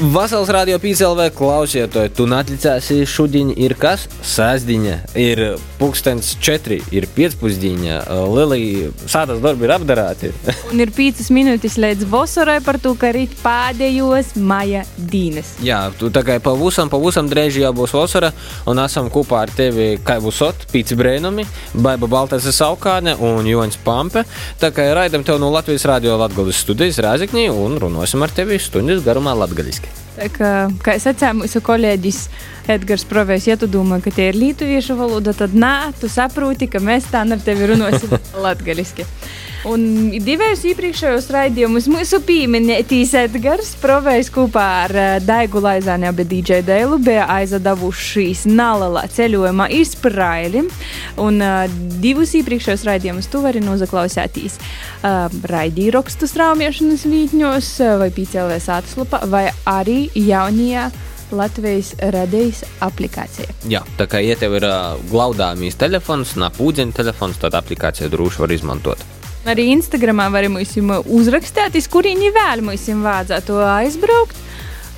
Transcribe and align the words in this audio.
Vasals 0.00 0.48
radio 0.48 0.78
pīcelvē 0.80 1.26
klausietoji, 1.36 2.08
tu 2.16 2.24
natlicēsi 2.24 3.02
šodien 3.04 3.50
ir 3.52 3.74
kas? 3.76 4.06
Sēsdiņa, 4.24 4.94
ir 5.20 5.42
pulkstens 5.76 6.30
četri, 6.40 6.78
ir 6.96 7.04
piecpusdiņa, 7.12 7.98
Lilija 8.32 8.94
sātas 9.04 9.42
darbi 9.44 9.66
ir 9.68 9.74
apdarāti. 9.74 10.30
Un 10.72 10.80
ir 10.80 10.92
5 10.96 11.28
minūtes 11.36 11.76
līdz 11.84 12.06
vasarai 12.08 12.56
par 12.64 12.78
to, 12.80 12.94
ka 12.96 13.10
rīt 13.12 13.34
pēdējos 13.42 14.32
maija 14.40 14.86
dienas. 14.96 15.52
Jā, 15.60 15.82
tu 16.00 16.08
tā 16.08 16.24
kā 16.24 16.38
pavusam, 16.40 16.88
pavusam 16.88 17.28
drēži 17.28 17.66
jau 17.66 17.74
būs 17.82 17.92
vasara, 17.98 18.32
un 18.72 18.80
esam 18.80 19.12
kopā 19.12 19.44
ar 19.44 19.52
tevi 19.52 19.90
kā 20.00 20.16
būsot, 20.24 20.64
pīci 20.72 20.96
brēnumi, 20.96 21.44
Baiba 21.76 22.08
Baltāsa 22.08 22.56
Saukāne 22.56 23.18
un 23.20 23.44
Joņs 23.52 23.82
Pampe. 23.84 24.24
Tā 24.64 24.72
kā 24.72 24.88
raidam 24.96 25.28
tev 25.28 25.42
no 25.44 25.52
Latvijas 25.52 25.84
radio 25.92 26.16
Latgalis 26.24 26.64
studijas 26.64 27.02
Rēziknī 27.04 27.50
un 27.52 27.76
runāsim 27.84 28.24
ar 28.24 28.32
tevi 28.32 28.56
stundas 28.62 29.04
garumā 29.04 29.36
latgaliski. 29.44 29.89
Kā, 30.16 30.52
kā 30.82 30.96
es 30.98 31.06
mūsu 31.38 31.62
kolēģis 31.64 32.18
Edgars 32.70 33.06
Provējs, 33.08 33.46
ja 33.48 33.56
tu 33.60 33.68
domā, 33.70 34.00
ka 34.02 34.12
tie 34.14 34.30
ir 34.30 34.38
lietuviešu 34.38 34.96
valoda, 34.98 35.32
tad 35.36 35.54
nē, 35.54 35.92
tu 36.00 36.10
saproti, 36.10 36.68
ka 36.70 36.82
mēs 36.82 37.08
tā 37.12 37.22
ar 37.24 37.44
tevi 37.44 37.70
runāsim 37.70 38.16
latgaliski. 38.44 39.06
Un 39.68 39.82
divējos 40.24 40.62
iepriekšējos 40.70 41.26
raidījumus 41.34 41.84
mūsu 41.92 42.22
pieminētīs 42.24 43.10
Edgars 43.20 43.74
Provējs 43.82 44.30
kopā 44.32 44.62
ar 44.86 44.94
uh, 44.96 45.08
Daigu 45.20 45.60
Laizāni 45.60 46.08
abi 46.08 46.24
DJ 46.24 46.62
Dēlu 46.64 46.96
bija 47.04 47.26
aizadavušīs 47.34 48.46
nalala 48.48 49.02
ceļojumā 49.12 49.68
izpraili. 49.76 50.64
Un 51.20 51.44
uh, 51.44 51.66
divus 52.00 52.32
iepriekšējos 52.40 52.86
raidījumus 52.88 53.28
tu 53.28 53.44
vari 53.44 53.60
nozaklausētīs 53.66 54.56
uh, 54.56 55.28
raidīrakstu 55.52 56.30
straumiešanas 56.32 57.04
vītņos 57.04 57.70
uh, 57.84 57.94
vai 58.00 58.08
pīcēlē 58.16 58.56
sātaslapā 58.64 59.26
vai 59.28 59.44
arī 59.68 60.06
jaunajā 60.16 60.88
Latvijas 61.36 61.92
radijas 62.16 62.64
aplikācija. 62.80 63.52
Jā, 63.70 63.84
tā 64.00 64.08
kā 64.10 64.24
ja 64.24 64.40
tev 64.40 64.56
ir 64.56 64.70
uh, 64.72 64.96
glaudāmīs 65.12 65.76
telefons, 65.78 66.38
napūdziņa 66.40 66.96
telefons, 67.04 67.44
tad 67.44 67.60
aplikācija 67.60 68.08
droši 68.08 68.46
var 68.48 68.56
izmantot. 68.56 69.19
Arī 69.48 69.70
Instagramā 69.72 70.26
varam 70.32 70.58
uzrakstīt, 70.60 71.78
uz 71.80 71.88
kurieni 71.88 72.28
vēl 72.34 72.60
mums 72.64 72.84
vajadzētu 72.84 73.56
aizbraukt. 73.64 74.46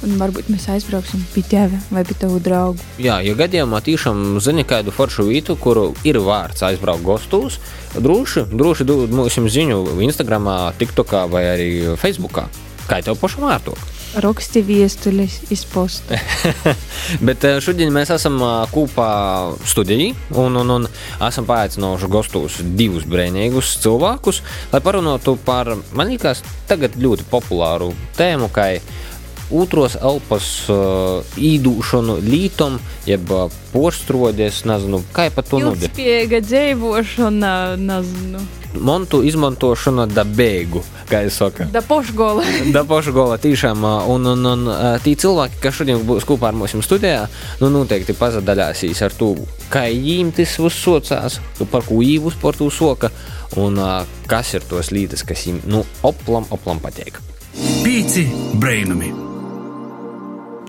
Un 0.02 0.16
varbūt 0.18 0.48
mēs 0.50 0.64
aizbrauksim 0.66 1.20
pie 1.30 1.44
tevi 1.46 1.78
vai 1.94 2.02
pie 2.02 2.16
tavu 2.18 2.40
draugu. 2.42 2.82
Jā, 2.98 3.20
ja 3.22 3.36
gadījumā 3.38 3.78
tiešām 3.86 4.40
zini 4.42 4.64
kādu 4.66 4.90
foršu 4.90 5.28
vietu, 5.28 5.54
kuru 5.54 5.92
ir 6.02 6.18
vārds 6.18 6.64
aizbraukt 6.66 7.06
gastos, 7.06 7.60
droši, 7.94 8.48
droši 8.50 8.88
dod 8.88 9.14
mums 9.14 9.38
ziņu 9.38 10.00
Instagram, 10.02 10.50
TikTok 10.80 11.14
vai 11.30 11.44
arī 11.52 11.70
Facebook. 11.94 12.42
Kā 12.90 12.98
tev 12.98 13.22
pašam 13.22 13.46
vārto? 13.46 13.76
Raksti 14.20 14.60
viestuļus 14.66 15.38
izpostu. 15.54 16.16
Bet 17.26 17.44
eh, 17.48 17.58
šodien 17.64 17.92
mēs 17.94 18.12
esam 18.12 18.36
eh, 18.44 18.50
kopā 18.72 19.08
studijā 19.68 20.12
un, 20.36 20.58
un, 20.60 20.74
un 20.76 20.88
esam 21.24 21.46
paaicinājuši 21.48 22.10
gastos 22.12 22.58
divus 22.76 23.06
brīvīgus 23.08 23.76
cilvēkus, 23.84 24.42
lai 24.72 24.82
parunātu 24.84 25.38
par, 25.46 25.72
man 25.96 26.12
liekas, 26.12 26.44
tagad 26.68 26.98
ļoti 27.00 27.26
populāru 27.30 27.92
tēmu, 28.18 28.50
kā 28.52 28.74
otros 29.52 29.98
elpas 30.00 30.46
uh, 30.72 31.20
īdūšanu 31.36 32.16
lītam, 32.24 32.78
jeb 33.08 33.28
porstrodies, 33.72 34.62
nezinu, 34.68 35.02
kā 35.12 35.28
pat 35.34 35.50
to 35.52 35.60
nodot. 35.60 35.84
Ilgspējīga 35.84 36.40
dzīvošana, 36.46 37.52
nezinu. 37.80 38.44
Montu 38.80 39.22
izmantošana 39.22 40.06
da 40.08 40.24
beigu, 40.24 40.80
kā 41.10 41.22
es 41.26 41.36
saku. 41.40 41.66
Da 41.72 41.82
pošgola. 41.84 42.44
da 42.74 42.84
pošgola 42.88 43.36
tiešām, 43.42 43.84
un, 44.08 44.26
un, 44.32 44.46
un 44.48 44.70
tī 45.04 45.14
cilvēki, 45.20 45.60
kas 45.62 45.80
šodien 45.80 46.04
būs 46.08 46.26
kopā 46.28 46.50
ar 46.50 46.56
mums 46.58 46.76
studijā, 46.86 47.26
nu 47.60 47.68
noteikti 47.74 48.16
pazadaļāsīs 48.16 49.02
ar 49.04 49.16
to, 49.18 49.34
kā 49.72 49.84
viņiem 49.90 50.32
tas 50.36 50.56
uzsocās, 50.62 51.40
par 51.72 51.84
ko 51.88 52.00
īvus 52.04 52.38
par 52.40 52.56
to 52.56 52.70
soka, 52.72 53.12
un 53.60 53.76
kas 54.30 54.54
ir 54.56 54.64
tos 54.68 54.92
lītas, 54.94 55.26
kas 55.26 55.44
viņiem, 55.46 55.66
nu, 55.72 55.84
oplam, 56.08 56.48
oplam 56.54 56.80
patīk. 56.82 57.20
Pīci 57.84 58.24
brainumi. 58.56 59.12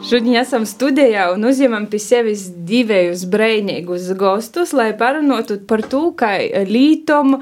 Šodien 0.04 0.36
esam 0.36 0.66
studijā 0.68 1.30
un 1.32 1.46
uzņemam 1.48 1.86
pie 1.88 2.00
sevis 2.04 2.50
divus 2.68 3.22
brīvīgus 3.32 4.10
gostus, 4.20 4.74
lai 4.76 4.90
parunātu 5.00 5.62
par 5.64 5.80
to, 5.88 6.10
kā 6.20 6.34
lītom 6.68 7.38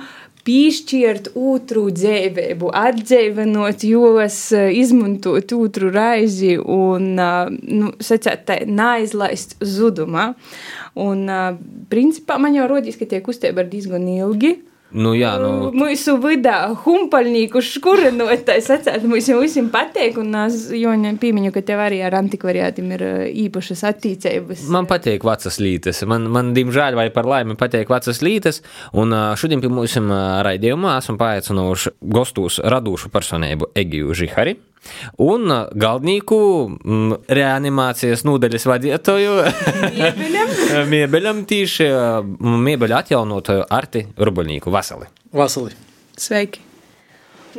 piešķirt 0.48 1.32
otru 1.38 1.88
dzīvību, 1.94 2.72
atdzīvinot 2.82 3.86
jos, 3.88 4.40
izmantot 4.54 5.54
otru 5.58 5.92
raizi 5.94 6.56
un, 6.60 7.14
nu, 7.18 7.94
sacēt, 8.02 8.48
tā 8.48 8.60
neaizlaist 8.66 9.58
zudumā. 9.62 10.32
Un, 11.02 11.26
principā, 11.92 12.40
man 12.42 12.58
jau 12.58 12.68
rodīs, 12.72 13.00
ka 13.00 13.08
tie 13.10 13.22
kustība 13.26 13.66
ir 13.66 13.72
diezgan 13.72 14.08
ilgi. 14.12 14.58
Nu, 14.92 15.14
jā, 15.16 15.32
nu... 15.40 15.70
Mūsu 15.76 16.18
vidā 16.20 16.58
humpaļnieku 16.84 17.62
škurinotais 17.64 18.68
atcēt, 18.76 19.06
mums 19.08 19.30
jau 19.32 19.40
visiem 19.40 19.70
patīk, 19.72 20.18
un 20.20 20.36
es 20.44 20.66
Joņa 20.76 21.14
piemiņu, 21.22 21.54
ka 21.56 21.64
tev 21.68 21.84
arī 21.86 22.02
ar 22.04 22.18
antikvariātiem 22.20 22.92
ir 22.98 23.06
īpašas 23.46 23.86
attīcības. 23.92 24.66
Man 24.74 24.90
patīk 24.90 25.24
vecas 25.28 25.62
lītes, 25.64 26.04
man, 26.10 26.28
man 26.34 26.52
diemžēl 26.58 27.00
vai 27.00 27.08
par 27.16 27.30
laimi 27.30 27.56
patīk 27.60 27.92
vecas 27.92 28.20
lītes, 28.26 28.60
un 28.98 29.16
šodien 29.40 29.64
pie 29.64 29.72
mums 29.72 29.96
raidījumā 30.48 30.98
esam 31.00 31.20
paaicinājuši 31.22 31.96
gostos 32.12 32.60
radošu 32.64 33.14
personību 33.14 33.72
Egiju 33.80 34.18
Žihari. 34.18 34.58
Un 35.22 35.52
galdnieku 35.78 36.40
m, 36.70 37.14
reanimācijas 37.30 38.26
nodaļas 38.28 38.66
vadītāju 38.72 39.38
Miebeļam 40.90 41.44
tieši 41.52 41.92
Miebeļa 42.40 43.04
atjaunotāju 43.06 43.70
Arti 43.70 44.08
Rubaļnieku. 44.18 44.74
Vasali! 44.74 45.10
Vasali! 45.36 45.78
Sveiki! 46.18 46.71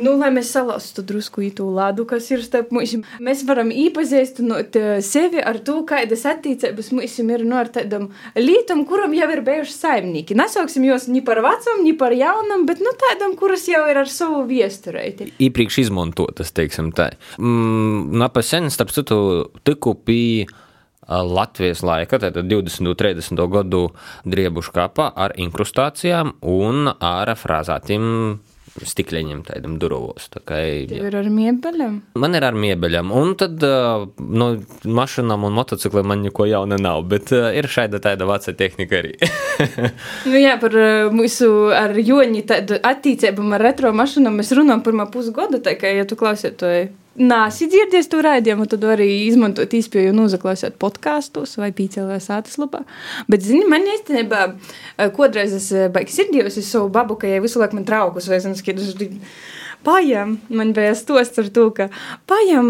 Nu, 0.01 0.15
lai 0.17 0.29
mēs 0.33 0.51
salaustu 0.55 1.03
drusku 1.05 1.43
īto 1.45 1.67
lādu, 1.73 2.05
kas 2.09 2.29
ir 2.33 2.41
starp 2.45 2.71
mums, 2.73 2.95
mēs 3.23 3.43
varam 3.47 3.69
iepazīstināt 3.73 4.77
sevi 5.05 5.41
ar 5.43 5.59
to, 5.65 5.79
kādas 5.89 6.25
attiecības 6.29 6.91
mums 6.95 7.19
ir 7.21 7.45
no 7.47 7.59
ar 7.61 7.69
tādam 7.73 8.09
lītam, 8.37 8.85
kuram 8.89 9.13
jau 9.17 9.29
ir 9.35 9.43
bijuši 9.45 9.75
saimnieki. 9.75 10.37
Nesauksim 10.39 10.87
jūs 10.87 11.07
ni 11.11 11.21
par 11.25 11.43
vecam, 11.45 11.83
ni 11.85 11.93
par 11.97 12.15
jaunam, 12.17 12.65
bet 12.69 12.81
nu 12.83 12.95
tādam, 13.05 13.37
kuras 13.39 13.67
jau 13.69 13.83
ir 13.91 14.01
ar 14.01 14.09
savu 14.09 14.43
viesturēti. 14.49 15.33
Īpriekš 15.43 15.83
izmantotas, 15.85 16.53
teiksim 16.55 16.91
tā. 16.95 17.11
Mm, 17.37 18.13
Napasen, 18.23 18.71
starp 18.73 18.93
citu, 18.95 19.19
tiku 19.67 19.95
pie 19.99 20.47
Latvijas 21.07 21.83
laika, 21.83 22.19
tātad 22.21 22.47
20. 22.47 22.87
un 22.87 22.95
30. 22.95 23.43
gadu 23.51 23.83
driebušu 24.23 24.71
kapā 24.75 25.09
ar 25.15 25.35
inkrustācijām 25.41 26.37
un 26.47 26.87
ar 26.93 27.33
frāzātiem 27.35 28.39
stikliņiem, 28.81 29.43
tādam 29.47 29.77
durvos. 29.81 30.29
Tā 30.33 30.41
kā, 30.41 30.59
Tev 30.89 31.07
ir 31.09 31.17
ar 31.19 31.29
miebeļiem? 31.29 31.99
Man 32.21 32.37
ir 32.37 32.45
ar 32.47 32.57
miebeļiem, 32.57 33.11
un 33.13 33.35
tad 33.39 33.61
no 33.63 34.47
mašīnām 34.99 35.45
un 35.47 35.55
motocikliem 35.59 36.09
man 36.09 36.23
neko 36.25 36.47
jauna 36.49 36.79
nav, 36.81 37.03
bet 37.11 37.31
ir 37.33 37.69
šāda 37.69 38.01
tāda 38.03 38.27
veca 38.29 38.55
tehnika 38.57 38.99
arī. 39.03 39.13
nu 40.31 40.41
jā, 40.41 40.57
par 40.61 40.77
mūsu 41.13 41.51
ar 41.77 41.95
joņi 41.99 42.43
attīcībām 42.79 43.53
ar 43.57 43.67
retro 43.69 43.93
mašīnām 43.95 44.41
mēs 44.41 44.53
runājam 44.57 44.83
pirmā 44.85 45.07
pusgada, 45.13 45.61
tā 45.63 45.77
kā, 45.79 45.93
ja 45.93 46.07
tu 46.09 46.17
klausies 46.19 46.57
to 46.57 46.73
Nāsi 47.13 47.67
dzirdies 47.69 48.07
to 48.09 48.23
raidījumu, 48.25 48.65
tad 48.69 48.85
arī 48.89 49.05
izmantot 49.27 49.73
īspēju 49.77 50.15
un 50.15 50.23
uzklausīt 50.23 50.79
podkāstus 50.81 51.59
vai 51.61 51.69
pīcēlē 51.75 52.17
sātas 52.23 52.57
lapā. 52.57 52.81
Bet, 53.29 53.45
zini, 53.45 53.67
man 53.69 53.85
īstenībā, 53.85 54.47
kodreiz 55.13 55.53
es 55.53 55.69
baigi 55.93 56.15
sirdījos, 56.15 56.57
es 56.57 56.71
savu 56.73 56.89
babu, 56.93 57.19
ka 57.21 57.29
jau 57.29 57.43
visu 57.45 57.61
laiku 57.61 57.77
man 57.77 57.85
traukus 57.85 58.29
vai 58.31 58.41
zinu, 58.41 58.57
skaidrs, 58.57 58.95
Pajam, 59.83 60.37
man 60.47 60.71
bija 60.73 60.93
stosts 60.95 61.41
ar 61.41 61.49
to, 61.51 61.65
ka 61.75 61.89
pajam, 62.29 62.69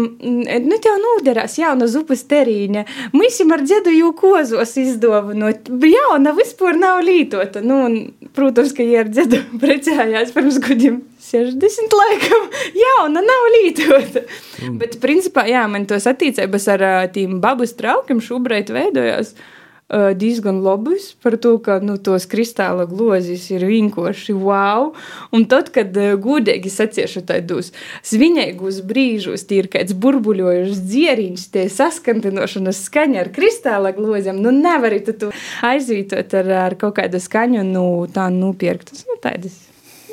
nu 0.66 0.78
tev 0.82 0.96
nūderās 0.98 1.54
jauna 1.60 1.86
zupas 1.86 2.24
terīņa. 2.26 2.82
Mūsim 3.14 3.54
ar 3.54 3.62
dzedu 3.62 3.94
jau 3.94 4.10
kozos 4.18 4.74
izdāvinot. 4.82 5.70
Jauna 5.86 6.34
vispār 6.34 6.74
nav 6.80 7.04
lītota. 7.06 7.62
Nu, 7.62 7.84
un, 7.86 8.28
protams, 8.34 8.74
ka 8.74 8.82
ja 8.82 9.04
ar 9.04 9.12
dzedu 9.14 9.44
precējās 9.62 10.34
pirms 10.34 10.58
gadiem 10.66 11.04
60 11.30 11.98
laikam. 12.00 12.46
Jauna 12.84 13.24
nav 13.24 13.48
lītota. 13.56 14.24
Mm. 14.60 14.78
Bet, 14.82 15.00
principā, 15.02 15.46
jā, 15.48 15.64
man 15.70 15.88
tos 15.90 16.06
attiecības 16.10 16.70
ar 16.76 16.86
tīm 17.14 17.40
babas 17.44 17.74
traukiem 17.78 18.20
šobrīd 18.24 18.72
veidojās 18.74 19.34
uh, 19.34 20.12
diezgan 20.16 20.60
labus 20.64 21.12
par 21.22 21.36
to, 21.40 21.56
ka 21.64 21.78
nu, 21.80 21.96
tos 21.96 22.28
kristāla 22.30 22.84
glozis 22.90 23.46
ir 23.54 23.64
vienkārši 23.68 24.36
wow. 24.36 24.92
Un 25.34 25.48
tad, 25.50 25.70
kad 25.74 25.96
uh, 25.96 26.14
gudīgi 26.20 26.72
saciešu 26.72 27.24
tādus 27.28 27.72
svinīgus 28.04 28.82
brīžus, 28.84 29.46
tie 29.48 29.62
ir 29.64 29.72
kāds 29.72 29.96
burbuļojošs 29.96 30.86
dzieriņš, 30.92 31.50
tie 31.56 31.68
saskantinošanas 31.72 32.84
skaņa 32.88 33.22
ar 33.24 33.32
kristāla 33.34 33.94
gloziem, 33.96 34.40
nu 34.44 34.52
nevari 34.54 35.00
tu 35.08 35.32
aizvītot 35.64 36.40
ar, 36.40 36.56
ar 36.68 36.80
kaut 36.80 36.98
kādu 37.00 37.22
skaņu, 37.22 37.64
nu 37.64 37.86
tā 38.12 38.28
nopirktas, 38.32 39.06
nu 39.08 39.20
tādas. 39.24 39.64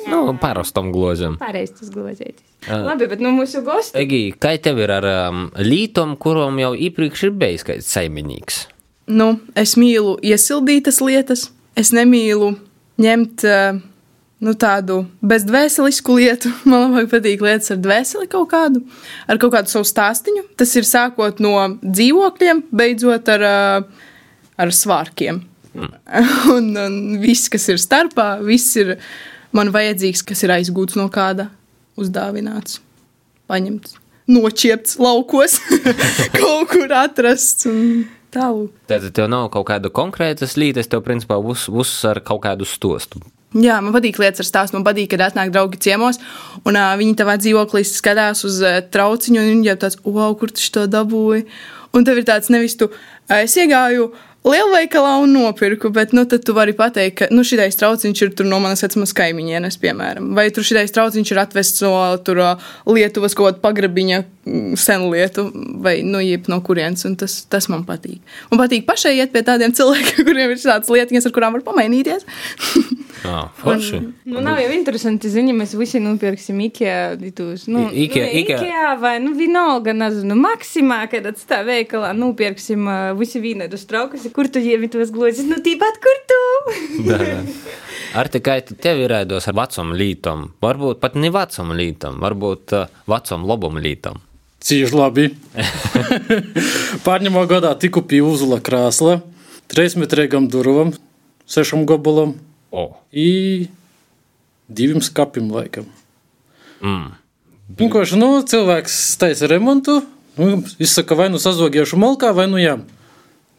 Nu, 0.08 0.22
parastam 0.40 0.90
glozam. 0.94 1.36
Pareizs 1.40 1.90
glozētis. 1.92 2.44
Labi, 2.68 3.08
bet 3.10 3.22
nu 3.22 3.32
mūsu 3.34 3.62
gosti. 3.66 3.98
Egi, 4.02 4.20
kā 4.38 4.54
tev 4.62 4.80
ir 4.82 4.92
ar 4.94 5.06
um, 5.08 5.46
lītom, 5.58 6.16
kuram 6.20 6.60
jau 6.62 6.72
iepriekš 6.78 7.28
ir 7.28 7.32
bijis 7.38 7.66
kāds 7.66 7.90
saimnieks? 7.90 8.66
Nu, 9.10 9.34
es 9.58 9.74
mīlu 9.80 10.14
iesildītas 10.22 11.00
lietas, 11.02 11.48
es 11.78 11.90
nemīlu 11.94 12.52
ņemt 13.02 13.44
uh, 13.48 13.80
nu, 14.42 14.54
tādu 14.58 15.02
bezdvēselisku 15.26 16.18
lietu. 16.18 16.52
Man 16.70 16.88
labāk 16.88 17.10
patīk 17.14 17.42
lietas 17.44 17.74
ar 17.74 17.80
dvēseli 17.82 18.30
kaut 18.30 18.50
kādu, 18.52 18.84
ar 19.26 19.40
kaut 19.42 19.54
kādu 19.56 19.72
savu 19.72 19.88
stāstīņu. 19.88 20.46
Tas 20.58 20.74
ir 20.78 20.88
sākot 20.88 21.42
no 21.42 21.56
dzīvokļiem, 21.82 22.66
beidzot 22.74 23.32
ar, 23.34 23.48
uh, 23.48 24.06
ar 24.62 24.74
svārkiem. 24.76 25.42
Mm. 25.72 25.92
un, 26.56 26.72
un 26.76 26.96
viss, 27.22 27.50
kas 27.52 27.68
ir 27.72 27.80
starpā, 27.80 28.36
viss 28.44 28.76
ir 28.80 28.96
man 29.56 29.72
vajadzīgs, 29.74 30.24
kas 30.26 30.44
ir 30.46 30.54
aizgūts 30.56 30.98
no 30.98 31.08
kāda 31.12 31.50
uzdāvināts, 32.00 32.80
paņemts, 33.50 33.98
nočiepts 34.32 34.98
laukos, 35.02 35.58
kaut 36.38 36.72
kur 36.72 36.98
atrasts. 37.02 37.68
Tālu. 38.32 38.70
Tad 38.88 39.04
tev 39.12 39.26
nav 39.28 39.50
kaut 39.52 39.66
kāda 39.68 39.90
konkrēta 39.92 40.48
līnija, 40.56 40.80
es 40.80 40.88
tev 40.88 41.02
principā 41.04 41.36
uz, 41.36 41.66
uzsver 41.68 42.22
kaut 42.24 42.40
kādu 42.46 42.64
stostu. 42.64 43.20
Jā, 43.52 43.76
man 43.84 43.92
patīk 43.92 44.16
lietas 44.16 44.40
ar 44.40 44.48
stāstu. 44.48 44.78
Man 44.78 44.86
patīk, 44.86 45.10
kad 45.12 45.26
atnāk 45.26 45.52
draugi 45.52 45.80
ciemos, 45.84 46.16
un 46.64 46.78
uh, 46.78 46.94
viņi 46.96 47.18
tavā 47.20 47.36
dzīvoklī 47.36 47.82
skatās 47.84 48.46
uz 48.48 48.62
uh, 48.64 48.78
trauciņu, 48.94 49.42
un 49.42 49.50
viņi 49.50 49.68
jau 49.68 49.78
tāds, 49.84 49.98
wow, 50.06 50.32
kur 50.40 50.54
tu 50.54 50.64
to 50.72 50.86
dabūji. 50.88 51.44
Un 51.92 52.08
tev 52.08 52.22
ir 52.22 52.24
tāds, 52.30 52.48
nevis 52.52 52.78
tu, 52.80 52.88
uh, 52.88 53.36
es 53.42 53.52
iegāju 53.60 54.08
lielveikalā 54.46 55.16
un 55.22 55.34
nopirku, 55.36 55.90
bet 55.94 56.12
nu, 56.16 56.24
tad 56.28 56.42
tu 56.46 56.54
vari 56.56 56.74
pateikt, 56.74 57.16
ka 57.20 57.28
nu, 57.30 57.44
šis 57.46 57.78
trauciņš 57.78 58.22
ir 58.26 58.32
no 58.48 58.58
manas 58.62 58.82
vecās 58.82 59.14
kaimiņienes, 59.18 59.78
piemēram, 59.82 60.32
vai 60.36 60.48
tur 60.54 60.66
šis 60.66 60.94
trauciņš 60.94 61.32
ir 61.32 61.42
atvests 61.44 61.84
no 61.86 61.94
tur, 62.26 62.42
Lietuvas 62.88 63.36
kaut 63.38 63.52
kāda 63.52 63.62
pagrabiņa 63.62 64.18
mm, 64.22 64.74
senu 64.80 65.12
lietu, 65.14 65.46
vai 65.84 66.00
nu, 66.06 66.22
no 66.50 66.60
kurienes, 66.66 67.06
tas, 67.18 67.38
tas 67.50 67.70
man 67.70 67.86
patīk. 67.88 68.18
Man 68.50 68.62
patīk 68.64 68.86
pašai 68.88 69.14
iet 69.20 69.34
pie 69.34 69.44
tādiem 69.46 69.74
cilvēkiem, 69.78 70.24
kuriem 70.28 70.54
ir 70.54 70.62
šādas 70.62 70.90
lietiņas, 70.90 71.30
ar 71.30 71.36
kurām 71.38 71.58
var 71.58 71.66
pamainīties. 71.70 72.26
Forši. 73.22 73.98
Nu, 74.26 74.40
nav 74.42 74.58
jau 74.58 74.70
interesanti 74.74 75.30
ziņa, 75.30 75.54
mēs 75.60 75.74
visi 75.78 76.00
nopirksim 76.02 76.58
Ikea, 76.66 77.14
tūs, 77.36 77.68
nu, 77.70 77.84
Ikea- 77.90 78.24
nu, 78.26 78.40
Ikea. 78.42 78.58
Ikea 78.58 78.94
vai, 79.00 79.14
nu, 79.22 79.32
vienalga, 79.38 79.94
nezinu, 79.96 80.34
Maksimā, 80.38 81.02
kad 81.12 81.28
atstā 81.30 81.60
veikalā 81.66 82.10
nopirksim 82.18 82.88
uh, 82.88 83.12
visi 83.18 83.42
vienādus 83.42 83.86
traukus, 83.90 84.26
kur 84.34 84.50
tu 84.50 84.62
ievi 84.62 84.90
tos 84.92 85.12
glozes, 85.14 85.46
nu, 85.46 85.60
tīpat, 85.62 86.00
kur 86.02 86.20
tu? 86.32 86.42
Da, 87.06 87.20
da. 87.22 87.38
Ar 88.18 88.28
tikai 88.32 88.58
tev 88.68 89.04
ir 89.04 89.14
raidos 89.14 89.46
ar 89.48 89.56
vecumu 89.56 89.96
lītam, 89.96 90.48
varbūt 90.62 91.00
pat 91.00 91.14
ne 91.16 91.30
vecumu 91.32 91.78
lītam, 91.78 92.18
varbūt 92.22 92.76
uh, 92.76 93.00
vecumu 93.08 93.48
labumu 93.54 93.82
lītam. 93.82 94.20
Cieši 94.62 94.94
labi. 94.94 95.24
Pārņemā 97.06 97.42
gadā 97.50 97.72
tiku 97.82 98.04
pie 98.06 98.20
uzula 98.22 98.60
krāsla, 98.62 99.20
trīsmetrīgam 99.72 100.46
durvam, 100.52 100.92
sešam 101.50 101.82
gabalam 101.88 102.36
O, 102.72 102.86
i 103.12 103.68
diviem 104.72 105.02
skapim 105.04 105.50
laikam. 105.52 105.84
mm. 106.80 107.10
Vienkārši, 107.72 108.16
nu, 108.20 108.28
cilvēks 108.48 108.94
taisa 109.20 109.48
remontu, 109.48 110.02
nu, 110.36 110.62
izsaka 110.82 111.16
vai 111.16 111.28
nu 111.32 111.40
sazogiešu 111.40 111.96
malkā, 112.00 112.32
vai 112.36 112.48
nu 112.50 112.60
jām. 112.60 112.82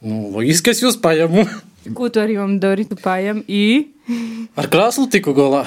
Nu, 0.03 0.27
loģiski, 0.33 0.73
es 0.73 0.81
jūs 0.83 0.97
paņemu. 1.01 1.45
Ko 1.97 2.09
tu 2.13 2.21
ar 2.21 2.31
jums 2.31 2.61
dari? 2.63 2.85
Tu 2.89 2.97
paņem 2.99 3.43
i? 3.47 3.63
Ar 4.59 4.69
krāslu 4.71 5.07
tiku 5.11 5.33
galā, 5.37 5.63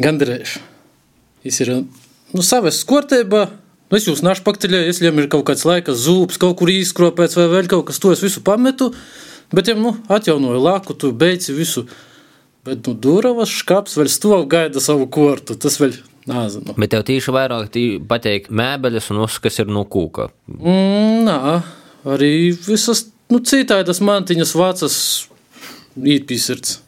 gandrīz. 0.00 0.58
Viņš 1.46 1.62
ir 1.64 1.72
nu, 1.78 2.44
savas 2.44 2.82
skortībā. 2.82 3.46
Nu, 3.88 3.96
es 3.96 4.06
jūs 4.10 4.20
našu 4.26 4.44
pakteļoju, 4.44 4.90
es 4.90 5.00
viņam 5.00 5.22
ir 5.22 5.30
kaut 5.32 5.46
kāds 5.48 5.64
laika 5.64 5.94
zūps, 5.96 6.36
kaut 6.40 6.58
kur 6.60 6.70
izkropēts 6.72 7.38
vai 7.38 7.46
vēl 7.54 7.70
kaut 7.70 7.86
kas, 7.88 8.02
to 8.02 8.12
es 8.12 8.22
visu 8.24 8.42
pametu. 8.44 8.90
Bet, 9.54 9.70
ja 9.70 9.78
nu, 9.78 9.94
atjaunoju 10.12 10.60
laku, 10.60 10.98
tu 10.98 11.14
beidzi 11.16 11.54
visu. 11.56 11.86
Bet, 12.68 12.84
nu, 12.84 12.94
durvas 12.94 13.52
škaps 13.62 13.96
vēl 13.96 14.10
stāv 14.12 14.44
gaida 14.50 14.82
savu 14.84 15.06
kortu. 15.12 15.56
Tas 15.56 15.78
vēl 15.80 15.96
nezinu. 16.28 16.76
Bet 16.76 16.92
tev 16.92 17.06
tīši 17.08 17.34
vairāk 17.34 17.70
tī 17.72 17.84
pateikt 18.10 18.52
mēbeles 18.52 19.08
un 19.14 19.22
viss, 19.24 19.40
kas 19.42 19.62
ir 19.62 19.72
no 19.72 19.86
kūka. 19.88 20.28
Mm, 20.58 21.24
nā, 21.28 21.56
arī 22.08 22.32
visas 22.52 23.06
nu, 23.32 23.40
citādas 23.40 24.02
mantiņas 24.04 24.54
vācas 24.58 24.98
īpīsirds. 25.98 26.78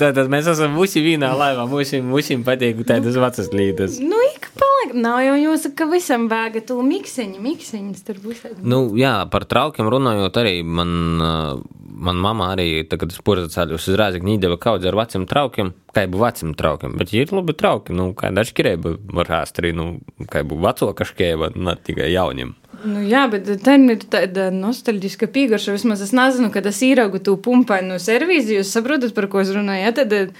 Tātad 0.00 0.28
mēs 0.32 0.48
esam 0.54 0.78
visi 0.78 1.02
vienā 1.04 1.32
laivā, 1.36 1.66
mums 1.68 2.30
patīk 2.46 2.84
tādas 2.88 3.18
vecas 3.20 3.50
lītas. 3.54 3.98
Nu, 4.02 4.20
ik 4.30 4.50
paliek. 4.54 4.94
Nav 5.04 5.20
jau 5.24 5.34
jāsaka, 5.40 5.74
ka 5.82 5.88
visam 5.90 6.28
vāga 6.30 6.62
tu 6.64 6.78
mikseņi, 6.84 7.40
mikseņi 7.42 8.04
tur 8.06 8.20
būs. 8.22 8.44
Nu, 8.62 8.86
jā, 8.98 9.16
par 9.32 9.48
traukiem 9.50 9.88
runājot, 9.90 10.38
arī 10.40 10.60
man, 10.62 10.94
uh, 11.18 11.64
man 11.94 12.18
mamma 12.20 12.50
arī 12.54 12.68
tagad 12.90 13.14
spurta 13.14 13.46
ceļus 13.52 13.88
uz 13.90 13.98
rāzi, 13.98 14.20
ka 14.22 14.56
kaudz 14.60 14.88
ar 14.88 14.98
veciem 14.98 15.26
traukiem, 15.30 15.72
kā 15.94 16.06
jau 16.06 16.20
veciem 16.20 16.54
traukiem, 16.58 16.98
bet 16.98 17.14
ir 17.14 17.32
labi 17.32 17.54
trauki, 17.54 17.94
nu, 17.96 18.10
kā 18.18 18.32
dažkārt 18.34 18.88
var 19.14 19.30
rāst 19.30 19.62
arī, 19.62 19.72
nu, 19.76 20.00
kā 20.30 20.42
jau 20.42 20.58
veco 20.66 20.92
kaškēva, 20.98 21.54
ne 21.54 21.76
tikai 21.86 22.10
jauniem. 22.12 22.54
Nu, 22.84 23.00
jā, 23.06 23.24
bet 23.32 23.48
tā 23.64 23.78
ir 23.80 24.02
tāda 24.12 24.50
nostalģiska 24.52 25.30
pīgarša. 25.32 25.76
Vismaz 25.78 26.02
es 26.04 26.12
nezinu, 26.16 26.50
kad 26.52 26.66
es 26.68 26.82
īraugu 26.84 27.22
to 27.24 27.38
pumpainu 27.40 27.96
servīzi, 28.02 28.58
jūs 28.58 28.74
saprotat, 28.74 29.14
par 29.16 29.30
ko 29.32 29.40
es 29.40 29.52
runāju. 29.54 29.86
Ja? 29.86 29.92
Tad 29.96 30.34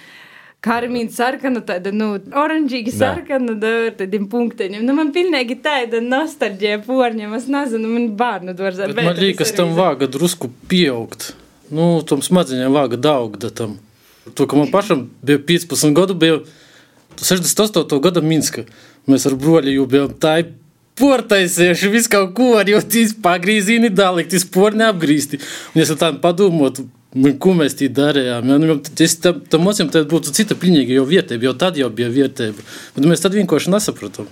karmīna 0.64 1.12
sarkana, 1.12 1.62
tāda, 1.64 1.92
nu, 1.94 2.10
oranžīga 2.40 2.92
sarkana, 2.92 3.54
da, 3.60 3.72
ar 3.88 3.96
tādiem 4.00 4.26
punkteņiem. 4.32 4.84
Nu, 4.84 4.96
man 4.96 5.12
pilnīgi 5.16 5.56
tāda 5.64 6.02
nostalģija 6.04 6.82
porņiem. 6.84 7.32
Es 7.38 7.48
nezinu, 7.52 7.94
man 7.94 8.10
bērnu 8.18 8.56
dārzā. 8.58 8.90
Bet 8.92 9.08
man 9.08 9.20
liekas, 9.20 9.54
tam 9.56 9.72
vāga 9.78 10.10
drusku 10.10 10.52
pieaugt. 10.68 11.32
Nu, 11.74 11.88
tam 12.06 12.22
smadzenēm 12.22 12.74
vāga 12.74 13.00
daudz 13.00 13.50
tam. 13.56 13.78
To, 14.32 14.46
ka 14.48 14.56
man 14.56 14.70
pašam 14.72 15.08
bija 15.22 15.40
15 15.42 15.96
gadu, 15.96 16.14
bija 16.16 16.40
68. 17.20 18.00
gada 18.02 18.22
Minska. 18.24 18.64
Mēs 19.10 19.26
ar 19.28 19.36
broļi 19.36 19.74
jau 19.76 19.88
bijām 19.90 20.14
tā 20.20 20.38
portaisieši, 20.98 21.90
visu 21.92 22.10
kaut 22.12 22.34
ko, 22.38 22.52
ar 22.60 22.68
jau 22.70 22.80
tīs 22.80 23.14
pagrīzīni 23.22 23.90
dalikt, 23.92 24.32
tīs 24.32 24.46
porni 24.46 24.86
apgrīsti. 24.86 25.40
Un 25.74 25.82
es 25.82 25.92
tā 26.00 26.12
padomātu, 26.22 26.86
man, 27.14 27.36
ko 27.42 27.54
mēs 27.58 27.76
tī 27.78 27.90
darījām. 27.92 28.50
Ja? 28.50 28.58
Nu, 28.62 28.78
es 29.04 29.18
tam, 29.22 29.42
tam 29.50 29.66
mocim 29.66 29.90
tad 29.92 30.08
būtu 30.10 30.34
cita 30.36 30.56
pilnīgi 30.58 30.96
jau 30.98 31.06
vietība, 31.08 31.50
jau 31.50 31.56
tad 31.58 31.80
jau 31.80 31.90
bija 31.90 32.10
vietība. 32.14 32.64
Bet 32.96 33.08
mēs 33.10 33.24
tad 33.24 33.36
vienkārši 33.36 33.74
nesapratām. 33.74 34.30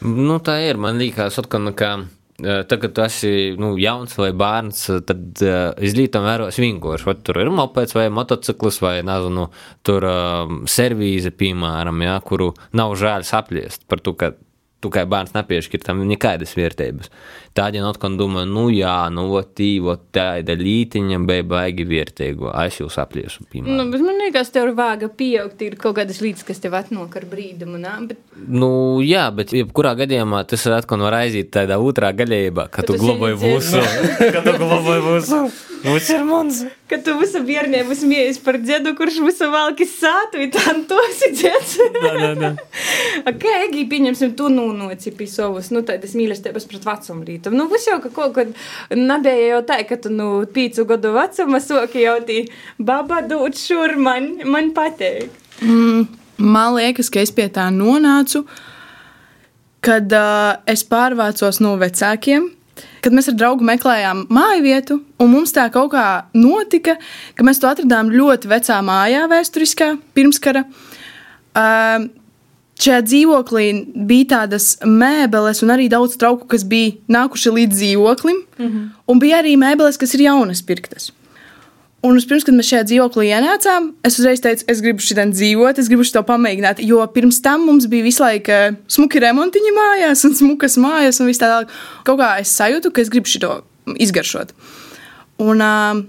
Nu, 0.00 0.40
tā 0.42 0.58
ir. 0.66 0.80
Man 0.80 0.98
liekas, 1.00 1.38
atkal, 1.40 1.70
ka 1.76 1.92
eh, 1.98 2.08
tad, 2.42 2.76
kad 2.82 2.94
tu 2.96 3.04
esi 3.04 3.32
nu, 3.60 3.72
jauns 3.80 4.16
vai 4.18 4.30
bērns, 4.36 4.82
tad 5.08 5.42
uh, 5.44 5.56
izglītām 5.84 6.26
vēros 6.26 6.60
vienkārši. 6.60 7.08
Vai 7.08 7.16
tur 7.24 7.40
ir 7.42 7.52
mopeds 7.54 7.96
vai 7.96 8.08
motociklis 8.14 8.80
vai, 8.84 8.98
nezinu, 9.06 9.48
tur 9.86 10.06
uh, 10.08 10.54
servīze, 10.70 11.34
piemēram, 11.36 12.04
ja, 12.06 12.20
kuru 12.24 12.52
nav 12.76 12.96
žēl 13.00 13.26
sapliest 13.28 13.86
par 13.90 14.04
to, 14.04 14.16
ka 14.18 14.34
tu 14.80 14.90
kā 14.92 15.04
bērns 15.08 15.34
nepiešķir 15.36 15.84
tam 15.84 16.00
nekādas 16.08 16.56
vērtības. 16.56 17.12
Tādien 17.50 17.82
atkal 17.82 18.14
domāju, 18.14 18.46
nu 18.46 18.68
jā, 18.70 18.94
nu, 19.10 19.24
tī, 19.58 19.72
tāda 20.14 20.54
lītiņa 20.54 21.18
bija 21.26 21.46
baigi 21.50 21.86
vērtīga. 21.88 22.52
Es 22.62 22.78
jūs 22.78 22.98
apliesu, 23.02 23.42
piemēram. 23.50 23.80
Nu, 23.80 23.86
bet 23.90 24.04
man 24.06 24.20
liekas, 24.22 24.52
tev 24.54 24.68
ir 24.68 24.76
vāga 24.78 25.08
pieaugt, 25.10 25.64
ir 25.66 25.74
kaut 25.80 25.96
kādas 25.98 26.22
lietas, 26.22 26.46
kas 26.46 26.62
tev 26.62 26.78
atnāk 26.78 27.16
ar 27.18 27.26
brīdumu. 27.30 27.80
nā, 27.82 27.96
Bet 28.06 28.22
Nu, 28.48 29.00
jā, 29.04 29.26
bet 29.34 29.50
jebkurā 29.52 29.96
gadījumā 29.98 30.44
tas 30.48 30.62
atkal 30.70 31.02
var 31.04 31.18
aiziet 31.24 31.50
tādā 31.52 31.80
otrā 31.82 32.12
gaļībā, 32.16 32.68
kad 32.74 32.86
tu 32.86 32.96
globoji 33.00 33.40
mūsu. 33.42 33.82
Kad 34.20 34.46
tu 34.46 34.54
globoji 34.62 35.04
mūsu. 35.08 35.42
Mūs 35.80 36.10
ir 36.12 36.24
mans. 36.28 36.60
Kad 36.90 37.04
tu 37.06 37.14
visu 37.20 37.40
bērniem 37.46 37.88
smiejies 37.96 38.40
par 38.44 38.58
dziedu, 38.60 38.92
kurš 38.98 39.20
visu 39.24 39.48
valki 39.52 39.86
sātu, 39.88 40.42
tā 40.52 40.74
to 40.88 40.98
esi 41.06 41.30
dzieds. 41.38 41.76
Jā, 42.04 42.12
jā, 42.18 42.32
jā. 42.36 42.50
Kā 43.40 43.54
Egi, 43.64 43.86
pieņemsim, 43.88 44.34
tu 44.36 44.50
nūnoci 44.52 45.12
pie 45.16 45.28
savas, 45.30 45.70
nu, 45.72 45.84
tādas 45.86 46.12
mīlestības 46.18 46.66
pret 46.68 46.88
vecumu 46.88 47.24
rītam. 47.40 47.56
Nu, 47.56 47.66
viss 47.68 47.88
jau, 47.88 47.98
ka 48.00 48.10
kaut 48.12 48.34
kad 48.36 48.52
nebija 48.94 49.56
jau 49.56 49.62
tā, 49.66 49.80
ka 49.88 49.96
tu, 49.96 50.12
nu, 50.12 50.44
pīcu 50.46 50.86
gadu 50.86 51.14
vecuma 51.16 51.60
soki 51.60 52.04
jau 52.04 52.20
tī 52.24 52.44
baba 52.78 53.22
dūt 53.22 53.56
šur, 53.56 53.96
man, 53.96 54.40
man 54.44 54.72
pateik. 54.72 55.30
Man 56.40 56.74
liekas, 56.76 57.10
ka 57.10 57.20
es 57.20 57.32
pie 57.32 57.48
tā 57.52 57.68
nonācu, 57.72 58.46
kad 59.84 60.12
uh, 60.12 60.60
es 60.66 60.84
pārvācos 60.84 61.60
no 61.60 61.76
vecākiem. 61.80 62.56
kad 63.00 63.12
mēs 63.12 63.28
ar 63.28 63.34
draugu 63.36 63.64
meklējām 63.64 64.26
māju 64.32 64.62
vietu, 64.62 64.94
un 65.20 65.30
mums 65.32 65.52
tā 65.52 65.66
kaut 65.72 65.90
kā 65.92 66.24
notika, 66.32 66.96
ka 67.34 67.44
mēs 67.44 67.60
to 67.60 67.68
atradām 67.68 68.10
ļoti 68.12 68.48
vecā 68.48 68.80
mājā, 68.84 69.26
vēsturiskā, 69.28 69.98
pirmskara. 70.14 70.64
Uh, 71.50 72.08
Šajā 72.80 73.00
dzīvoklī 73.04 73.64
bija 74.08 74.26
tādas 74.36 74.72
mēbeles, 74.80 75.60
un 75.64 75.74
arī 75.74 75.90
daudz 75.92 76.16
trauku, 76.20 76.46
kas 76.48 76.64
bija 76.64 76.94
nākuši 77.12 77.52
līdz 77.58 77.76
dzīvoklim. 77.76 78.42
Mm 78.58 78.66
-hmm. 78.66 78.84
Un 79.06 79.18
bija 79.18 79.42
arī 79.42 79.56
mēbeles, 79.60 79.98
kas 80.00 80.14
ir 80.14 80.20
jaunas 80.20 80.62
pirktas. 80.62 81.10
Un 82.00 82.16
pirms, 82.16 82.44
kad 82.44 82.54
mēs 82.56 82.68
šajā 82.70 82.84
dzīvoklī 82.88 83.26
ienācām, 83.28 83.90
es 84.08 84.14
uzreiz 84.18 84.40
teicu, 84.40 84.64
es 84.72 84.78
gribu 84.80 85.04
šeit 85.04 85.34
dzīvot, 85.34 85.78
es 85.78 85.88
gribu 85.88 86.04
to 86.04 86.22
pamēģināt. 86.22 86.80
Jo 86.80 87.06
pirms 87.12 87.42
tam 87.44 87.66
mums 87.68 87.86
bija 87.86 88.06
visu 88.06 88.22
laiku 88.22 88.50
eh, 88.50 88.76
smuki 88.88 89.20
remontiņi 89.20 89.72
mājās, 89.76 90.24
un 90.24 90.34
smukas 90.40 90.78
mājas, 90.80 91.20
un 91.20 91.28
viss 91.28 91.42
tādā. 91.42 91.68
Kaut 92.04 92.18
kā 92.18 92.38
es 92.40 92.54
sajūtu, 92.56 92.90
ka 92.90 93.02
es 93.02 93.12
gribu 93.12 93.28
šo 93.28 93.60
izgaršot. 94.00 94.54
Un, 95.44 95.60
uh, 95.60 96.00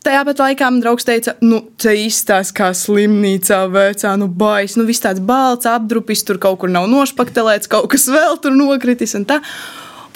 Tajā 0.00 0.20
pat 0.24 0.38
laikā 0.40 0.68
man 0.72 0.80
draugs 0.80 1.04
teica, 1.04 1.34
nu, 1.44 1.58
te 1.76 1.92
izstāsta 2.06 2.54
kā 2.56 2.68
slimnīcā, 2.76 3.58
vecā, 3.68 4.14
nu, 4.16 4.30
bais, 4.32 4.78
nu, 4.80 4.86
viss 4.88 5.02
tāds 5.04 5.20
balts, 5.20 5.68
apdrupis, 5.68 6.22
tur 6.24 6.38
kaut 6.40 6.62
kur 6.62 6.72
nav 6.72 6.86
nošpaktelēts, 6.88 7.68
kaut 7.68 7.90
kas 7.92 8.06
vēl 8.08 8.38
tur 8.40 8.56
nokritis 8.56 9.12
un 9.18 9.26
tā. 9.28 9.42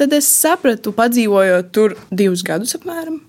Tad 0.00 0.14
es 0.16 0.30
sapratu, 0.32 0.94
padzīvojot 0.96 1.68
tur 1.76 1.98
divus 2.08 2.42
gadus 2.46 2.72
apmēram. 2.78 3.20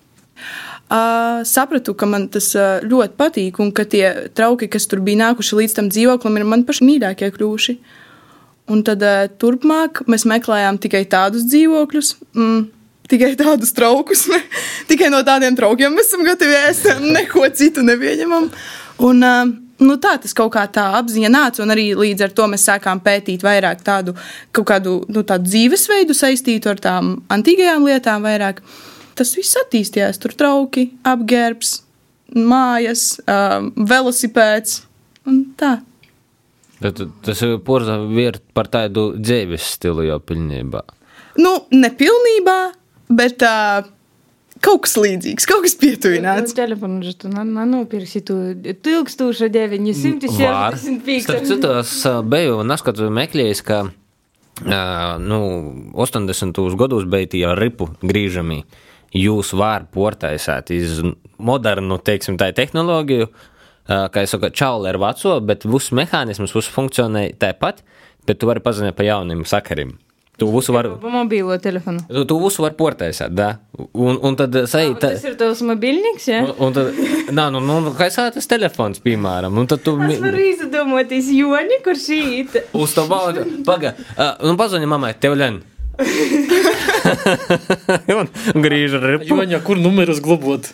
Uh, 0.86 1.42
sapratu, 1.44 1.96
ka 1.98 2.08
man 2.08 2.30
tas 2.32 2.48
uh, 2.56 2.80
ļoti 2.86 3.18
patīk, 3.20 3.60
un 3.60 3.74
ka 3.76 3.84
tie 3.90 4.30
trauki, 4.38 4.70
kas 4.72 4.88
tur 4.88 5.04
bija 5.04 5.26
nākuši 5.26 5.60
līdz 5.60 5.76
tam 5.76 5.92
dzīvoklim, 5.92 6.40
ir 6.40 6.48
man 6.48 6.64
paši 6.64 6.88
mīļākie 6.88 7.34
kļuvuši. 7.36 7.76
Un 8.72 8.86
tad 8.86 9.04
uh, 9.04 9.26
turpmāk 9.42 10.06
mēs 10.08 10.24
meklējām 10.30 10.80
tikai 10.82 11.04
tādus 11.10 11.50
dzīvokļus. 11.52 12.16
Mm, 12.38 12.62
tikai 13.12 13.34
tādus 13.40 13.74
traukus. 13.76 14.26
Ne? 14.32 14.42
Tikai 14.90 15.12
no 15.14 15.22
tādiem 15.26 15.58
traukiem 15.58 15.94
mēs 15.96 16.12
esam 16.12 16.26
gatavi 16.28 16.58
ēst, 16.70 16.90
neko 17.18 17.46
citu 17.58 17.86
nepieņemam. 17.86 18.50
Un, 19.06 19.24
nu, 19.84 19.98
tā 20.02 20.16
tas 20.24 20.36
kaut 20.38 20.54
kā 20.56 20.66
tā 20.72 20.88
apziņa 21.00 21.32
nāca, 21.32 21.64
un 21.66 21.74
arī 21.76 21.90
līdz 22.00 22.28
ar 22.28 22.36
to 22.38 22.50
mēs 22.52 22.68
sākām 22.70 23.02
pētīt 23.04 23.44
vairāk 23.46 23.84
tādu, 23.86 24.16
kādu 24.56 25.02
nu, 25.12 25.26
tādu 25.28 25.50
dzīvesveidu 25.50 26.16
saistītu 26.16 26.72
ar 26.72 26.82
tām 26.84 27.16
antīkajām 27.34 27.88
lietām. 27.90 28.26
Vairāk. 28.26 28.62
Tas 29.16 29.32
viss 29.38 29.56
attīstījās. 29.60 30.20
Tur 30.20 30.34
trauki, 30.36 30.90
apģērbs, 31.08 31.76
mājas, 32.36 33.04
velosipēds 33.76 34.82
un 35.30 35.44
tā. 35.60 35.78
Tad, 36.84 37.00
tas 37.24 37.42
ir 37.42 37.56
par 37.64 38.68
tādu 38.72 39.14
dzīves 39.16 39.70
stilu 39.78 40.04
jau 40.06 40.20
pilnībā. 40.20 40.84
Nu, 41.40 41.54
nepilnībā, 41.72 42.60
Bet 43.10 43.42
uh, 43.46 43.86
kaut 44.66 44.82
kas 44.86 44.96
līdzīgs, 44.98 45.46
kaut 45.50 45.64
kas 45.66 45.76
pietuvināts. 45.80 46.54
Telefonu 46.58 47.00
už 47.04 47.10
tu 47.22 47.28
nenopirksi 47.32 48.20
tu 48.26 48.34
1965. 48.56 51.24
Starp 51.26 51.46
citu, 51.50 51.70
es 51.82 51.92
biju 52.32 52.54
neskatu 52.68 53.02
meklējis, 53.14 53.62
ka 53.68 53.78
uh, 53.86 53.92
nu, 55.22 55.40
80. 55.94 56.78
gados 56.80 57.04
bija 57.10 57.26
tie 57.36 57.46
ripu 57.60 57.86
grīžami. 58.04 58.60
Jūs 59.16 59.48
varat 59.56 59.88
portaisēt 59.96 60.66
iz 60.76 60.90
modernu, 61.40 61.96
teiksim, 62.04 62.36
tā 62.40 62.46
tehnoloģiju, 62.56 63.26
uh, 63.30 63.34
kā 64.12 64.20
es 64.26 64.32
saku, 64.34 64.48
čauli 64.52 64.86
ar 64.92 64.98
veco, 65.00 65.32
bet 65.46 65.60
viss 65.70 65.94
mehānisms, 65.96 66.56
viss 66.58 66.74
funkcionē 66.74 67.24
tāpat, 67.40 67.76
bet 68.28 68.36
tu 68.42 68.46
vari 68.50 68.62
pazināt 68.66 68.96
pa 68.98 69.04
jauniem 69.08 69.42
sakariem. 69.48 69.92
Tu 70.38 70.48
visu 70.52 70.74
vari. 70.76 70.90
Mobilo 71.02 71.58
telefonu. 71.64 72.02
Tu, 72.10 72.26
tu 72.28 72.38
visu 72.42 72.64
vari 72.66 72.76
portaisēt, 72.76 73.32
da. 73.32 73.54
Un, 73.94 74.18
un 74.20 74.36
tad 74.36 74.58
sai. 74.68 74.90
Tā, 75.00 75.14
tas 75.14 75.24
ir 75.24 75.38
tavs 75.40 75.62
mobilniks, 75.64 76.26
jā? 76.28 76.42
Ja? 76.42 76.50
Un, 76.50 76.56
un 76.68 76.76
tad, 76.76 76.98
nā, 77.32 77.46
nu, 77.56 77.62
nu, 77.64 77.94
kā 77.96 78.10
sā 78.12 78.28
tas 78.36 78.50
telefons, 78.52 79.00
piemēram. 79.06 79.56
Un 79.62 79.70
tad 79.72 79.86
tu. 79.86 79.96
Es 80.10 80.20
varu 80.24 80.42
izdomāties 80.44 81.30
Joni, 81.36 81.80
kurš 81.86 82.10
īt. 82.18 82.58
Uz 82.76 82.96
to 82.98 83.06
baudu. 83.12 83.46
Paga, 83.68 83.96
uh, 84.18 84.34
nu 84.44 84.58
pazaņa 84.60 84.92
mammai, 84.92 85.14
tev 85.24 85.38
len. 85.40 85.62
un 88.12 88.66
grīž 88.66 88.98
ar 89.00 89.08
ripu. 89.14 89.30
Joņa, 89.32 89.62
kur 89.64 89.80
numerus 89.80 90.20
glabot? 90.24 90.68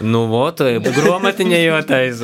Nu, 0.00 0.28
vot, 0.30 0.62
gromatiņa 0.86 1.58
jotais. 1.64 2.22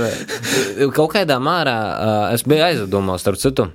Kaut 0.95 1.11
kādā 1.17 1.37
mārā 1.43 1.75
uh, 1.83 2.35
es 2.37 2.47
biju 2.47 2.65
aizdomās, 2.71 3.27
starp 3.27 3.43
citu. 3.43 3.67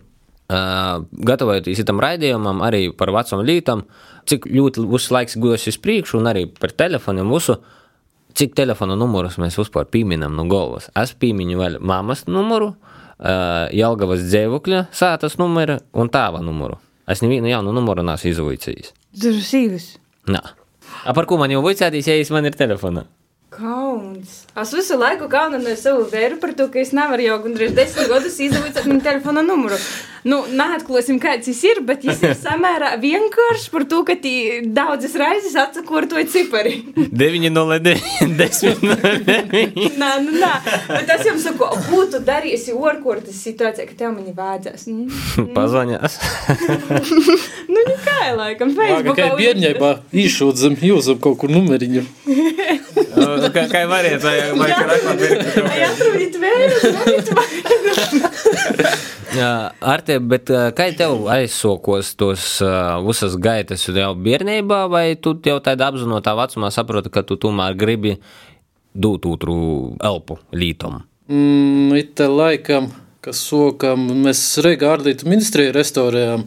Uh, 0.51 1.05
gatavojoties 1.23 1.79
tam 1.87 2.01
raidījumam, 2.03 2.59
arī 2.65 2.89
par 2.97 3.13
vecām 3.15 3.43
lītām, 3.47 3.85
cik 4.27 4.49
ļoti 4.51 4.83
visu 4.89 5.13
laiku 5.15 5.39
gūs 5.45 5.69
uz 5.71 5.77
priekšu, 5.79 6.17
un 6.19 6.27
arī 6.27 6.43
par 6.59 6.73
telefoniem 6.75 7.29
visu, 7.31 7.55
cik 8.35 8.57
telefona 8.57 8.97
numurus 8.99 9.37
mēs 9.39 9.55
vispār 9.59 9.87
pieminam 9.87 10.35
no 10.35 10.43
galvas. 10.51 10.89
Es 10.99 11.13
piemiņu 11.15 11.59
vēl 11.61 11.77
mammas 11.79 12.25
numuru, 12.27 12.73
uh, 12.73 13.71
Jelgavas 13.71 14.25
dzīvokļa 14.27 14.85
sātas 14.91 15.39
numuru 15.39 15.79
un 15.95 16.11
tāva 16.11 16.43
numuru. 16.43 16.81
Es 17.07 17.23
nevienu 17.23 17.47
jaunu 17.51 17.71
numuru 17.75 18.03
neesmu 18.03 18.33
izvaicījis. 18.33 18.91
Tas 19.15 19.31
ir 19.31 19.47
sīvis. 19.47 19.87
Nā. 20.31 20.43
A 21.07 21.15
par 21.15 21.29
ko 21.29 21.39
man 21.39 21.53
jau 21.53 21.63
vaicāties, 21.63 22.11
ja 22.11 22.19
es 22.19 22.31
man 22.33 22.49
ir 22.49 22.59
telefona? 22.59 23.07
Kauns. 23.51 24.45
Es 24.55 24.69
visu 24.71 24.95
laiku 24.95 25.25
kaunināju 25.27 25.75
savu 25.75 26.05
vēru 26.07 26.37
par 26.39 26.53
to, 26.55 26.69
ka 26.71 26.79
es 26.79 26.93
nevaru 26.95 27.25
jau 27.25 27.33
gandrīz 27.43 27.73
desmit 27.75 28.07
gadus 28.07 28.37
izdomāt 28.39 28.77
viņa 28.79 29.03
telefona 29.03 29.43
numuru. 29.43 29.75
Nu, 30.23 30.37
neatklāsim, 30.55 31.17
kāds 31.19 31.49
tas 31.49 31.59
ir, 31.65 31.81
bet 31.83 32.05
tas 32.05 32.21
ir 32.23 32.35
samērā 32.37 32.93
vienkārši 33.01 33.71
par 33.73 33.83
to, 33.91 33.99
ka 34.07 34.15
tī 34.23 34.33
daudzas 34.71 35.17
reizes 35.19 35.57
atsakotoja 35.59 36.29
cipari. 36.31 36.77
909, 37.23 38.37
10. 38.39 38.85
Nā, 39.99 40.11
nu, 40.23 40.37
nā. 40.37 40.53
Bet 40.87 41.11
es 41.17 41.25
jums 41.27 41.43
saku, 41.49 41.67
ko 41.89 42.05
tu 42.13 42.21
darīsi 42.23 42.77
orkortas 42.77 43.41
situācijā, 43.49 43.89
ka 43.89 43.99
tev 43.99 44.13
mani 44.15 44.31
vādzās? 44.37 44.87
Mm. 44.87 45.51
Pazaņās. 45.57 46.19
nu, 47.73 47.83
nekā, 47.91 48.17
laikam, 48.39 48.71
Facebook. 48.79 49.19
Kā 49.19 49.33
bērņībā 49.35 49.91
īšūt 50.23 50.63
zem 50.63 50.79
jūzam 50.87 51.19
kaut 51.19 51.41
kur 51.43 51.51
numeriņu. 51.51 52.07
kā, 53.53 53.63
kā 53.71 53.81
variet, 53.89 54.21
vai, 54.23 54.35
vai 54.57 54.69
kā 54.71 54.85
rakstīt? 54.89 55.39
Vai 55.65 55.79
atrunīt 55.87 56.33
vēru? 56.41 56.75
Ar 59.91 60.03
tevi, 60.03 60.23
bet 60.33 60.51
kā 60.75 60.85
tev 60.97 61.27
aizsokos 61.31 62.15
tos 62.19 62.47
uh, 62.65 62.99
visas 63.05 63.37
gaitas 63.39 63.85
jau 63.87 64.11
bērnībā, 64.27 64.81
vai 64.91 65.15
tu 65.15 65.35
jau 65.47 65.59
tādā 65.63 65.87
apzinātā 65.91 66.35
vecumā 66.37 66.71
saproti, 66.73 67.13
ka 67.13 67.23
tu 67.23 67.39
tomēr 67.39 67.77
gribi 67.79 68.17
dot 68.91 69.25
otru 69.29 69.95
elpu 70.03 70.37
lītam? 70.51 71.01
Mm, 71.31 71.95
it 71.95 72.19
laikam, 72.19 72.91
kas 73.23 73.39
sokam, 73.47 74.09
mēs 74.25 74.41
Reiga 74.65 74.91
ārdītu 74.97 75.29
ministriju 75.31 75.71
restaurējām. 75.77 76.43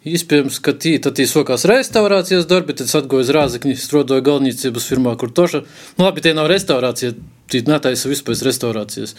Iespējams, 0.00 0.56
ka 0.64 0.72
tī, 0.72 0.94
tad 1.02 1.18
tī 1.18 1.26
sokās 1.28 1.66
restaurācijas 1.68 2.46
darbi, 2.48 2.72
tad 2.72 2.88
uz 2.88 3.32
Rāzakņi, 3.36 3.74
strodoju 3.76 4.24
galvnīcības 4.24 4.86
firmā, 4.88 5.12
kur 5.20 5.28
toša. 5.28 5.60
Nu, 5.98 6.06
labi, 6.06 6.22
tie 6.24 6.32
nav 6.32 6.48
restaurācija, 6.48 7.12
tī 7.52 7.60
netaisa 7.68 8.08
vispār 8.08 8.40
restaurācijas. 8.48 9.12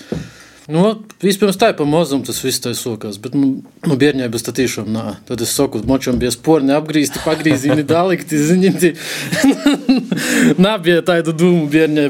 Nu, 0.71 0.95
vispirms 1.21 1.59
tā 1.61 1.71
ir 1.71 1.77
pa 1.77 1.85
mazumu, 1.85 2.25
tas 2.25 2.39
viss 2.41 2.61
tā 2.63 2.73
sokās, 2.77 3.19
bet 3.21 3.37
nu, 3.37 3.59
nu 3.85 3.97
bez 3.97 4.45
tā 4.45 4.53
tiešām 4.57 4.89
nā. 4.93 5.17
Tad 5.29 5.41
es 5.45 5.53
saku, 5.53 5.83
močam 5.85 6.17
bija 6.21 6.33
sporni 6.33 6.73
apgrīsti, 6.73 7.21
pagrīzini, 7.25 7.85
dalikti, 7.85 8.41
ziņinti. 8.41 8.93
Nā, 10.63 10.77
bija 10.81 11.05
tādu 11.05 11.33
dūmu 11.37 11.69
bērņai. 11.69 12.09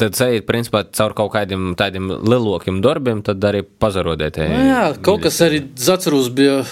Tad 0.00 0.16
ceļot, 0.18 0.44
principā, 0.48 0.82
caur 0.98 1.14
kaut 1.16 1.32
kādiem 1.36 1.72
tādiem 1.78 2.10
lielokiem 2.10 2.80
darbiem, 2.84 3.24
tad 3.24 3.44
arī 3.46 3.62
pazarodētie. 3.62 4.48
Nu, 4.50 4.62
jā, 4.66 4.84
kaut 5.04 5.24
kas 5.28 5.40
arī 5.46 5.62
Zacerus 5.78 6.32
bija 6.34 6.64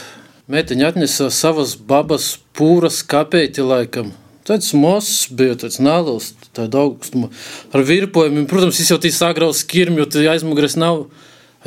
Meitiņa 0.48 0.86
atnesa 0.88 1.26
savas 1.28 1.74
babas 1.76 2.38
pūras 2.56 3.02
kapēti 3.04 3.60
laikam. 3.60 4.14
Tāds 4.48 4.70
mazs 4.72 5.26
bija, 5.28 5.58
tāds 5.60 5.76
neliels, 5.76 6.30
tāda 6.56 6.86
augstuma 6.86 7.28
ar 7.76 7.84
virpojumiem. 7.84 8.46
Protams, 8.48 8.78
es 8.80 8.88
jau 8.88 8.96
tī 8.96 9.10
sagraus 9.12 9.60
skirmi, 9.60 10.00
jo 10.00 10.06
tī 10.08 10.24
aizmugures 10.32 10.78
nav. 10.80 11.02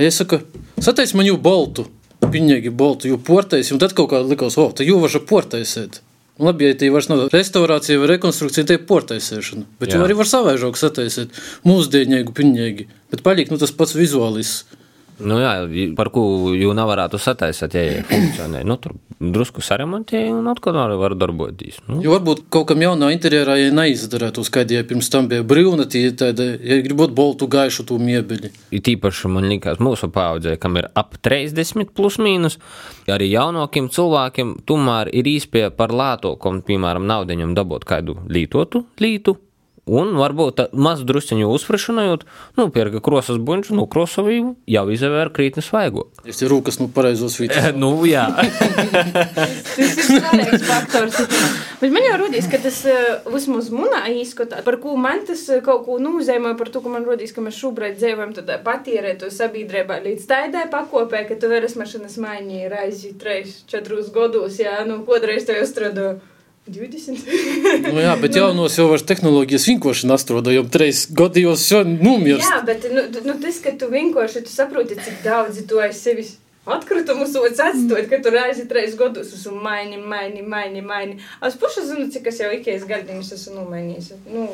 Es 0.02 0.18
saku, 0.18 0.40
sateic 0.82 1.14
man 1.14 1.30
jau 1.30 1.38
boltu, 1.38 1.86
piņēgi 2.26 2.74
boltu, 2.74 3.12
jo 3.12 3.22
portais, 3.22 3.70
un 3.70 3.84
tad 3.84 3.94
kaut 3.94 4.10
kā 4.16 4.24
likos, 4.26 4.58
o, 4.58 4.72
tā 4.74 4.88
jau 4.88 4.98
važa 5.04 5.22
portaisēt. 5.30 6.02
Nu, 6.40 6.50
labi, 6.50 6.72
ja 6.72 6.82
tī 6.82 6.90
vairs 6.90 7.12
nav 7.12 7.28
restaurācija 7.30 8.02
vai 8.02 8.10
rekonstrukcija, 8.16 8.66
tā 8.66 8.80
ir 8.80 8.86
portaisēšana. 8.90 9.68
Bet 9.78 9.94
Jā. 9.94 10.00
jau 10.00 10.08
arī 10.08 10.18
var 10.18 10.34
savaižok 10.34 10.82
sataisēt 10.82 11.38
mūsdienīgu 11.70 12.34
piņēgi. 12.34 12.90
Bet 13.14 13.22
paliek, 13.22 13.54
nu, 13.54 13.62
tas 13.62 13.78
pats 13.78 13.94
vizuālis. 13.94 14.64
Nu, 15.22 15.38
jā, 15.42 15.54
par 15.98 16.10
ko 16.14 16.24
jau 16.58 16.74
nevarētu 16.78 17.20
sataisīt, 17.22 17.76
ja 17.78 17.84
ir 18.00 18.06
funkcionē. 18.10 18.64
Nu, 18.68 18.78
tur 18.82 18.96
drusku 19.22 19.62
saremontēja 19.62 20.34
un 20.34 20.50
atkal 20.50 20.78
var 20.98 21.16
darboties. 21.20 21.78
Nu, 21.88 22.00
Jo 22.02 22.16
varbūt 22.16 22.46
kaut 22.54 22.70
kam 22.72 22.82
jaunā 22.82 23.12
interjerā, 23.14 23.58
ja 23.60 23.74
neizdarētu 23.76 24.42
uz 24.42 24.50
kādiem 24.54 24.88
pirms 24.90 25.12
tam 25.14 25.30
bija 25.32 25.46
brīvna, 25.46 25.86
tie 25.92 26.08
tāda, 26.18 26.48
ja 26.58 26.80
gribot 26.82 27.14
boltu 27.16 27.50
gaišu 27.52 27.86
to 27.90 28.00
miebeli. 28.02 28.50
Ir 28.74 28.84
tīpaši 28.88 29.32
man 29.32 29.46
liekas, 29.52 29.82
mūsu 29.84 30.10
paudzē, 30.14 30.58
kam 30.62 30.80
ir 30.82 30.90
ap 30.98 31.20
30 31.22 31.94
plus 31.98 32.18
mīnus, 32.22 32.58
arī 33.12 33.30
jaunākiem 33.36 33.92
cilvēkiem 33.94 34.58
tomēr 34.66 35.14
ir 35.14 35.30
īspēja 35.36 35.76
par 35.78 35.94
lētāku, 35.94 36.58
piemēram, 36.66 37.06
naudiņam 37.10 37.56
dabūt 37.58 37.88
kādu 37.90 38.18
lītotu 38.32 38.86
lītu. 39.02 39.38
Un 39.92 40.14
varbūt 40.16 40.62
maz 40.72 41.02
drusciņu 41.04 41.50
uzfrišinājot, 41.52 42.24
nu, 42.56 42.68
pierga 42.72 43.02
krosas 43.04 43.42
buņģu, 43.44 43.76
nu, 43.76 43.88
krosavību 43.92 44.54
jau 44.72 44.86
izvēr 44.94 45.32
krītni 45.36 45.64
svaigo. 45.66 46.06
Es 46.24 46.40
tie 46.40 46.48
rūkas, 46.52 46.80
nu, 46.80 46.88
pareizos 46.96 47.36
vītus. 47.42 47.74
nu, 47.82 47.92
jā. 48.08 48.24
Tas 49.76 49.82
ir 49.82 49.92
svarīgs 50.08 50.64
faktors. 50.68 51.20
Bet 51.82 51.92
man 51.92 52.06
jau 52.06 52.18
rodīs, 52.22 52.48
ka 52.52 52.62
tas 52.62 52.78
eh, 52.88 53.28
vismaz 53.34 53.72
manā 53.74 54.06
izskatā, 54.14 54.62
par 54.64 54.78
ko 54.84 54.96
man 55.02 55.26
tas 55.28 55.44
eh, 55.50 55.64
kaut 55.66 55.84
ko 55.88 55.98
nozīmē, 56.00 56.54
par 56.60 56.72
to, 56.72 56.84
ka 56.86 56.92
man 56.94 57.08
rodīs, 57.08 57.34
ka 57.36 57.44
mēs 57.44 57.60
šobrīd 57.60 58.00
dzīvojam 58.00 58.36
tādā 58.38 58.60
patīrētu 58.64 59.32
sabiedrībā 59.34 60.00
līdz 60.06 60.28
tādai 60.30 60.68
pakopē, 60.72 61.26
ka 61.28 61.40
tu 61.42 61.52
veras 61.52 61.76
mašinas 61.80 62.20
mainīji 62.22 62.72
reizi 62.72 63.16
3, 63.20 63.56
4 63.74 64.04
gados, 64.16 64.60
jā, 64.62 64.84
nu, 64.88 65.02
kodreiz 65.08 65.48
tev 65.50 65.64
uzstrādā 65.66 66.14
20. 66.70 67.90
Nu, 67.90 67.98
jā, 68.04 68.12
bet 68.22 68.36
jaunos 68.38 68.76
jau 68.78 68.86
vairs 68.92 69.06
tehnoloģijas 69.10 69.66
vienkārši 69.72 70.10
nastrādājam. 70.12 70.68
Treis 70.70 71.08
gadījos 71.10 71.64
jau 71.72 71.82
numirs. 71.88 72.46
Jā, 72.46 72.62
bet 72.68 72.86
nu, 72.94 73.08
nu, 73.26 73.36
tas, 73.42 73.58
ka 73.64 73.74
tu 73.82 73.90
vienkārši 73.90 74.44
tu 74.46 74.54
saproti, 74.54 75.00
cik 75.02 75.24
daudz 75.26 75.58
tu 75.66 75.82
aiz 75.82 75.98
sevis 76.04 76.36
atkritumus 76.66 77.34
atstot, 77.36 78.06
ka 78.10 78.20
tu 78.22 78.32
reizi 78.34 78.68
trīs 78.70 78.94
gadus 79.00 79.32
esmu 79.36 79.58
maini, 79.64 79.98
maini, 79.98 80.44
maini, 80.46 80.82
maini. 80.86 81.18
Es 81.46 81.58
pušu 81.60 81.84
zinu, 81.88 82.08
cik 82.14 82.30
es 82.30 82.42
jau 82.44 82.52
ikējas 82.54 82.86
gardiņus 82.90 83.32
esmu 83.38 83.56
nomainījis. 83.58 84.12
Nu, 84.30 84.48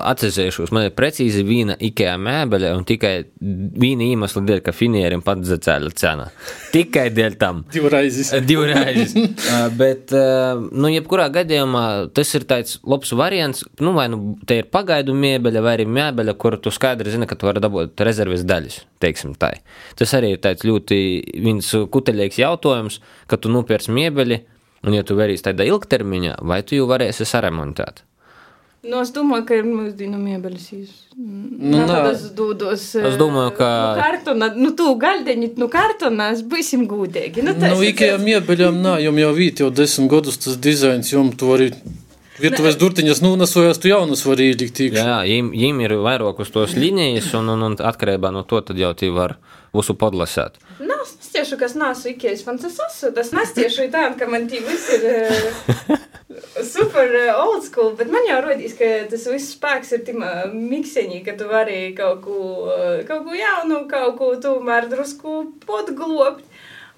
Atcerēšos, 0.00 0.72
man 0.72 0.88
ir 0.88 0.94
precīzi 0.96 1.44
viena 1.46 1.76
IKEA 1.76 2.16
mēbele 2.20 2.72
un 2.76 2.86
tikai 2.88 3.14
viena 3.40 4.06
iemesla 4.08 4.42
dēļ, 4.48 4.62
ka 4.64 4.74
finierim 4.76 5.24
pats 5.26 5.50
zacēla 5.52 5.92
cena. 6.00 6.30
Tikai 6.72 7.08
dēļ 7.16 7.36
tam. 7.40 7.64
Divreizes. 7.72 8.32
Divreiz. 8.50 9.16
Uh, 9.50 9.68
Bet, 9.80 10.12
nu, 10.12 10.90
jebkurā 10.90 11.26
gadījumā 11.32 11.84
tas 12.16 12.30
ir 12.36 12.44
tāds 12.48 12.78
labs 12.86 13.12
variants. 13.16 13.64
Nu, 13.82 13.92
vai 13.96 14.06
nu 14.12 14.36
te 14.46 14.60
ir 14.60 14.68
pagaidu 14.72 15.14
mēbeļa, 15.16 15.62
vai 15.64 15.74
arī 15.78 15.86
mēbeļa, 15.90 16.34
kur 16.40 16.56
tu 16.62 16.72
skaidri 16.74 17.12
zini, 17.12 17.28
ka 17.30 17.38
tu 17.38 17.48
vari 17.48 17.62
dabūt 17.62 18.00
rezerves 18.06 18.44
daļas. 18.48 18.80
Teiksim, 19.00 19.32
tā. 19.40 19.52
Tas 19.96 20.12
arī 20.16 20.34
ir 20.34 20.42
tāds 20.44 20.66
ļoti 20.68 20.98
viens 21.50 21.70
kuteļīgs 21.94 22.38
jautājums, 22.40 23.00
ka 23.30 23.36
tu 23.36 23.50
nopērci 23.52 23.92
mēbeļi, 23.96 24.40
un 24.86 24.96
ja 24.96 25.02
tu 25.04 25.18
verīsi 25.18 25.44
tādā 25.50 25.66
ilgtermiņā, 25.68 26.38
vai 26.46 26.62
tu 26.62 26.78
jau 26.78 26.86
varēsi 26.90 27.26
saremontēt. 27.28 28.06
Nu, 28.80 29.02
es 29.04 29.10
domāju, 29.12 29.44
ka 29.44 29.56
ir 29.60 29.66
mūsdienu 29.68 30.16
miebelis. 30.16 30.70
Nu, 31.20 31.82
tādas 31.84 32.22
dūdos. 32.32 32.84
Es 32.96 33.18
domāju, 33.20 33.50
ka- 33.58 33.66
Nu, 33.92 34.00
kartona, 34.00 34.48
nu, 34.56 34.70
tu 34.72 34.86
galdiņi, 34.96 35.50
nu, 35.60 35.68
kartona, 35.68 36.30
es 36.32 36.40
būsim 36.40 36.86
gūdīgi. 36.88 37.44
Nu, 37.44 37.52
tas 37.52 37.74
Nu, 37.76 37.82
tas- 38.16 38.24
miebeļām, 38.24 38.80
nā, 38.80 38.94
jums 39.04 39.20
jau 39.20 39.34
vīt 39.36 39.60
jau 39.60 39.68
desmit 39.70 40.08
gadus 40.10 40.38
tas 40.40 40.56
dizains, 40.56 41.12
jums 41.12 41.36
tu 41.36 41.50
vari 41.52 41.68
virtuves 42.40 42.78
durtiņas 42.80 43.20
nūnesojās, 43.20 43.82
tu 43.82 43.88
jaunas 43.92 44.24
vari 44.24 44.48
ielikt 44.54 44.80
Jā, 44.96 45.20
viņiem, 45.52 45.82
ir 45.84 45.90
vairākas 46.00 46.48
tos 46.50 46.72
līnijas, 46.72 47.34
un, 47.36 47.52
un, 47.52 47.62
un 47.68 47.76
atkarībā 47.76 48.32
no 48.32 48.42
to 48.48 48.62
tad 48.64 48.80
jau 48.80 48.94
tie 48.96 49.10
var 49.12 49.36
visu 49.76 49.92
podlasēt. 49.92 50.56
Nā, 50.80 50.96
tieši, 51.34 51.58
kas 51.60 51.76
nesu 51.78 52.12
ikējas 52.12 52.44
fans, 52.46 52.66
es 52.68 52.78
esmu, 52.84 53.12
tas 53.16 53.32
nes 53.36 53.54
tieši 53.56 53.88
tā, 53.92 54.06
ka 54.18 54.28
man 54.30 54.46
tī 54.50 54.62
viss 54.64 54.90
ir 54.96 55.06
eh, 55.10 55.96
super 56.66 57.14
eh, 57.16 57.32
old 57.34 57.64
school, 57.66 57.92
bet 57.98 58.10
man 58.12 58.26
jau 58.28 58.40
rodīs, 58.44 58.76
ka 58.78 58.88
tas 59.10 59.26
viss 59.32 59.54
spēks 59.56 59.94
ir 59.96 60.04
timā 60.06 60.32
mikseņī, 60.54 61.22
ka 61.26 61.36
tu 61.38 61.48
vari 61.50 61.80
kaut 61.98 62.22
ko, 62.26 62.40
eh, 62.76 63.02
kaut 63.08 63.26
ko 63.28 63.36
jaunu, 63.38 63.84
kaut 63.90 64.16
ko 64.20 64.32
tomēr 64.42 64.90
drusku 64.92 65.42
podglobt. 65.66 66.46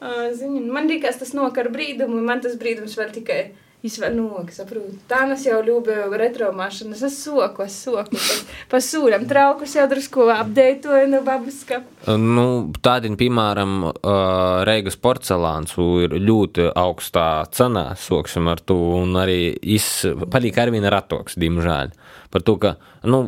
Uh, 0.03 0.33
Zini, 0.35 0.59
man 0.67 0.89
liekas, 0.91 1.21
tas 1.21 1.31
nokar 1.31 1.69
brīdumu, 1.71 2.17
man 2.27 2.41
tas 2.43 2.57
brīdums 2.59 2.97
vēl 2.99 3.13
tikai 3.15 3.43
izvēl 3.87 4.15
nok, 4.17 4.53
saprot. 4.55 4.95
Tā 5.11 5.25
mēs 5.31 5.45
jau 5.49 5.59
ļūbēju 5.65 6.19
retro 6.21 6.51
mašinas, 6.57 7.03
es 7.09 7.19
soku, 7.25 7.65
es 7.67 7.77
soku, 7.85 8.21
pa, 8.71 8.81
sūļam 8.83 9.27
traukus 9.31 9.75
jau 9.79 9.89
drusku 9.91 10.29
apdeitoju 10.35 11.11
no 11.11 11.23
babas 11.27 11.63
skapa. 11.65 12.17
Nu, 12.19 12.47
Tādien, 12.83 13.17
piemēram, 13.19 13.77
uh, 13.91 14.63
Reigas 14.69 14.99
porcelāns 15.03 15.75
ir 16.03 16.17
ļoti 16.19 16.71
augstā 16.79 17.29
cenā, 17.55 17.93
soksim 17.99 18.51
ar 18.53 18.63
to, 18.63 18.79
un 19.03 19.19
arī 19.19 19.55
palika 20.31 20.67
ar 20.67 20.75
vienu 20.75 20.91
ratoks, 20.93 21.39
diemžēl. 21.43 21.95
Par 22.33 22.47
to, 22.47 22.57
ka, 22.63 22.77
nu, 23.07 23.27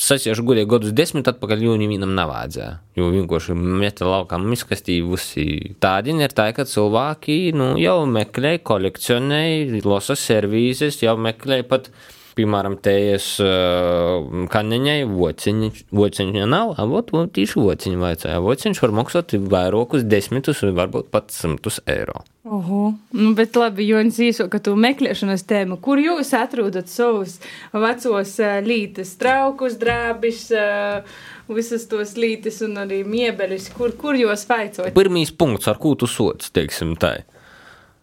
Sasiešu 0.00 0.44
gudīgi 0.46 0.68
gadus 0.70 0.94
desmit 0.96 1.28
atpakaļ, 1.30 1.62
jo 1.66 1.76
viņam 1.78 2.12
nevajadzēja. 2.16 2.72
Jo 2.98 3.10
vienkārši 3.14 3.56
meta 3.56 4.08
laukā 4.08 4.38
miskastī 4.42 4.98
visi 5.04 5.76
tādi 5.82 6.14
ir 6.16 6.34
tā, 6.36 6.48
ka 6.56 6.66
cilvēki 6.68 7.38
nu, 7.56 7.72
jau 7.80 7.98
meklē, 8.10 8.56
kolekcionē, 8.64 9.42
losa 9.84 10.16
servīzes, 10.18 11.02
jau 11.04 11.16
meklē 11.20 11.62
pat, 11.68 11.90
piemēram, 12.36 12.76
tejas 12.84 13.26
uh, 13.42 14.46
kaneņai 14.52 15.00
vociņi, 15.08 15.70
vociņa 15.96 16.46
nav, 16.50 16.74
a 16.76 16.86
vot, 16.88 17.12
vot 17.14 17.32
tieši 17.36 17.60
vociņi 17.62 18.00
vajadzēja. 18.02 18.40
Vociņš 18.44 18.82
var 18.84 18.94
maksāt 19.00 19.36
vairākus 19.52 20.06
desmitus, 20.06 20.62
varbūt 20.76 21.10
pat 21.14 21.32
simtus 21.34 21.80
eiro. 21.88 22.22
Oho, 22.46 22.92
nu, 23.16 23.32
bet 23.34 23.56
labi, 23.58 23.88
Jonas 23.88 24.20
īso, 24.22 24.46
ka 24.52 24.60
tu 24.62 24.76
meklēšanas 24.78 25.42
tēmu, 25.50 25.80
kur 25.82 25.98
jūs 25.98 26.30
atrodat 26.38 26.92
savus 26.92 27.38
vecos 27.74 28.36
uh, 28.42 28.58
lītes, 28.62 29.16
traukus, 29.20 29.78
drābis, 29.80 30.44
uh, 30.54 31.24
visas 31.50 31.88
tos 31.90 32.14
lītes 32.20 32.60
un 32.66 32.76
arī 32.84 33.00
miebelis, 33.06 33.70
kur, 33.74 33.96
kur 33.98 34.18
jūs 34.18 34.46
vaicot? 34.50 34.92
Pirmīs 34.94 35.32
punkts, 35.34 35.70
ar 35.72 35.80
ko 35.82 35.96
tu 35.98 36.10
sots, 36.10 36.52
teiksim 36.54 36.94
tā. 37.00 37.16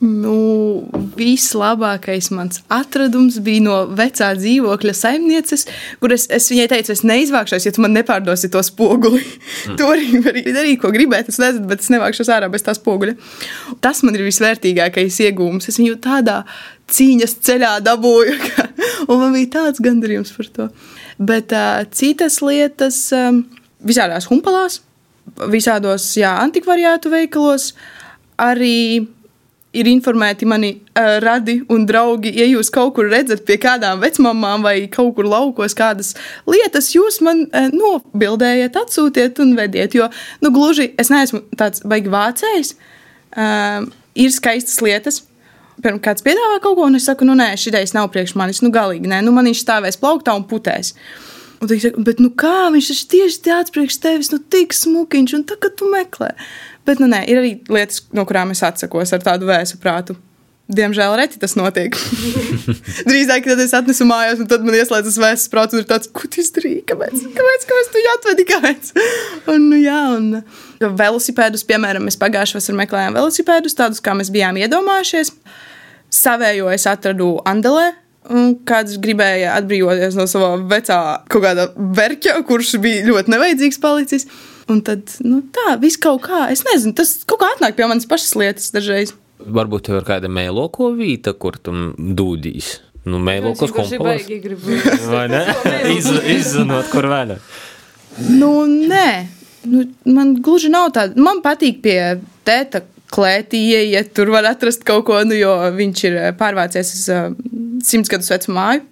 Nu, 0.04 0.84
vislabākais 1.16 2.28
mans 2.36 2.60
atradums 2.74 3.38
bija 3.44 3.64
no 3.64 3.76
vecā 3.96 4.34
dzīvokļa 4.36 4.94
saimnieces, 4.98 5.64
kur 6.02 6.12
es, 6.12 6.26
es 6.34 6.50
viņai 6.52 6.66
teicu, 6.74 6.92
es 6.92 7.06
neizvākšos, 7.08 7.64
ja 7.64 7.72
tu 7.72 7.84
man 7.86 7.96
nepārdosi 7.96 8.50
to 8.52 8.60
spoguli. 8.68 9.22
Mm. 9.24 9.76
to 9.80 9.88
arī 9.94 10.20
var 10.26 10.40
darīt, 10.44 10.82
ko 10.82 10.92
gribēt, 10.92 11.32
es 11.32 11.40
nezinu, 11.40 11.70
bet 11.72 11.86
es 11.86 11.92
nevākšos 11.94 12.34
ārā 12.36 12.52
bez 12.52 12.68
tā 12.68 12.76
spoguļa. 12.76 13.16
Tas 13.86 14.04
man 14.04 14.20
ir 14.20 14.26
visvērtīgākais 14.28 15.22
iegūms. 15.30 15.70
Es 15.72 15.80
viņu 15.80 16.02
tādā 16.04 16.42
cīņas 16.92 17.38
ceļā 17.48 17.74
dabūju, 17.88 18.38
ka, 18.50 18.68
un 19.08 19.24
man 19.24 19.40
bija 19.40 19.54
tāds 19.62 19.84
gandarījums 19.84 20.36
par 20.36 20.52
to. 20.58 20.70
Bet 21.24 21.56
uh, 21.56 21.86
citas 21.96 22.42
lietas 22.44 23.06
um, 23.16 23.46
visādās 23.88 24.28
humpalās, 24.28 24.82
visādos 25.48 26.12
jā, 26.20 26.36
antikvariātu 26.44 27.14
veikalos, 27.14 27.72
arī 28.42 29.08
ir 29.74 29.90
informēti 29.90 30.48
mani 30.50 30.72
uh, 30.76 31.18
radi 31.24 31.58
un 31.74 31.88
draugi. 31.90 32.32
Ja 32.38 32.46
jūs 32.48 32.70
kaut 32.74 32.94
kur 32.98 33.10
redzat 33.12 33.44
pie 33.48 33.58
kādām 33.62 34.02
vecmāmām 34.04 34.66
vai 34.66 34.76
kaut 34.94 35.16
kur 35.18 35.28
laukos 35.30 35.76
kādas 35.78 36.14
lietas, 36.50 36.92
jūs 36.94 37.20
man 37.26 37.46
uh, 37.50 37.70
nobildējiet, 37.74 38.78
atsūtiet 38.84 39.42
un 39.44 39.56
vediet. 39.58 39.98
Jo, 39.98 40.10
nu, 40.44 40.54
gluži 40.54 40.92
es 41.02 41.12
neesmu 41.14 41.44
tāds 41.60 41.84
baigi 41.88 42.14
vācējs. 42.14 42.76
Uh, 43.34 43.90
ir 44.20 44.34
skaistas 44.34 44.82
lietas. 44.86 45.24
Pirmā 45.82 45.98
kāds 46.06 46.22
piedāvā 46.26 46.60
kaut 46.62 46.78
ko, 46.78 46.86
un 46.86 47.00
es 47.00 47.08
saku, 47.10 47.26
nu, 47.26 47.34
nē, 47.38 47.56
šī 47.58 47.72
ideja 47.72 47.96
nav 47.98 48.12
priekš 48.14 48.36
manis. 48.38 48.62
Nu, 48.62 48.70
galīgi 48.74 49.10
nē, 49.10 49.24
nu, 49.26 49.34
man 49.34 49.50
viņš 49.50 49.64
stāvēs 49.66 49.98
plauktā 50.00 50.36
un 50.38 50.46
putēs. 50.50 50.94
Un 51.64 51.70
viņš 51.72 51.86
saka, 51.88 52.04
bet 52.04 52.20
nu 52.20 52.28
kā 52.36 52.68
viņš 52.74 52.92
ir 52.92 53.00
tieši 53.14 53.40
tāds 53.46 53.72
priekš 53.72 54.02
tevis, 54.04 54.34
nu, 54.34 54.42
tik 54.52 54.76
smukiņš, 54.76 55.38
un 55.38 55.48
tā, 55.48 55.56
ka 55.62 55.72
tu 55.72 55.88
meklē. 55.92 56.34
Bet, 56.84 57.00
nu, 57.00 57.08
nē, 57.08 57.24
ir 57.32 57.40
arī 57.40 57.56
lietas, 57.72 58.04
no 58.12 58.26
kurām 58.28 58.52
es 58.52 58.64
atsakos 58.68 59.16
ar 59.16 59.24
tādu 59.24 59.48
vēsu 59.48 59.80
prātu. 59.80 60.18
Diemžēl 60.74 61.14
reti 61.20 61.40
tas 61.40 61.58
notiek. 61.60 61.96
Drīzāk, 63.10 63.44
kad 63.46 63.60
es 63.60 63.74
atnesu 63.76 64.08
mājās, 64.08 64.40
un 64.44 64.48
tad 64.52 64.64
man 64.64 64.76
ieslēdzas 64.80 65.20
vēsts 65.20 65.52
prāts, 65.52 65.76
un 65.76 65.84
ir 65.84 65.88
tāds, 65.88 66.08
ko 66.12 66.28
tu 66.32 66.40
izdarīji, 66.44 66.86
kāpēc, 66.88 67.18
kāpēc, 67.36 67.66
kāpēc 67.72 67.92
tu 67.92 68.04
atvedi, 68.14 68.46
kāpēc? 68.52 68.92
Un, 69.52 69.68
nu, 69.72 69.80
jā, 69.80 70.00
un 70.18 70.94
velosipēdus, 71.04 71.66
piemēram, 71.68 72.08
mēs 72.08 72.20
pagājušajā 72.20 72.62
vasarā 72.62 72.80
meklējām 72.80 73.20
velosipēdus, 73.20 73.76
tādus, 73.80 74.04
kā 74.04 74.16
mēs 74.20 74.32
bijām 74.34 74.60
iedomājušies. 74.64 75.36
Savējo 76.14 76.72
es 76.72 76.88
atradu 76.88 77.36
Andelē, 77.50 77.92
kāds 78.68 78.98
gribēja 79.04 79.58
atbrīvoties 79.60 80.18
no 80.18 80.28
sava 80.30 80.56
vecā 80.58 81.00
kaut 81.32 81.44
kāda 81.46 81.68
verķa, 81.76 82.40
kurš 82.48 82.76
bija 82.84 83.04
ļoti 83.10 83.34
nevajadzīgs 83.34 83.82
palicis. 83.84 84.28
Un 84.72 84.80
tad, 84.86 85.12
nu, 85.26 85.42
tā, 85.52 85.76
viss 85.82 86.00
kaut 86.00 86.24
kā, 86.24 86.46
es 86.54 86.64
nezinu, 86.64 86.96
tas 86.96 87.18
kaut 87.28 87.42
kā 87.42 87.52
atnāk 87.58 87.76
pie 87.76 87.88
manas 87.90 88.08
pašas 88.08 88.32
lietas 88.40 88.72
dažreiz. 88.76 89.12
Varbūt 89.44 89.90
tev 89.90 90.00
ir 90.00 90.08
kāda 90.08 90.32
mēloko 90.32 90.94
vīta, 90.96 91.34
kur 91.36 91.58
tu 91.60 91.74
dūdīs. 91.98 92.78
Nu, 93.04 93.20
mēlokos 93.20 93.74
gribu. 93.76 94.78
Vai 95.12 95.26
ne? 95.28 95.44
Iz, 95.92 96.08
izzinot, 96.38 96.88
kur 96.94 97.10
vēl. 97.12 97.36
Nu, 98.30 98.54
nē, 98.70 99.08
nu, 99.68 99.84
man 100.16 100.38
gluži 100.44 100.72
nav 100.72 100.94
tāda. 100.96 101.20
Man 101.20 101.44
patīk 101.44 101.82
pie 101.84 101.98
tēta 102.48 102.86
klētī 103.14 103.62
ieiet, 103.76 104.14
tur 104.18 104.32
var 104.34 104.48
atrast 104.50 104.86
kaut 104.88 105.06
ko, 105.10 105.20
nu, 105.28 105.38
jo 105.38 105.54
viņš 105.76 106.04
ir 106.10 106.18
eh, 106.20 106.32
pārvācies 106.38 106.94
uz 106.98 107.06
uh, 107.14 107.30
simts 107.86 108.12
gadus 108.12 108.32
vecu 108.34 108.56
māju. 108.56 108.84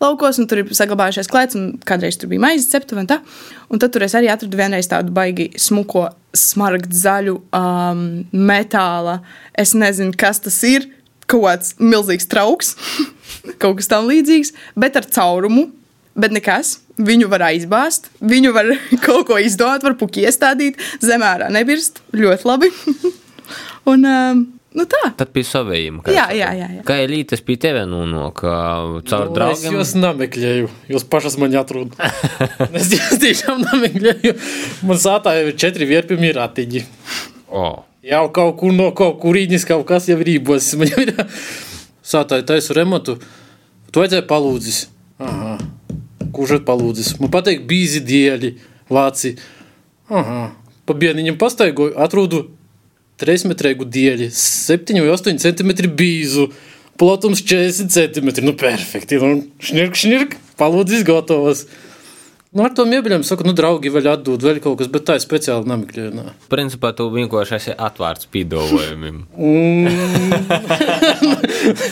Laukos, 0.00 0.38
un 0.40 0.46
tur 0.48 0.62
ir 0.62 0.70
saglabājušies 0.72 1.28
klēts, 1.28 1.56
un 1.58 1.74
kādreiz 1.84 2.16
tur 2.16 2.30
bija 2.30 2.40
maizes 2.40 2.70
ceptuve 2.72 3.02
un 3.02 3.08
tā. 3.10 3.18
Un 3.68 3.82
tad 3.82 3.92
tur 3.92 4.06
es 4.06 4.14
arī 4.16 4.30
atradu 4.32 4.56
vienreiz 4.56 4.88
tādu 4.88 5.12
baigi 5.12 5.50
smuko, 5.60 6.06
smaragdu 6.32 6.96
zaļu 6.96 7.36
um, 7.36 8.00
metāla. 8.32 9.18
Es 9.52 9.74
nezinu, 9.76 10.16
kas 10.16 10.40
tas 10.40 10.56
ir. 10.64 10.88
Kaut 11.30 11.44
kāds 11.44 11.76
milzīgs 11.78 12.26
trauks, 12.26 12.72
kaut 13.62 13.76
kas 13.78 13.92
tam 13.92 14.08
līdzīgs, 14.08 14.54
bet 14.80 14.96
ar 14.98 15.06
caurumu. 15.12 15.68
Bet 16.20 16.32
nekas, 16.34 16.78
viņu 16.98 17.28
var 17.30 17.44
aizbāzt, 17.52 18.08
viņu 18.24 18.56
var 18.56 18.72
kaut 19.06 19.28
ko 19.28 19.38
izdomāt, 19.38 19.84
var 19.84 20.00
puķi 20.00 20.24
iestādīt, 20.26 20.80
zemē 21.04 21.36
nebirst. 21.52 22.00
Ļoti 22.16 22.48
labi. 22.48 22.72
un, 23.88 24.08
um, 24.08 24.48
Nu 24.70 24.84
tā. 24.86 25.00
Tad 25.18 25.32
bija 25.34 25.48
savējiem. 25.48 25.96
Jā, 26.14 26.28
jā, 26.30 26.52
jā, 26.54 26.66
jā. 26.76 26.82
Kā 26.86 27.00
elītes 27.02 27.40
pie 27.42 27.56
tevis 27.58 27.88
nonāk 27.90 28.38
caur 28.44 29.00
Nu, 29.02 29.32
draugiem? 29.34 29.66
Es 29.66 29.74
jūs 29.74 29.94
nemeklēju, 29.98 30.68
jūs 30.92 31.06
pašas 31.10 31.34
man 31.42 31.56
atrunāt. 31.58 31.98
es 32.78 32.92
jūs 32.94 33.18
tiešām 33.18 33.64
nemeklēju. 33.64 34.36
Man 34.86 35.00
sātā 35.02 35.34
jau 35.40 35.48
ir 35.50 35.58
četri 35.58 35.90
vierpimi 35.90 36.30
ratiņi. 36.38 36.84
O, 37.50 37.64
Jau 38.06 38.22
kaut 38.32 38.54
kur 38.62 38.72
no 38.72 38.86
kaut 38.96 39.18
kurīņas 39.20 39.66
kaut 39.68 39.82
kas 39.90 40.06
jau 40.08 40.16
ir 40.22 40.28
rībos. 40.30 40.70
Man 40.80 40.88
jau 40.88 41.02
ir 41.02 41.12
sātā 42.12 42.38
taisu 42.46 42.76
remontu. 42.78 43.18
Tu 43.90 44.00
vajadzēja 44.00 44.24
palūdzis. 44.30 44.84
Aha. 45.20 45.58
Kurš 46.30 46.60
ir 46.60 46.64
palūdzis? 46.64 47.16
Man 47.20 47.34
patīk 47.34 47.66
bīzi 47.68 48.00
dieļi, 48.06 48.54
vāci. 48.88 49.34
Aha. 50.08 50.40
Pa 50.88 50.96
bieniņam 50.96 51.36
pastaigoju, 51.42 51.98
atrodu 52.00 52.44
trīsmetrīgu 53.20 53.86
dieļi, 53.86 54.30
7 54.34 55.00
vai 55.04 55.12
8 55.14 55.40
cm 55.42 55.92
bīzu. 55.96 56.50
Platums 57.00 57.40
40 57.48 57.88
cm. 57.94 58.32
Nu, 58.44 58.52
perfekti. 58.60 59.16
Nu, 59.22 59.44
šnirk, 59.64 59.96
šnirk, 59.96 60.34
palūdzis 60.60 61.06
gatavs. 61.08 61.64
Nu, 62.50 62.64
ar 62.66 62.72
to 62.74 62.82
miebiļiem 62.82 63.22
saku, 63.22 63.44
nu, 63.46 63.52
draugi 63.54 63.92
vēl 63.94 64.08
atdod 64.10 64.42
vēl 64.42 64.56
kaut 64.62 64.80
kas, 64.80 64.88
bet 64.90 65.04
tā 65.06 65.14
es 65.20 65.22
speciāli 65.22 65.70
nemeklēju. 65.70 66.10
nā. 66.16 66.32
principā 66.50 66.90
tu 66.98 67.04
vienkārši 67.14 67.54
esi 67.60 67.74
atvērts 67.78 68.26
pīdolojumiem. 68.32 69.20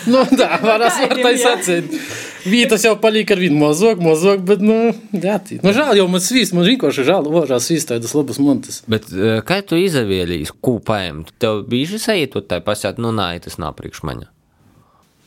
Nu, 0.09 0.23
tā 0.33 0.57
varas 0.63 0.97
var 1.03 1.21
tā 1.21 1.31
sacīt. 1.39 1.93
Vītas 2.49 2.83
jau 2.87 2.95
palika 2.99 3.37
ar 3.37 3.43
vienu 3.43 3.59
mazāk, 3.61 4.01
mazāk, 4.03 4.41
bet, 4.49 4.63
nu, 4.65 4.95
jā, 5.13 5.37
tī. 5.45 5.59
Nu, 5.63 5.75
žēl 5.77 6.01
jau 6.01 6.07
man 6.11 6.23
svīst, 6.25 6.55
man 6.57 6.67
vienkārši 6.67 7.05
žēl, 7.07 7.29
varā 7.35 7.61
svīst 7.63 7.91
tādas 7.93 8.17
labas 8.17 8.41
montas. 8.43 8.81
Bet 8.91 9.11
eh, 9.13 9.39
kā 9.47 9.61
tu 9.63 9.79
ko 10.65 10.79
paņemt? 10.83 11.37
Tev 11.39 11.63
bija 11.71 11.93
šis 11.93 12.09
ejot, 12.17 12.41
tā 12.51 12.59
pasēt, 12.65 12.99
nu, 13.03 13.13
nē, 13.15 13.31
tas 13.45 13.61
nav 13.63 13.77
priekš 13.79 14.03
maņa. 14.09 14.31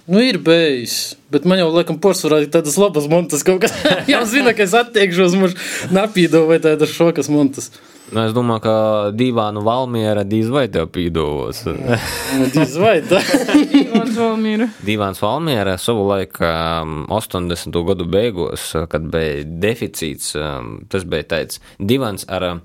Nu, 0.08 0.18
ir 0.24 0.40
bijis, 0.42 1.14
bet 1.30 1.46
man 1.46 1.60
jau, 1.62 1.70
laikam, 1.76 2.00
porcelāna 2.02 2.48
ir 2.48 2.52
tādas 2.54 2.78
labas 2.82 3.06
montas, 3.12 3.44
kas. 3.46 3.74
jau 4.14 4.22
zina, 4.30 4.56
ka 4.58 4.66
es 4.66 4.74
attiekšos, 4.78 5.38
man 5.38 5.54
napīdo 5.94 6.48
vai 6.50 6.58
tādas 6.64 6.94
šokas 6.96 7.30
montas. 7.32 7.70
Nu, 8.12 8.26
es 8.26 8.34
domāju, 8.36 8.64
ka 8.66 8.74
divānu 9.16 9.62
valmiera 9.64 10.26
diez 10.28 10.50
vai 10.52 10.66
tev 10.74 10.90
pīdovos. 10.92 11.62
Nu, 11.70 12.48
diez 12.52 12.74
vai 12.82 12.98
tā. 13.08 13.22
Un 14.02 14.12
Valmīra. 14.18 14.68
Divāns 14.84 15.22
valmiera 15.24 15.78
savulaik 15.80 16.36
um, 16.44 17.06
80. 17.08 17.80
gadu 17.88 18.10
beigās, 18.12 18.72
kad 18.92 19.06
bija 19.14 19.46
deficīts, 19.64 20.34
um, 20.36 20.74
tas 20.92 21.08
bija 21.08 21.30
tāds 21.38 21.62
divāns 21.80 22.28
ar 22.28 22.48
um, 22.50 22.62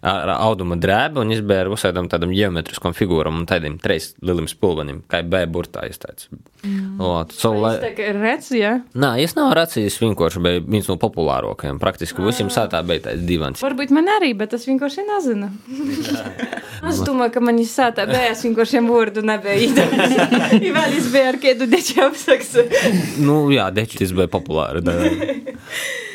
ar 0.00 0.32
auduma 0.38 0.78
drēbi, 0.80 1.20
un 1.20 1.32
ar 1.34 1.70
visādām 1.72 2.08
tādām 2.10 2.32
geometriskām 2.32 2.94
figūrām 2.96 3.42
un 3.42 3.46
tādiem 3.48 3.76
trīs 3.82 4.14
lieliem 4.24 4.48
spulvenim, 4.48 5.02
kā 5.10 5.20
B 5.26 5.42
burtā 5.50 5.84
izteicis. 5.88 6.30
Mm. 6.64 7.00
Tas 7.30 7.44
ir 8.00 8.18
redzams, 8.20 8.50
jā. 8.56 8.72
Nē, 8.96 9.12
es 9.24 9.36
nav 9.36 9.52
racījis, 9.56 10.00
vienkārši 10.02 10.42
bija 10.44 10.64
viens 10.64 10.88
no 10.90 10.96
populārākajiem. 11.00 11.80
Praktiski 11.82 12.24
visiem 12.24 12.50
sātā 12.52 12.82
bija 12.86 13.06
tāds 13.08 13.24
divans. 13.28 13.62
Varbūt 13.64 13.92
man 13.96 14.08
arī, 14.16 14.32
bet 14.36 14.54
tas 14.54 14.66
vienkārši 14.68 15.06
nezina. 15.08 15.50
es 16.90 17.00
domāju, 17.04 17.34
ka 17.36 17.44
man 17.44 17.60
izsātā 17.60 18.08
bija, 18.10 18.32
es 18.34 18.44
vienkārši 18.46 18.84
vārdu 18.88 19.24
nebija 19.26 19.56
īstenībā. 19.66 20.52
Vēl 20.80 21.00
es 21.00 21.10
biju 21.12 21.32
ar 21.32 21.40
kādu 21.44 21.68
deču 21.70 22.04
apsaksu. 22.08 22.68
Nu, 23.24 23.42
jā, 23.52 23.68
deči 23.74 24.00
tas 24.00 24.16
bija 24.16 24.30
populāri. 24.32 24.84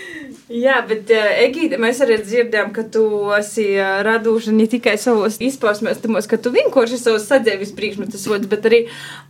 Jā, 0.45 0.75
bet, 0.85 1.09
uh, 1.09 1.29
Egīte, 1.41 1.79
mēs 1.81 1.97
arī 2.05 2.19
dzirdējām, 2.21 2.67
ka 2.75 2.83
tu 2.93 3.01
esi 3.33 3.63
uh, 3.79 4.03
raduši 4.05 4.51
ne 4.53 4.67
tikai 4.69 4.93
savos 5.01 5.39
izpausmēs, 5.41 6.03
tumos, 6.03 6.27
ka 6.29 6.37
tu 6.37 6.51
vienkārši 6.53 6.99
savus 7.01 7.25
sadzīves 7.31 7.71
priekšmetus 7.73 8.27
vod, 8.29 8.45
bet 8.51 8.67
arī 8.69 8.83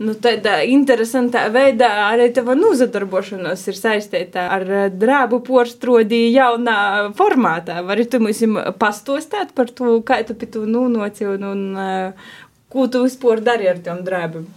nu, 0.04 0.12
tādā 0.19 0.58
interesantā 0.67 1.45
veidā 1.54 1.88
arī 2.10 2.28
tava 2.36 2.58
nozadarbošanos 2.60 3.63
ir 3.71 3.80
saistīta 3.80 4.49
ar 4.58 4.67
uh, 4.67 4.84
drābu 4.91 5.39
porstrodī 5.47 6.25
jaunā 6.34 7.13
formātā. 7.15 7.80
Vari 7.88 8.10
tu 8.12 8.19
mums 8.19 8.43
pastostāt 8.82 9.56
par 9.56 9.71
to, 9.71 10.01
kā 10.04 10.19
tu 10.28 10.36
pie 10.36 10.51
tu 10.51 10.67
nūnoci 10.67 11.32
un, 11.32 11.47
un 11.54 11.65
uh, 11.80 12.30
ko 12.67 12.91
tu 12.91 13.08
vispār 13.08 13.39
dari 13.39 13.71
ar 13.71 13.80
tiem 13.80 14.04
drābiem? 14.04 14.51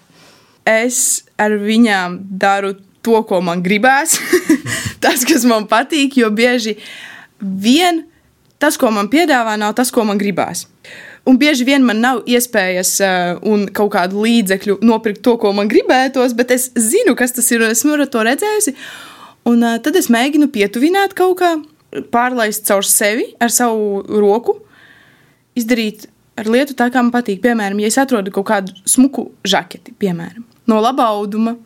es 0.69 1.25
ar 1.41 1.57
viņām 1.63 2.19
daru 2.41 2.75
to, 3.09 3.23
ko 3.29 3.41
man 3.45 3.65
gribās, 3.65 4.19
tas, 5.03 5.25
kas 5.29 5.47
man 5.49 5.69
patīk, 5.71 6.19
jo 6.21 6.31
bieži 6.35 6.77
vien 7.41 8.05
tas, 8.61 8.77
ko 8.77 8.91
man 8.93 9.09
piedāvā, 9.11 9.57
nav 9.61 9.77
tas, 9.79 9.93
ko 9.95 10.05
man 10.05 10.21
gribās. 10.21 10.67
Un 11.29 11.37
bieži 11.41 11.67
vien 11.69 11.85
man 11.85 12.01
nav 12.01 12.23
iespējas 12.29 12.93
uh, 13.05 13.41
un 13.49 13.67
kaut 13.75 13.93
kādu 13.95 14.23
līdzekļu 14.25 14.79
nopirkt 14.87 15.23
to, 15.25 15.37
ko 15.41 15.53
man 15.57 15.69
gribētos, 15.71 16.35
bet 16.37 16.55
es 16.55 16.71
zinu, 16.73 17.15
kas 17.19 17.37
tas 17.37 17.49
ir 17.53 17.65
un 17.65 17.75
esmu 17.75 17.99
to 18.09 18.25
redzējusi. 18.25 18.75
Un 19.49 19.65
uh, 19.65 19.77
tad 19.85 19.99
es 20.01 20.09
mēģinu 20.13 20.49
pietuvināt 20.55 21.17
kaut 21.19 21.37
kā, 21.43 21.53
pārlaist 22.13 22.67
caur 22.69 22.85
sevi 22.85 23.29
ar 23.41 23.53
savu 23.53 24.03
roku, 24.09 24.59
izdarīt 25.59 26.09
ar 26.39 26.49
lietu 26.49 26.77
tā, 26.79 26.89
kā 26.93 27.03
man 27.03 27.13
patīk. 27.13 27.43
Piemēram, 27.45 27.81
ja 27.83 27.93
es 27.93 28.01
atrodu 28.01 28.33
kaut 28.35 28.49
kādu 28.49 28.77
smuku 28.89 29.29
žaketi, 29.49 29.95
piemēram, 30.01 30.47
no 30.71 30.81
laba 30.81 31.11
auduma, 31.13 31.59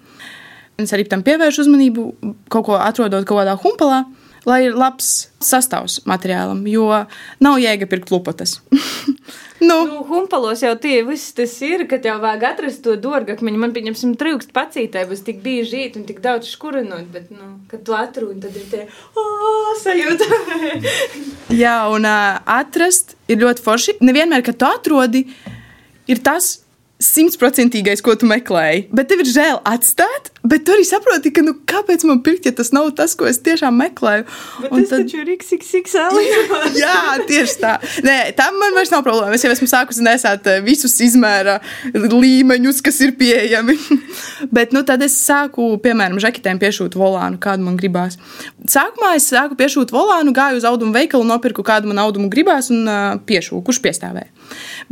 es 0.80 0.92
arī 0.94 1.06
tam 1.08 1.24
pievēršu 1.26 1.66
uzmanību, 1.66 2.08
kaut 2.52 2.68
ko 2.68 2.80
atrodot 2.80 3.26
kaut 3.28 3.42
kādā 3.42 3.56
humpalā, 3.60 4.02
lai 4.48 4.64
ir 4.66 4.76
labs 4.78 5.28
sastāvs 5.42 6.00
materiālam, 6.08 6.64
jo 6.70 6.88
nav 7.42 7.58
jēga 7.62 7.86
pirkt 7.90 8.10
lupatas. 8.14 8.58
nu, 9.68 9.76
Nu, 9.86 10.00
humpalos 10.08 10.62
jau 10.64 10.72
tie 10.80 11.02
viss 11.06 11.34
tas 11.36 11.52
ir, 11.62 11.84
ka 11.90 11.98
tev 12.02 12.22
vajag 12.24 12.46
atrast 12.48 12.82
to 12.84 12.96
dārgakmeņu. 12.98 13.60
Man, 13.62 13.74
pieņemsim, 13.76 14.16
trūkst 14.18 14.50
pacītē, 14.56 15.04
būs 15.10 15.22
tik 15.26 15.38
bieži 15.44 15.84
īt 15.86 15.98
un 16.00 16.06
tik 16.08 16.18
daudz 16.24 16.50
škurinot, 16.50 17.06
bet, 17.14 17.30
nu, 17.34 17.52
kad 17.70 17.84
tu 17.86 17.94
atrūni, 17.96 18.40
tad 18.42 18.58
ir 18.58 18.66
tie, 18.72 18.82
o, 19.14 19.26
sajūta. 19.82 20.26
jā, 21.62 21.76
un 21.94 22.08
uh, 22.08 22.42
atrast 22.58 23.16
ir 23.30 23.42
ļoti 23.44 23.64
forši. 23.64 23.96
Nevienmēr, 24.02 24.42
kad 24.46 24.58
tu 24.58 24.68
atrodi, 24.68 25.26
ir 26.10 26.22
tas 26.26 26.56
simtprocentīgais, 27.02 28.02
ko 28.04 28.14
tu 28.18 28.28
meklēji. 28.30 28.86
Bet 28.94 29.10
tev 29.10 29.22
ir 29.24 29.30
žēl 29.30 29.58
atstāt, 29.68 30.30
bet 30.46 30.64
tu 30.66 30.74
arī 30.74 30.84
saproti, 30.86 31.32
ka, 31.34 31.44
nu, 31.44 31.54
kāpēc 31.68 32.04
man 32.08 32.22
pirkt, 32.24 32.46
ja 32.48 32.54
tas 32.56 32.72
nav 32.74 32.90
tas, 32.98 33.14
ko 33.18 33.26
es 33.28 33.40
tiešām 33.44 33.76
meklēju. 33.80 34.26
bet 34.62 34.74
Un 34.74 34.86
tas 34.86 34.92
taču 35.02 35.22
ir 35.22 35.32
XXX 35.34 35.96
salīdzinājums. 35.96 36.78
Jā, 36.82 36.98
tieši 37.28 37.58
tā. 37.62 37.74
Nē, 38.06 38.16
tam 38.38 38.58
man 38.62 38.76
vairs 38.78 38.92
nav 38.94 39.04
problēma. 39.06 39.34
Es 39.36 39.46
jau 39.46 39.52
esmu 39.54 39.68
sākusi 39.70 40.06
nesēt 40.06 40.48
eh, 40.50 40.62
visus 40.64 40.94
izmēra 41.04 41.58
līmeņus, 41.92 42.82
kas 42.86 43.02
ir 43.06 43.16
pieejami. 43.18 43.76
Bet 44.56 44.76
nu, 44.76 44.84
tad 44.88 45.02
es 45.04 45.18
sāku, 45.26 45.72
piemēram, 45.82 46.20
žaketēm 46.22 46.62
piešūt 46.62 46.96
volānu, 46.98 47.40
kādu 47.42 47.66
man 47.66 47.78
gribās. 47.80 48.18
Sākumā 48.70 49.16
es 49.18 49.30
sāku 49.32 49.58
piešūt 49.58 49.94
volānu, 49.94 50.34
gāju 50.36 50.62
uz 50.62 50.68
audumu 50.68 50.94
veikalu, 50.96 51.26
nopirku 51.28 51.64
kādu 51.66 51.90
man 51.90 52.02
audumu 52.02 52.30
gribās 52.32 52.70
un 52.72 52.86
uh, 52.86 53.00
piešūku, 53.26 53.64
kurš 53.66 53.82
piestāvēja. 53.84 54.30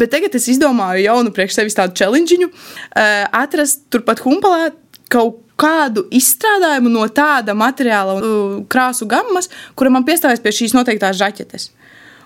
Bet 0.00 0.12
tagad 0.14 0.34
es 0.38 0.48
izdomāju 0.52 1.04
jaunu 1.04 1.34
priekš 1.34 1.58
sevis 1.58 1.78
tādu 1.78 1.96
challenge, 1.98 2.38
uh, 2.40 3.26
atrast 3.42 3.86
turpat 3.92 4.22
humpalā 4.24 4.70
kaut 5.10 5.42
kādu 5.60 6.06
izstrādājumu 6.14 6.92
no 6.92 7.04
tāda 7.12 7.56
materiāla, 7.58 8.16
uh, 8.20 8.54
krāsu 8.70 9.08
gammas, 9.10 9.50
kura 9.76 9.92
man 9.92 10.06
piestāvēs 10.08 10.42
pie 10.44 10.54
šīs 10.56 10.76
noteiktās 10.76 11.18
žaketes. 11.20 11.70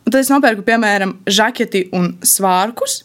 Un 0.04 0.12
tad 0.12 0.20
es 0.20 0.30
nopērku, 0.30 0.62
piemēram, 0.66 1.16
žaketi 1.24 1.88
un 1.96 2.12
svārkus, 2.24 3.02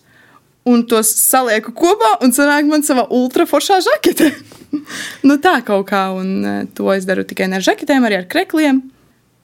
un 0.67 0.83
tos 0.89 1.09
salieku 1.15 1.71
kopā, 1.75 2.17
un 2.25 2.35
sanāk 2.35 2.67
man 2.69 2.83
savā 2.85 3.07
ultraforšā 3.15 3.79
žakete. 3.85 4.33
nu 5.27 5.39
tā 5.41 5.59
kaut 5.65 5.87
kā, 5.89 6.09
un 6.15 6.31
uh, 6.43 6.61
to 6.75 6.91
es 6.93 7.07
daru 7.09 7.25
tikai 7.27 7.49
ne 7.49 7.59
ar 7.59 7.65
žaketēm, 7.65 8.05
arī 8.05 8.21
ar 8.21 8.29
krekliem. 8.29 8.83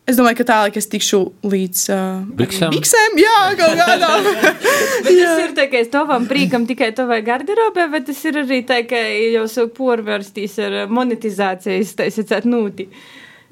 Es 0.05 0.19
domāju, 0.19 0.37
ka 0.43 0.45
tālāk 0.51 0.75
es 0.77 0.85
tikšu 0.85 1.19
līdz 1.49 1.79
uh, 1.89 2.25
Biksēm? 2.37 2.73
biksēm. 2.75 3.15
Jā, 3.17 3.37
kaut 3.57 3.79
kādā. 3.79 4.09
Bet 5.05 5.09
tas 5.09 5.39
ir 5.41 5.55
tā, 5.57 5.65
ka 5.71 5.79
es 5.81 5.89
tavam 5.93 6.27
prīkam 6.29 6.67
tikai 6.69 6.91
tavai 6.97 7.23
garderobē, 7.25 7.87
bet 7.93 8.05
tas 8.11 8.21
ir 8.29 8.37
arī 8.43 8.61
tā, 8.69 8.83
ka 8.85 8.99
jau 9.33 9.47
savu 9.49 9.71
porvērstīs 9.79 10.59
ar 10.61 10.77
monetizācijas, 10.93 11.95
tā 11.97 12.09
atsāt 12.11 12.45
nūti. 12.45 12.85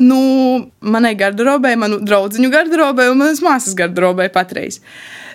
Nu, 0.04 0.22
manai 0.84 1.14
garderobē, 1.16 1.76
manu 1.80 2.02
draugu 2.04 2.50
garderobē 2.52 3.10
un 3.12 3.22
manas 3.24 3.44
māsas 3.44 3.76
garderobē 3.78 4.30
patreiz. 4.34 4.82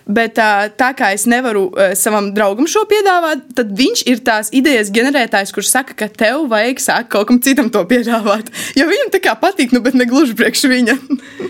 Bet 0.09 0.39
tā, 0.39 0.71
tā 0.73 0.95
kā 0.97 1.11
es 1.13 1.27
nevaru 1.29 1.67
uh, 1.69 1.93
savam 1.99 2.31
draugam 2.33 2.65
šo 2.71 2.87
piedāvāt, 2.89 3.43
tad 3.59 3.75
viņš 3.77 4.07
ir 4.09 4.23
tās 4.25 4.49
idejas 4.57 4.89
ģenerētājs, 4.95 5.53
kurš 5.53 5.69
saka, 5.69 5.97
ka 5.99 6.09
tev 6.09 6.47
vajag 6.49 6.81
sākt 6.81 7.11
kaut 7.13 7.29
kam 7.29 7.43
citam 7.45 7.69
to 7.73 7.83
piedāvāt. 7.91 8.49
Jo 8.79 8.89
viņam 8.89 9.13
tā 9.13 9.21
kā 9.27 9.37
patīk, 9.37 9.75
nu, 9.77 9.85
bet 9.85 9.99
ne 9.99 10.09
gluži 10.09 10.37
priekš 10.39 10.65
viņa. 10.73 10.97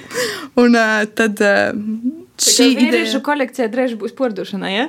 un 0.64 0.74
uh, 0.74 1.04
tad. 1.14 1.38
Uh, 1.38 2.24
Šī 2.38 2.68
vīriešu 2.78 3.18
kolekcija 3.26 3.66
drēž 3.66 3.96
būs 3.98 4.12
pordošanai, 4.14 4.68
ja? 4.70 4.84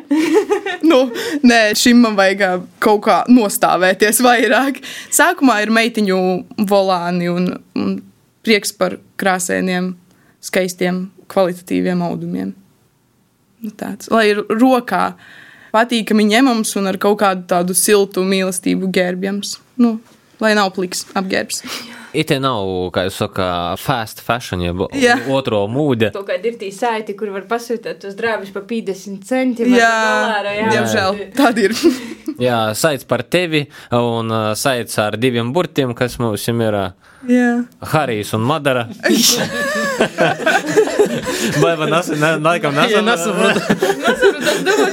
nu, 0.90 1.00
nē, 1.42 1.74
šim 1.78 2.04
man 2.06 2.18
vajag 2.18 2.68
kaut 2.82 3.02
kā 3.08 3.24
nostāvēties 3.30 4.22
vairāk. 4.22 4.78
Sākumā 5.10 5.58
ir 5.66 5.74
meitiņu 5.74 6.20
volāni 6.70 7.32
un, 7.34 7.50
un 7.74 7.98
prieks 8.46 8.74
par 8.76 8.98
krāsainiem, 9.20 9.94
skaistiem, 10.44 11.08
kvalitatīviem 11.32 12.02
audumiem. 12.06 12.56
Nu, 13.60 13.74
tāds, 13.76 14.08
lai 14.14 14.30
ir 14.32 14.44
rokā 14.48 15.14
patīkami 15.76 16.26
ņemams 16.32 16.72
un 16.80 16.90
ar 16.90 16.98
kaut 17.02 17.20
kādu 17.22 17.46
tādu 17.52 17.76
siltu 17.76 18.24
mīlestību 18.26 18.90
ģērbjams. 18.96 19.58
Nu, 19.84 19.98
lai 20.40 20.56
nav 20.58 20.74
pliks 20.78 21.06
apģērbs. 21.20 21.64
It 22.10 22.32
nav, 22.42 22.66
kā 22.90 23.04
jūs 23.06 23.20
sakāt, 23.22 23.78
fast 23.84 24.24
fashion, 24.26 24.64
jeb 24.66 24.80
Jā. 24.98 25.20
otro 25.30 25.60
mūde. 25.70 26.10
Kaut 26.16 26.26
kāda 26.26 26.50
ir 26.50 26.56
tī 26.58 26.72
saiti, 26.74 27.14
kur 27.18 27.30
var 27.36 27.46
pasūtīt 27.50 28.00
tos 28.02 28.16
drābus 28.18 28.50
par 28.56 28.64
50 28.70 29.28
centiem. 29.30 29.76
Jā, 29.78 29.92
dolāru, 29.94 30.56
jā. 30.58 30.72
diemžēl 30.74 31.20
tāda 31.38 31.68
ir. 31.68 31.76
Jā, 32.42 32.58
saits 32.74 33.06
par 33.06 33.22
tevi 33.30 33.68
un 33.94 34.34
uh, 34.34 34.48
saits 34.58 34.98
ar 35.04 35.20
diviem 35.22 35.54
burtiem, 35.54 35.94
kas 35.98 36.18
mums 36.18 36.48
ir 36.50 36.80
uh, 36.80 37.09
Jā. 37.28 37.64
Harijs 37.92 38.30
un 38.34 38.42
Madara. 38.48 38.86
Vai 41.62 41.76
man 41.78 41.90
tas 41.92 42.08
ne, 42.16 42.38
laikam 42.40 42.74
Ja 42.76 42.82
nesaprot? 43.02 43.06
nesaprotu. 43.06 43.60
Nesaprotu, 44.10 44.48
es 44.48 44.60
domāju 44.60 44.60
par 44.60 44.60
š- 44.60 44.60
š- 44.60 44.64
tādu 44.64 44.66
šī 44.70 44.76
burta 44.80 44.89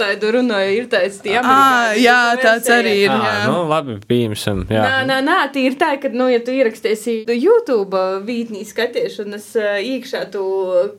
tādu 0.00 0.32
runāju, 0.36 0.74
ir 0.80 0.88
tāds 0.92 1.20
tie 1.24 1.36
À, 1.40 1.92
jā, 1.98 2.18
tāds 2.40 2.68
arī 2.72 2.94
ir. 3.04 3.12
Ā, 3.12 3.18
Jā. 3.20 3.34
nu, 3.48 3.62
labi, 3.70 3.96
pieņemsim. 4.08 4.64
Jā. 4.72 4.84
Nē, 4.84 4.98
nē, 5.08 5.18
nē, 5.26 5.36
tā 5.54 5.62
ir 5.64 5.76
tā, 5.80 5.90
ka, 6.00 6.10
nu, 6.12 6.28
ja 6.30 6.40
tu 6.44 6.54
ierakstīsi 6.54 7.16
YouTube 7.34 8.02
vītnī 8.26 8.62
skatiešanas 8.68 9.46
ā, 9.56 9.72
iekšā 9.84 10.24
tu 10.34 10.44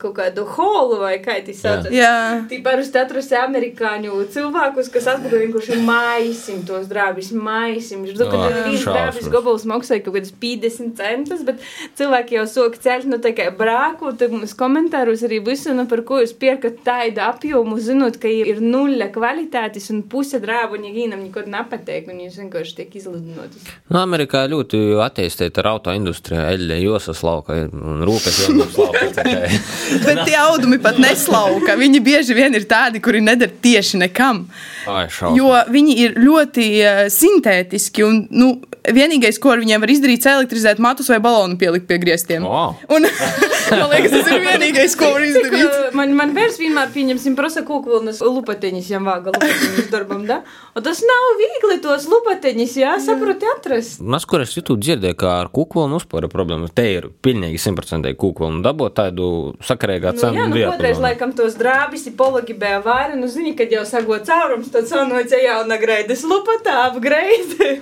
kaut 0.02 0.16
kādu 0.18 0.46
holu 0.56 1.00
vai 1.02 1.16
kā 1.24 1.38
tas 1.46 1.62
sauc. 1.62 1.88
Jā. 1.94 2.42
Tī 2.50 2.60
parasti 2.64 3.00
atrasti 3.00 3.38
amerikāņu 3.38 4.22
cilvēkus, 4.34 4.90
kas 4.92 5.08
atpakaļ 5.14 5.46
vienkārši 5.46 5.78
maisim 5.86 6.62
tos 6.68 6.88
drābis, 6.90 7.32
maisim. 7.36 8.04
Es 8.08 8.18
domāju, 8.18 8.50
ka 8.50 8.66
viens 8.66 8.82
šausmas. 8.82 8.98
drābis 8.98 9.30
gobals 9.32 9.66
maksāja 9.68 10.04
kaut 10.04 10.18
kādas 10.18 10.34
50 10.42 10.96
centus, 10.98 11.44
bet 11.46 11.62
cilvēki 11.98 12.38
jau 12.38 12.46
sok 12.50 12.78
ceļ, 12.82 13.06
nu, 13.12 13.20
tā 13.22 13.34
kā 13.36 13.48
brāku, 13.56 14.12
tad 14.18 14.34
mums 14.34 14.54
komentāros 14.58 15.24
arī 15.26 15.40
visu, 15.44 15.74
nu, 15.76 15.86
par 15.90 16.04
ko 16.06 16.20
jūs 16.22 16.31
pierkat 16.40 16.80
tādu 16.86 17.22
apjomu, 17.24 17.78
zinot, 17.82 18.18
ka 18.22 18.30
ir 18.30 18.60
nulle 18.64 19.08
kvalitātes 19.14 19.90
un 19.94 20.02
puse 20.10 20.40
drābu, 20.42 20.78
un 20.78 20.86
ja 20.88 20.92
vienam 20.94 21.22
neko 21.22 21.44
nepateik, 21.50 22.08
un 22.12 22.22
jūs 22.24 22.38
vienkārši 22.40 22.76
tiek 22.80 22.96
izlidinotas. 23.00 23.66
Nu, 23.88 24.00
Amerikā 24.02 24.44
ļoti 24.50 24.80
attīstīta 25.04 25.62
ar 25.62 25.70
auto 25.74 25.94
industriju, 25.96 26.42
eļļa, 26.54 26.80
josas 26.82 27.22
lauka 27.26 27.58
un 27.68 28.04
rūpes 28.08 28.42
jomas 28.46 28.76
lauka. 28.80 29.26
Bet 30.06 30.24
tie 30.26 30.36
audumi 30.40 30.80
pat 30.82 31.00
neslauka. 31.02 31.76
Viņi 31.78 32.02
bieži 32.04 32.36
vien 32.36 32.54
ir 32.58 32.66
tādi, 32.70 33.02
kuri 33.04 33.22
neder 33.24 33.52
tieši 33.62 34.02
nekam. 34.02 34.44
Ai, 34.86 35.06
šausmas. 35.08 35.38
Jo 35.38 35.54
viņi 35.72 35.98
ir 36.06 36.18
ļoti 36.20 36.68
uh, 36.80 37.02
sintētiski. 37.12 38.06
Un, 38.06 38.22
nu, 38.34 38.52
vienīgais, 38.90 39.38
ko 39.42 39.52
ar 39.54 39.62
viņiem 39.62 39.82
var 39.82 39.92
izdarīt, 39.94 40.24
ir 40.26 40.36
elektrizēt 40.36 40.82
matus 40.82 41.10
vai 41.12 41.20
balonu 41.22 41.58
pielikt 41.60 41.86
pie 41.90 42.00
griestiem. 42.02 42.46
Wow. 42.46 42.74
Un, 42.90 43.06
man 43.80 43.88
liekas, 43.92 44.16
tas 44.16 44.30
ir 44.32 44.42
vienīgais, 44.46 44.96
ko 44.98 45.12
var 45.14 45.26
izdarīt. 45.30 45.68
Ka 45.68 45.92
Man, 45.92 46.14
man 46.22 46.34
vairs 46.36 46.58
vienmēr 46.60 46.90
pieņemsim 46.94 47.34
prasa 47.38 47.64
kūkvilnas 47.66 48.20
lupateņas, 48.22 48.90
jām 48.92 49.08
vāga 49.08 49.32
lupateņas 49.34 49.88
darbam, 49.90 50.22
da? 50.28 50.40
Un 50.78 50.84
tas 50.86 51.02
nav 51.06 51.24
viegli 51.40 51.78
tos 51.82 52.06
lupateņas, 52.10 52.74
jā, 52.78 52.92
saproti 53.02 53.48
atrast. 53.56 54.02
Mas, 54.02 54.26
kur 54.28 54.44
es 54.44 54.54
jūtu 54.54 54.76
dzirdēju, 54.78 55.18
ka 55.18 55.32
ar 55.40 55.50
kukolu 55.52 55.98
uzpāra 55.98 56.30
problēma. 56.32 56.70
Te 56.72 56.86
ir 56.94 57.08
pilnīgi 57.24 57.58
simtprocentīgi 57.60 58.30
un 58.46 58.60
dabot 58.64 58.94
tādu 58.94 59.26
sakarīgā 59.64 60.12
Nu, 60.12 60.20
cenu. 60.20 60.38
jā, 60.38 60.46
nu, 60.50 60.60
kādreiz 60.74 61.00
laikam 61.02 61.32
tos 61.36 61.56
drābis 61.58 62.06
ir 62.10 62.14
pologi 62.18 62.54
bija 62.58 62.78
vaira, 62.84 63.16
nu, 63.18 63.28
zini, 63.30 63.54
kad 63.58 63.72
jau 63.72 63.82
sago 63.88 64.18
caurums, 64.22 64.70
tad 64.72 64.86
sanoca 64.90 65.38
jauna 65.40 65.78
greidas 65.82 66.22
lupatā 66.28 66.78
apgreida. 66.90 67.72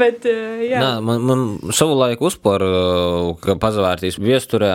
Bet, 0.00 0.26
jā. 0.26 0.82
Nā, 0.82 0.92
man, 1.04 1.24
man 1.26 1.72
savu 1.74 1.96
laiku 1.98 2.28
uzpāra, 2.28 2.68
ka 3.42 3.56
pazavērtīs 3.62 4.18
viesturē, 4.20 4.70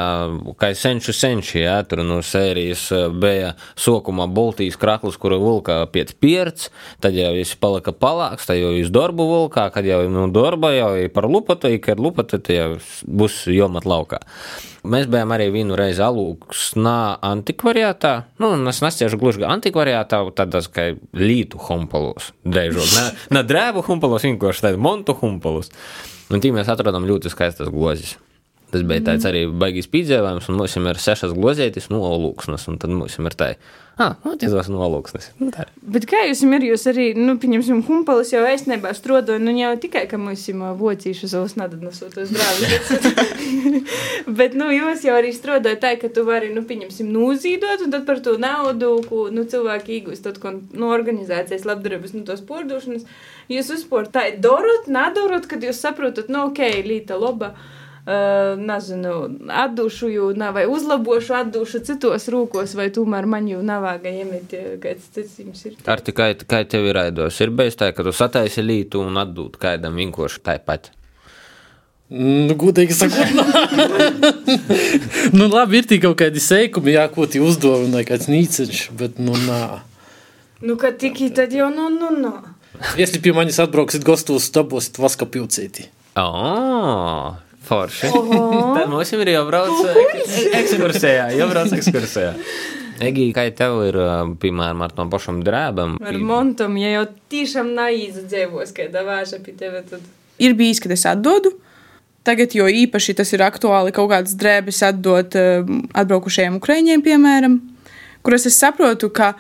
kā 0.62 0.72
senču 0.78 1.14
senči, 1.16 1.62
jā, 1.66 1.82
tur 1.88 2.04
no 2.08 2.22
sērijas 2.26 2.88
bija 3.13 3.54
sokumā 3.80 4.28
Baltijas 4.32 4.80
kraklis, 4.80 5.19
kuru 5.21 5.39
vilka 5.41 5.82
pēc 5.91 6.15
pierts, 6.21 6.71
tad 7.04 7.15
jau 7.17 7.32
viņš 7.36 7.54
palika 7.62 7.93
palāks, 7.95 8.47
tad 8.50 8.60
jau 8.62 8.74
viņš 8.76 8.91
darbu 8.93 9.28
vilkā, 9.30 9.67
kad 9.76 9.88
jau 9.88 10.04
no 10.12 10.28
darba 10.34 10.74
jau 10.76 10.91
ir 11.00 11.12
par 11.13 11.30
lupatu, 11.32 11.71
kad 11.84 12.02
lupatu, 12.02 12.39
tad 12.39 12.52
jau 12.56 12.69
būs 13.06 13.43
jomat 13.52 13.88
laukā. 13.89 14.21
Mēs 14.82 15.06
bijām 15.13 15.30
arī 15.36 15.52
vienu 15.54 15.76
reizi 15.78 16.02
alūksnā 16.02 17.21
antikvariātā, 17.28 18.13
nu, 18.41 18.56
es 18.71 18.82
nesiešu 18.82 19.19
gluži 19.21 19.45
antikvariātā, 19.45 20.24
tādas 20.38 20.71
kā 20.74 20.88
lītu 21.13 21.62
humpalos, 21.67 22.32
drēžot, 22.47 22.95
ne, 22.97 23.06
ne 23.38 23.45
drēbu 23.45 23.86
humpalos, 23.86 24.26
vienkārši 24.26 24.65
tādu 24.65 24.82
montu 24.82 25.13
humpalos. 25.21 25.69
Un 26.32 26.41
tī 26.41 26.50
mēs 26.56 26.71
atradām 26.71 27.06
ļoti 27.06 27.30
skaistas 27.30 27.69
glozes. 27.69 28.15
Tas 28.72 28.84
bija 28.88 29.04
tāds 29.04 29.26
arī 29.28 29.44
baigīs 29.52 29.90
piedzīvājums, 29.92 30.48
un 30.48 30.60
mums 30.62 30.76
ir 30.80 31.00
sešas 31.04 31.34
glozētas 31.36 31.90
no 31.92 32.00
olūksnes, 32.08 32.70
un 32.72 32.78
tad 32.80 32.94
mums 32.96 33.18
ir 33.20 33.36
tā, 33.36 33.50
ah, 34.00 34.14
nu, 34.24 34.38
tas 34.40 34.70
no 34.72 34.80
olūksnes. 34.86 35.26
Nu. 35.42 35.50
Bet 35.96 36.06
kā 36.08 36.22
jūs 36.30 36.46
ir, 36.48 36.66
jūs 36.70 36.86
arī, 36.88 37.08
nu, 37.18 37.36
pieņemsim, 37.42 37.82
humpalis 37.90 38.32
jau 38.32 38.46
ēstnībā 38.48 38.94
strodoju, 38.96 39.42
nu, 39.44 39.52
jau 39.60 39.74
tikai, 39.84 40.06
ka 40.08 40.20
mums 40.22 40.46
ir 40.48 40.62
vocīšu 40.80 41.28
savus 41.34 41.58
nadadnosūtos 41.60 42.32
drāvis. 42.32 42.94
Bet, 44.40 44.56
nu, 44.56 44.70
jūs 44.72 45.04
jau 45.04 45.18
arī 45.20 45.34
strādājat 45.36 45.84
tā, 45.84 45.92
ka 46.00 46.12
tu 46.16 46.24
vari, 46.30 46.54
nu, 46.56 46.64
pieņemsim, 46.68 47.12
nozīdot, 47.12 47.84
un 47.84 47.92
tad 47.92 48.08
par 48.08 48.24
to 48.24 48.38
naudu, 48.40 48.94
ko, 49.10 49.26
nu, 49.36 49.44
cilvēki 49.52 49.98
iegūst, 49.98 50.24
tad, 50.30 50.40
ko, 50.40 50.56
nu, 50.72 50.94
organizācijas 50.96 51.68
labdarības, 51.68 52.16
nu, 52.16 52.24
tos 52.30 52.40
pordošanas, 52.48 53.04
jūs 53.52 53.76
uzport 53.76 54.16
tā, 54.16 54.30
dorot, 54.40 54.88
nadorot, 54.88 55.52
kad 55.52 55.68
jūs 55.68 55.84
saprotat, 55.84 56.32
nu, 56.32 56.48
ok, 56.54 56.64
līta 56.88 57.20
loba 57.20 57.52
Uh, 58.07 58.55
nezinu, 58.62 59.12
atdošu 59.51 60.09
jau, 60.12 60.27
nav, 60.39 60.53
vai 60.55 60.62
uzlabošu, 60.71 61.33
atdošu 61.41 61.81
citos 61.89 62.29
rūkos, 62.31 62.77
vai 62.79 62.87
tomēr 62.95 63.27
man 63.27 63.49
jau 63.51 63.65
nav 63.67 63.83
vāga 63.83 64.12
iemet, 64.15 64.53
ja 64.55 64.77
kāds 64.79 65.09
cits 65.11 65.41
jums 65.43 65.65
ir. 65.67 65.75
Ar 65.91 65.99
tikai 66.07 66.29
kā 66.47 66.61
tev 66.71 66.87
ir 66.87 66.95
raidos, 67.01 67.41
ir 67.43 67.51
bijis 67.51 67.75
tā, 67.81 67.89
ka 67.97 68.07
tu 68.07 68.12
sataisi 68.15 68.62
lītu 68.62 69.03
un 69.03 69.19
atdūt 69.19 69.59
kādam 69.59 69.99
vienkārši 69.99 70.39
tāpat. 70.47 70.93
Nu, 72.07 72.55
gudīgi 72.55 72.95
sakot, 72.95 73.35
nu, 75.35 75.49
labi, 75.51 75.81
ir 75.81 75.89
tik 75.91 76.05
kaut 76.05 76.21
kādi 76.21 76.39
seikumi, 76.39 76.95
jā, 76.95 77.09
ko 77.11 77.27
tie 77.27 77.43
uzdevumi, 77.43 78.05
kāds 78.07 78.31
nīceņš, 78.31 78.85
bet, 79.01 79.19
nu, 79.19 79.35
nā. 79.49 79.81
Nu, 80.62 80.79
kad 80.79 81.03
tiki, 81.03 81.33
tad 81.35 81.51
jau, 81.51 81.73
nu, 81.75 81.91
nu, 81.91 82.12
nu. 82.15 82.37
Если 82.95 83.19
pie 83.19 83.33
manis 83.35 83.59
atbrauksit 83.59 84.07
gastos, 84.07 84.47
dabūsit 84.55 85.01
vaska 85.03 85.27
pilcīti. 85.27 85.89
Oh, 86.17 87.35
forši. 87.67 88.12
Tad 88.78 88.88
mums 88.91 89.12
ir 89.15 89.34
jābrauc 89.34 89.82
ek- 89.91 90.54
ekskursijā, 90.62 91.32
jābrauc 91.39 91.74
ekskursijā. 91.78 92.36
Egi, 93.02 93.32
kā 93.34 93.47
tev 93.58 93.80
ir, 93.88 93.95
piemēram, 94.41 94.84
ar 94.86 94.91
tom 94.93 95.10
pašam 95.10 95.39
drēbam? 95.45 95.95
Ar 96.06 96.17
montam, 96.21 96.76
ja 96.78 96.91
jau 97.00 97.06
tiešām 97.34 97.71
naizi 97.74 98.28
dzīvos, 98.30 98.74
kad 98.78 98.93
vāža 98.93 99.39
pie 99.41 99.56
tevi, 99.58 99.82
tad. 99.89 100.04
Ir 100.41 100.54
bijis, 100.58 100.82
kad 100.84 100.93
es 100.93 101.08
atdodu. 101.10 101.56
Tagad, 102.21 102.54
jo 102.54 102.67
īpaši 102.69 103.15
tas 103.17 103.32
ir 103.34 103.41
aktuāli 103.41 103.89
kaut 103.95 104.12
kādas 104.12 104.36
drēbes 104.38 104.84
atdot 104.86 105.34
atbraukušajiem 105.97 106.60
ukrāņiem, 106.60 107.02
piemēram, 107.02 107.56
kuras 108.21 108.45
es 108.45 108.60
saprotu, 108.62 109.10
ka 109.10 109.32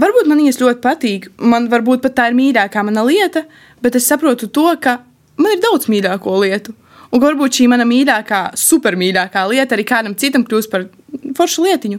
varbūt 0.00 0.30
man 0.30 0.40
viņas 0.40 0.60
ļoti 0.62 0.80
patīk. 0.80 1.28
Man 1.36 1.68
varbūt 1.72 2.00
pat 2.06 2.16
tā 2.16 2.30
ir 2.30 2.38
mīļākā 2.38 2.84
mana 2.88 3.04
lieta, 3.04 3.44
bet 3.84 4.00
es 4.00 4.08
saprotu 4.08 4.48
to, 4.48 4.70
ka 4.80 5.02
man 5.36 5.52
ir 5.52 5.60
daudz 5.60 5.90
mīļāko 5.92 6.38
lietu. 6.46 6.72
Un 7.12 7.20
varbūt 7.20 7.58
šī 7.58 7.68
mana 7.68 7.84
mīļākā, 7.88 8.42
supermīļākā 8.56 9.42
lieta 9.50 9.76
arī 9.76 9.84
kādam 9.88 10.14
citam 10.18 10.46
kļūst 10.48 10.70
par 10.72 10.86
foršu 11.36 11.66
lietiņu. 11.66 11.98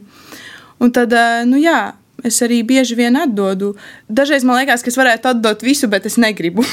Un 0.81 0.91
tad, 0.91 1.13
eh, 1.13 1.43
nu 1.45 1.59
jā, 1.61 1.93
es 2.25 2.41
arī 2.41 2.63
bieži 2.65 2.97
vien 2.97 3.15
atdodu. 3.19 3.75
Dažreiz 4.09 4.43
man 4.43 4.57
liekas, 4.57 4.81
ka 4.81 4.89
es 4.89 4.97
varētu 4.97 5.29
atdot 5.29 5.61
visu, 5.61 5.87
bet 5.87 6.05
es 6.09 6.17
negribu. 6.17 6.65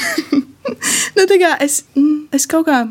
nu, 1.17 1.27
tā 1.29 1.37
kā 1.37 1.53
es, 1.61 1.83
mm, 1.95 2.31
es 2.33 2.47
kaut 2.49 2.65
kā, 2.65 2.81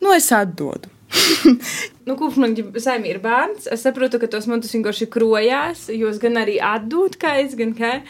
nu, 0.00 0.12
es 0.16 0.30
atdodu. 0.32 0.90
Nu, 2.10 2.16
kopš 2.18 2.40
man 2.42 2.56
saimī 2.82 3.12
ir 3.12 3.20
bērns, 3.22 3.68
es 3.70 3.84
saprotu, 3.86 4.18
ka 4.18 4.26
tos 4.26 4.48
montus 4.50 4.72
vienkārši 4.74 5.06
krojās, 5.14 5.84
jūs 5.94 6.16
gan 6.18 6.40
arī 6.40 6.56
atdūt, 6.58 7.20
kā 7.22 7.36
es, 7.38 7.52
gan 7.54 7.70
kā. 7.76 8.00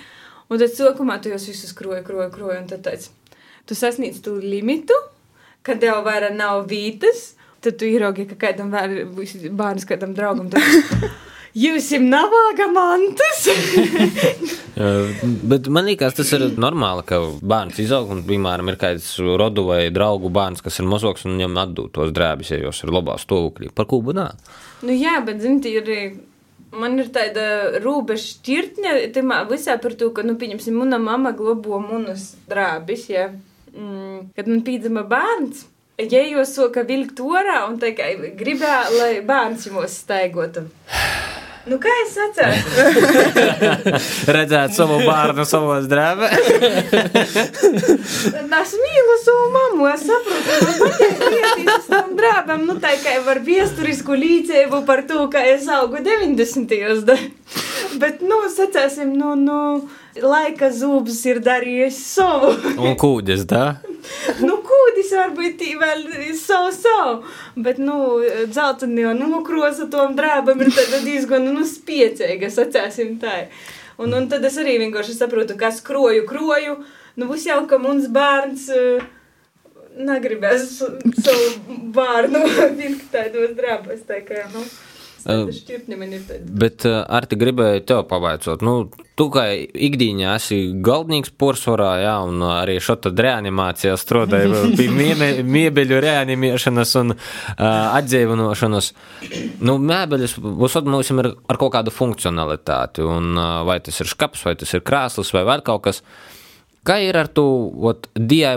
Un 0.49 0.61
tad 0.63 0.73
sākumā 0.73 1.19
tu 1.21 1.29
jūs 1.29 1.45
visus 1.51 1.75
kroji, 1.77 2.01
kroji, 2.07 2.31
kroji, 2.33 2.63
un 2.63 2.71
tad 2.71 2.81
tāds, 2.87 3.11
tu 3.69 3.77
sasniedz 3.77 4.23
tu 4.25 4.39
limitu, 4.41 4.97
kad 5.67 5.81
tev 5.83 6.05
vairāk 6.07 6.37
nav 6.37 6.65
vītas, 6.71 7.35
tad 7.61 7.81
tu 7.81 7.89
ieraugi, 7.89 8.29
ka 8.31 8.39
kādam 8.49 8.73
bērns, 8.73 9.89
kādam 9.89 10.15
draugam. 10.17 10.49
Tad... 10.53 11.11
Jūs 11.51 11.89
jau 11.91 11.99
nav 12.05 12.31
mantas! 12.71 13.41
Bet 15.51 15.67
man 15.67 15.89
liekas, 15.89 16.15
tas 16.15 16.31
ir 16.37 16.45
normāli, 16.55 17.03
ka 17.09 17.19
bērns 17.43 17.81
izaug 17.83 18.13
un, 18.15 18.23
piemēram, 18.29 18.71
ir 18.71 18.79
kāds 18.79 19.09
rodu 19.19 19.67
vai 19.67 19.81
draugu 19.91 20.31
bērns, 20.31 20.63
kas 20.63 20.79
ir 20.79 20.87
mazāks 20.87 21.27
un 21.27 21.35
viņam 21.35 21.59
atdod 21.65 21.91
tos 21.97 22.15
drēbes, 22.15 22.53
ja 22.55 22.61
jūs 22.63 22.85
ir 22.87 22.95
labā 22.95 23.19
stāvoklī. 23.19 23.73
Par 23.75 23.91
ko 23.91 23.99
bunā? 24.07 24.31
nu, 24.87 24.95
jā, 24.95 25.19
bet, 25.27 25.43
zini, 25.43 25.77
ir. 25.81 25.95
Man 26.71 27.01
ir 27.03 27.09
tāda 27.11 27.81
robeža 27.83 28.29
šķirtne, 28.29 28.91
tamā 29.11 29.41
visā 29.51 29.75
par 29.83 29.97
to, 29.99 30.13
ka, 30.15 30.23
nu, 30.23 30.37
pieņemsim, 30.39 30.77
mana 30.79 31.01
mama 31.03 31.33
globo 31.35 31.81
munas 31.83 32.37
drābis, 32.47 33.09
ja. 33.11 33.25
Mm, 33.75 34.31
kad 34.37 34.49
man 34.51 34.61
pīdzama 34.67 35.03
bērns, 35.11 35.57
ja 36.01 36.23
jūs 36.25 36.55
soka 36.57 36.81
vilkt 36.89 37.21
orā 37.23 37.59
un 37.69 37.79
tā 37.83 37.89
kā 37.97 38.05
gribēja, 38.39 38.85
lai 38.97 39.13
bērns 39.27 39.67
jums 39.69 39.95
staigotu. 40.05 40.61
Nu, 41.69 41.77
kā 41.77 41.91
es 42.03 42.15
atceros? 42.17 42.65
Redzēt 44.37 44.73
savu 44.75 44.97
bērnu 45.05 45.45
savos 45.47 45.87
drēbēs. 45.91 46.39
Es 48.61 48.73
mīlu 48.77 49.15
savu 49.23 49.45
mammu, 49.55 49.85
es 49.89 50.03
saprotu, 50.05 50.57
man 50.67 50.75
patīk 50.83 51.87
tam 51.89 52.11
drābam, 52.19 52.61
nu 52.69 52.75
tā 52.83 52.91
kā 53.01 53.15
var 53.25 53.39
viesturisku 53.47 54.13
līdzību 54.21 54.83
par 54.89 55.01
to, 55.09 55.21
kā 55.33 55.41
es 55.49 55.65
augu 55.73 55.97
90. 56.05 56.75
da. 57.09 57.17
Bet, 58.03 58.21
nu, 58.23 58.37
sacēsim, 58.53 59.09
nu, 59.17 59.33
nu, 59.41 59.59
laika 60.19 60.71
zūbs 60.75 61.21
ir 61.31 61.41
darījis 61.45 61.99
savu. 62.15 62.53
Un 62.81 62.97
kūdis, 62.99 63.45
da? 63.51 63.81
nu, 64.47 64.59
kūdis 64.67 65.13
varbūt 65.17 65.63
vēl 65.81 66.07
savu 66.39 66.73
savu, 66.75 67.15
bet, 67.61 67.79
nu, 67.83 68.21
dzelteni 68.51 69.05
jau 69.05 69.15
nokrosa 69.19 69.87
tom 69.93 70.17
drābam 70.19 70.63
ir 70.65 70.73
diezgan, 71.05 71.47
nu, 71.55 71.67
spiecīga, 71.69 72.51
sacēsim 72.51 73.19
tā. 73.23 73.45
Un, 74.01 74.15
un 74.17 74.29
tad 74.33 74.45
es 74.49 74.57
arī 74.61 74.79
vienkārši 74.81 75.19
saprotu, 75.19 75.59
kas 75.61 75.83
kroju, 75.85 76.25
kroju, 76.29 76.79
nu, 77.21 77.29
būs 77.29 77.47
jau, 77.51 77.61
ka 77.69 77.79
mums 77.83 78.09
bērns 78.13 78.71
uh, 78.73 79.09
negribēs 80.01 80.79
savu 81.21 81.81
bērnu 81.95 82.47
vilkt 82.81 83.11
tādos 83.13 83.53
drābos, 83.59 84.07
tā 84.09 84.23
kā, 84.27 84.47
nu. 84.55 84.65
Bet 86.61 86.87
uh, 86.89 87.03
ar 87.05 87.27
te 87.29 87.37
gribēju 87.41 87.83
tev 87.89 88.03
pavaicot, 88.09 88.63
nu, 88.65 88.75
tu 89.19 89.27
kā 89.33 89.45
ikdienā 89.59 90.37
esi 90.39 90.61
galdnieks 90.85 91.35
porsvarā, 91.41 91.91
jā, 92.05 92.15
un 92.25 92.41
arī 92.49 92.79
šota 92.83 93.13
reanimācijā 93.13 93.97
strādāja 94.01 94.65
pie 94.79 94.89
miebeļu 95.57 96.01
reanimēšanas 96.07 96.97
un 97.03 97.15
uh, 97.15 97.21
atdzīvinošanas. 97.61 98.91
Nu, 99.61 99.77
mēbeļus 99.93 100.39
visot 100.65 100.89
mums 100.89 101.13
ir 101.13 101.33
ar 101.33 101.61
kaut 101.61 101.75
kādu 101.77 101.95
funkcionalitāti, 101.95 103.05
un 103.05 103.35
uh, 103.37 103.61
vai 103.69 103.81
tas 103.85 104.01
ir 104.01 104.11
škaps, 104.11 104.47
vai 104.49 104.57
tas 104.61 104.73
ir 104.77 104.85
krāslis, 104.87 105.35
vai 105.37 105.45
vēl 105.49 105.67
kaut 105.67 105.89
kas. 105.89 106.05
Kā 106.87 106.97
ir 107.05 107.17
ar 107.21 107.29
to 107.29 107.45
ot, 107.91 108.07
DIY 108.17 108.57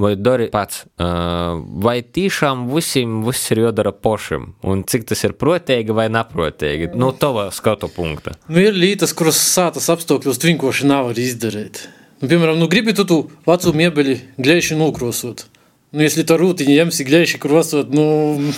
vai 0.00 0.10
dari 0.20 0.50
pats? 0.52 0.82
Uh, 1.00 1.62
vai 1.84 2.02
tiešām 2.04 2.66
visiem 2.72 3.22
viss 3.24 3.48
ir 3.54 3.62
jādara 3.64 3.94
pašam? 3.96 4.50
Un 4.60 4.84
cik 4.84 5.08
tas 5.08 5.24
ir 5.24 5.32
protīgi 5.40 5.96
vai 5.96 6.10
neprotīgi? 6.12 6.90
No 6.98 7.14
tava 7.16 7.48
skatu 7.54 7.88
punkta. 7.92 8.36
Nu, 8.50 8.60
ir 8.60 8.76
lietas, 8.76 9.14
kuras 9.16 9.40
sātas 9.40 9.88
apstākļos 9.92 10.42
vienkārši 10.44 10.90
nevar 10.90 11.16
izdarīt. 11.16 11.86
Nu, 12.20 12.28
piemēram, 12.28 12.60
nu, 12.60 12.68
gribi 12.70 12.92
tu 12.94 13.08
tu 13.08 13.22
vecu 13.48 13.72
mēbeli 13.76 14.20
gleiši 14.36 14.76
nokrosot. 14.76 15.46
Nu, 15.92 16.04
ja 16.04 16.24
tā 16.28 16.36
rūtiņa 16.40 16.76
ņemsi 16.76 17.08
gleiši 17.08 17.40
krosot, 17.40 17.90
nu, 17.92 18.52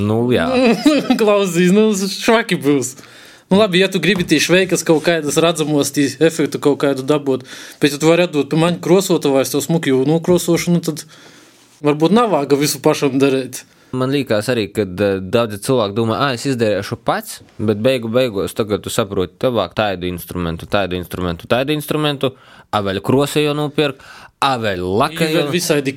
Nu, 0.00 0.24
jā. 0.32 0.46
klausīs, 1.20 1.72
nu, 1.74 1.90
švaki 1.94 2.56
būs. 2.62 2.94
Nu, 3.52 3.58
labi, 3.58 3.82
ja 3.82 3.88
tu 3.92 4.00
gribi 4.00 4.24
tī 4.24 4.38
šveikas 4.40 4.80
kaut 4.88 5.02
kādas 5.04 5.36
redzamos 5.44 5.90
efektu 6.00 6.56
kaut 6.56 6.78
kādu 6.80 7.02
dabūt, 7.04 7.42
bet 7.82 7.92
ja 7.92 7.98
tu 8.00 8.08
vari 8.08 8.24
atdot 8.24 8.48
pie 8.48 8.56
maņa 8.56 8.80
krosotavais 8.80 9.52
to 9.52 9.60
smuki 9.60 9.92
jau 9.92 10.06
nokrosošanu, 10.08 10.80
tad 10.80 11.02
varbūt 11.84 12.16
nav 12.16 12.32
vāga 12.32 12.56
visu 12.56 12.80
pašam 12.80 13.20
darīt. 13.20 13.60
Man 13.92 14.08
liekas, 14.08 14.48
arī, 14.48 14.70
ka 14.72 14.86
daudzi 14.88 15.58
cilvēki 15.66 15.96
domā, 15.98 16.16
ah, 16.24 16.32
es 16.32 16.46
izdarīšu 16.48 16.96
pats, 17.04 17.42
bet 17.60 17.82
beigu 17.84 18.08
beigās 18.08 18.56
tagad 18.56 18.86
tu 18.86 18.88
saproti, 18.88 19.36
tev 19.44 19.58
vajag 19.58 19.76
tādu 19.82 20.08
instrumentu, 20.08 20.64
tādu 20.64 20.96
instrumentu, 20.96 21.50
tādu 21.52 21.76
instrumentu, 21.76 22.32
a 22.72 22.80
vēl 22.80 23.02
krosēju 23.04 23.52
nopirkt, 23.58 24.00
Ir 24.74 24.82
lakaju. 24.82 25.44
visādi 25.52 25.94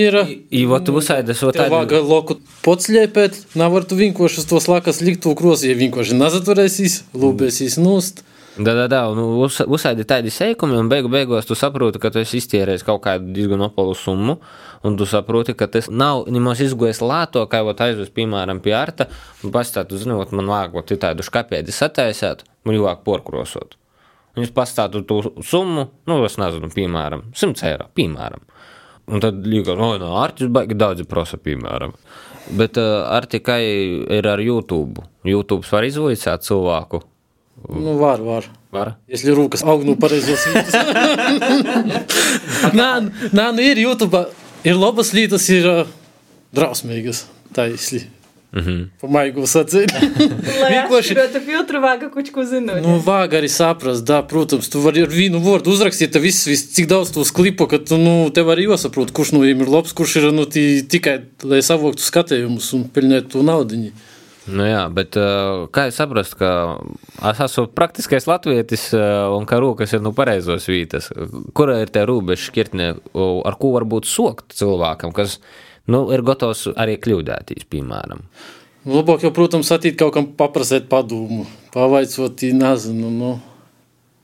ir. 0.00 0.16
I 0.50 0.64
vot 0.66 0.86
visādas, 0.96 1.40
Tev 1.40 1.68
vajag 1.74 1.90
tādu. 1.92 2.08
loku 2.08 2.38
pocļēpēt, 2.64 3.54
nevar 3.60 3.84
tu 3.84 3.96
vienkārši 3.98 4.38
uz 4.42 4.46
tos 4.48 4.68
lakas 4.70 5.00
likt 5.04 5.22
to 5.26 5.34
krosi, 5.38 5.68
ja 5.72 5.76
vienkārši 5.76 6.16
nezaturēsīs, 6.16 7.02
lūbēsīs 7.14 7.78
nost. 7.82 8.24
Da, 8.56 8.74
da, 8.76 8.86
da, 8.86 9.06
un 9.08 9.18
uz- 9.40 9.62
uzsādi 9.64 10.04
tādi 10.04 10.28
seikumi, 10.32 10.76
un 10.76 10.88
beigu 10.92 11.08
beigās 11.08 11.46
tu 11.48 11.54
saproti, 11.56 11.98
ka 11.98 12.10
tu 12.12 12.20
esi 12.20 12.36
iztērējis 12.36 12.84
kaut 12.84 13.00
kādu 13.06 13.32
diezgan 13.32 13.64
opalu 13.64 13.94
summu, 13.96 14.38
un 14.84 14.96
tu 15.00 15.06
saproti, 15.08 15.54
ka 15.56 15.66
tas 15.72 15.88
nav 15.88 16.26
nemaz 16.28 16.60
izgojis 16.60 17.00
lēto, 17.00 17.46
kā 17.48 17.62
jau 17.62 17.72
aizvest, 17.72 18.12
piemēram, 18.12 18.60
pie 18.60 18.74
arta, 18.76 19.08
un 19.42 19.52
pastāv, 19.52 19.88
tu 19.88 19.96
zini, 19.96 20.12
vot 20.20 20.32
man 20.36 20.46
vot 20.76 20.92
tādu 21.00 21.24
škapēdi 21.24 21.72
sataisēt, 21.72 22.44
man 22.64 22.76
jau 22.76 22.84
vajag 22.90 23.04
porkrosot. 23.08 23.78
Un 24.37 24.45
jūs 24.45 24.53
pastātu 24.53 25.01
to 25.09 25.17
summu, 25.41 25.87
nu, 26.05 26.19
es 26.27 26.35
nezinu, 26.37 26.69
piemēram, 26.69 27.23
100 27.33 27.63
eiro, 27.71 27.87
piemēram. 27.97 28.43
Un 29.07 29.23
tad 29.23 29.39
liekas, 29.47 29.77
no, 29.79 29.95
no 29.97 30.11
Artis 30.21 30.51
baigi 30.53 30.77
daudz 30.77 31.07
prasa, 31.09 31.39
piemēram. 31.41 31.95
Bet 32.59 32.77
uh, 32.77 33.07
ar 33.09 33.25
tikai 33.27 33.61
ir 34.13 34.27
ar 34.29 34.43
YouTube. 34.43 35.01
YouTube 35.25 35.65
var 35.71 35.87
izvaicāt 35.87 36.45
cilvēku. 36.45 37.01
Nu, 37.71 37.95
var, 37.97 38.21
var. 38.21 38.45
Var? 38.75 38.91
Если 39.09 39.33
руkas 39.33 39.63
aug 39.65 39.87
no 39.87 39.95
pareizos 39.97 40.43
vietas. 40.51 40.75
nē, 42.77 42.91
nē, 43.31 43.47
nu 43.57 43.65
ir 43.65 43.81
YouTube, 43.81 44.21
ir 44.67 44.77
labas 44.77 45.15
lietas, 45.17 45.47
ir 45.49 45.65
uh, 45.71 45.95
drausmīgas, 46.53 47.25
taisli. 47.57 48.03
Mm 48.05 48.17
-hmm. 48.52 48.80
Vāga 51.80 52.10
kučku 52.12 52.44
zinot. 52.44 52.82
Nu, 52.84 52.98
vāga 53.00 53.40
arī 53.40 53.48
saprast, 53.48 54.04
da, 54.04 54.22
protams, 54.22 54.68
tu 54.68 54.80
vari 54.84 55.02
ar 55.06 55.08
vienu 55.08 55.40
vārdu 55.40 55.72
uzrakstīt, 55.72 56.12
te 56.12 56.20
viss, 56.20 56.46
viss, 56.46 56.68
cik 56.76 56.88
daudz 56.88 57.10
tos 57.14 57.32
klipu, 57.32 57.66
ka 57.66 57.78
tu, 57.78 57.96
nu, 57.96 58.30
tev 58.30 58.52
arī 58.52 58.68
jāsaprot, 58.68 59.12
kurš 59.12 59.32
no 59.32 59.40
viņiem 59.40 59.64
ir 59.64 59.72
labs, 59.72 59.92
kurš 59.96 60.16
ir, 60.20 60.32
nu, 60.36 60.44
tī, 60.44 60.84
tikai, 60.84 61.22
lai 61.48 61.62
savoktu 61.64 62.04
skatējumus 62.04 62.72
un 62.76 62.88
pelnētu 62.92 63.38
to 63.38 63.42
naudiņu. 63.48 63.92
Nu 64.50 64.64
jā, 64.66 64.82
bet 64.90 65.14
uh, 65.16 65.68
kā 65.70 65.86
es 65.86 65.98
saprotu, 66.00 66.34
ka 66.40 66.52
es 67.30 67.40
esmu 67.44 67.68
praktiskais 67.78 68.26
latvietis 68.26 68.88
uh, 68.96 69.30
un 69.36 69.46
ka 69.46 69.60
rokas 69.62 69.94
ir 69.94 70.02
nu 70.02 70.10
pareizos 70.16 70.66
vītas. 70.66 71.12
Kura 71.54 71.78
ir 71.84 71.92
tā 71.94 72.02
robeža 72.08 72.48
šķirtne, 72.48 72.88
ar 73.46 73.58
ko 73.60 73.70
var 73.76 73.86
būt 73.86 74.10
sokt 74.10 74.56
cilvēkam, 74.58 75.14
kas 75.14 75.38
nu, 75.90 76.04
ir 76.14 76.24
gatavs 76.26 76.68
arī 76.76 76.98
kļūdēties, 77.02 77.68
piemēram? 77.72 78.26
Labāk 78.88 79.22
jau, 79.26 79.30
protams, 79.34 79.70
atīt 79.74 79.98
kaut 79.98 80.14
kam 80.16 80.28
paprasēt 80.38 80.88
padomu, 80.90 81.46
pavaicot, 81.74 82.42
nezinu, 82.58 83.10
nu, 83.14 83.32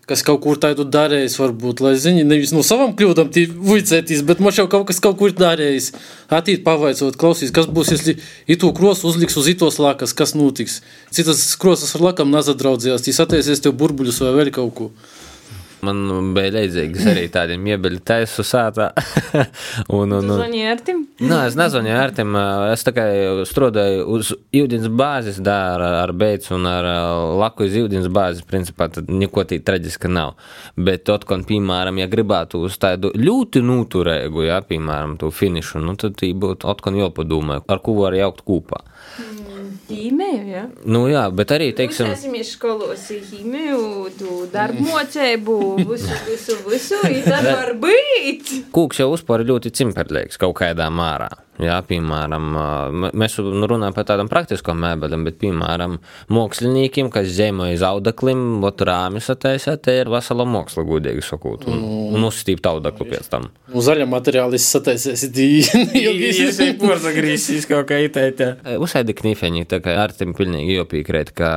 kas 0.08 0.24
kaut 0.24 0.40
kur 0.42 0.58
tādu 0.60 0.86
darījis, 0.88 1.36
varbūt, 1.38 1.82
lai 1.84 1.92
zini, 2.00 2.24
nevis 2.26 2.54
no 2.56 2.64
savām 2.66 2.94
kļūdām 2.98 3.28
tī 3.34 3.44
vuicētīs, 3.52 4.24
bet 4.26 4.40
man 4.42 4.54
jau 4.56 4.64
kaut 4.70 4.88
kas 4.88 5.02
kaut 5.04 5.18
kur 5.20 5.34
darījis. 5.36 5.92
Atīt 6.32 6.64
pavaicot, 6.66 7.18
klausīs, 7.20 7.52
kas 7.54 7.68
būs, 7.70 7.92
ja 7.94 8.16
itu 8.56 8.72
krosu 8.74 9.10
uzliks 9.10 9.36
uz 9.38 9.50
itos 9.52 9.78
lakas, 9.82 10.16
kas 10.16 10.34
notiks. 10.38 10.80
Citas 11.14 11.44
krosas 11.60 11.94
ar 11.94 12.08
lakam 12.08 12.32
nazadraudzījās, 12.32 13.04
tī 13.04 13.14
sataisies 13.16 13.62
tev 13.64 13.76
burbuļus 13.78 14.22
vai 14.24 14.34
vēl 14.40 14.52
kaut 14.58 14.74
ko. 14.80 14.90
Man 15.86 16.32
bija 16.34 16.50
leidzīgs 16.56 17.04
arī 17.06 17.26
tādiem 17.32 17.66
iebeļu 17.70 18.00
taisu 18.06 18.42
sātā. 18.46 18.88
un, 19.96 20.10
un, 20.10 20.16
un, 20.18 20.32
Zvanīja 20.40 20.72
ar 20.74 20.82
tim? 20.84 21.04
Nē, 21.22 21.38
es 21.50 21.58
nezvanīju 21.58 21.98
ar 21.98 22.14
tiem. 22.16 22.38
Es 22.72 22.82
tikai 22.86 23.08
strādāju 23.48 24.06
uz 24.16 24.32
ūdens 24.58 24.88
bāzes, 24.98 25.38
da, 25.44 25.58
ar, 25.76 25.84
ar 26.02 26.14
beidu 26.18 26.56
un 26.56 26.66
ar 26.70 26.88
laku 27.38 27.68
uz 27.68 27.76
ūdens 27.78 28.10
bāzes. 28.14 28.46
Principā 28.48 28.90
tad 28.94 29.10
neko 29.12 29.46
tī 29.48 29.60
traģiska 29.62 30.10
nav. 30.10 30.34
Bet, 30.74 31.06
tot, 31.08 31.26
kon, 31.28 31.46
piemēram, 31.46 32.02
ja 32.02 32.10
gribētu 32.10 32.64
uz 32.66 32.78
tādu 32.82 33.12
ļoti 33.14 33.62
noturīgu, 33.62 34.48
ja, 34.48 34.60
piemēram, 34.66 35.18
to 35.22 35.30
finišu, 35.34 35.82
nu, 35.84 35.94
tad 36.00 36.18
tī 36.18 36.32
būtu 36.34 36.70
atkal 36.70 36.98
jāpadomā, 36.98 37.62
ar 37.68 37.82
ko 37.84 37.98
var 38.02 38.18
jaukt 38.18 38.42
kopā. 38.48 38.82
Ķīmēju, 39.88 40.44
jā. 40.52 40.62
Nu, 40.84 41.06
jā, 41.08 41.22
bet 41.32 41.52
arī, 41.56 41.70
teiksim, 41.76 42.10
Mēs 42.10 42.26
esam 42.26 42.36
skolos 42.44 43.06
ķīmēju, 43.08 43.80
tu 44.18 44.38
darbu 44.52 44.84
mocēbu, 44.84 45.58
visu, 45.80 46.18
visu, 46.28 46.56
visu, 46.68 47.00
i 47.16 47.22
tad 47.24 47.48
var 47.48 47.72
būt. 47.80 48.52
Kūks 48.74 49.00
jau 49.00 49.08
uzpār 49.16 49.46
ļoti 49.48 49.72
cimperlīgs 49.80 50.40
kaut 50.40 50.58
kādā 50.60 50.90
mārā. 50.92 51.30
Jā, 51.58 51.80
piemēram, 51.82 52.44
mēs 53.18 53.34
nu, 53.42 53.66
runājam 53.66 53.94
par 53.96 54.06
tādām 54.06 54.28
praktiskām 54.30 54.78
mēbelēm, 54.78 55.24
bet, 55.26 55.38
piemēram, 55.40 55.96
māksliniekiem, 56.30 57.10
kas 57.10 57.32
zemoja 57.34 57.80
zaudeklim, 57.82 58.62
ot 58.66 58.84
rāmis 58.86 59.26
attaisa, 59.32 59.74
te 59.82 59.96
ir 60.04 60.12
vesela 60.12 60.46
māksla, 60.46 60.86
gudīgi 60.86 61.24
sakot, 61.26 61.66
un, 61.70 61.82
un 62.14 62.28
uzstīt 62.28 62.66
audeklu 62.70 63.08
pēc 63.10 63.26
tam. 63.32 63.50
Nu, 63.72 63.82
zaļa 63.82 64.06
materiāla 64.06 64.58
izsataisies 64.58 65.26
ilgi. 66.04 66.32
porzagrīsīs 66.78 67.66
kaut 67.70 67.90
kā 67.90 68.00
itētē. 68.06 68.52
Uzsaidi 68.78 69.18
knifeņi, 69.18 69.66
tā 69.68 69.82
kā 69.82 69.98
ar 70.04 70.14
tiem 70.14 70.38
pilnīgi 70.38 70.78
jopīkrēt, 70.78 71.34
ka 71.34 71.52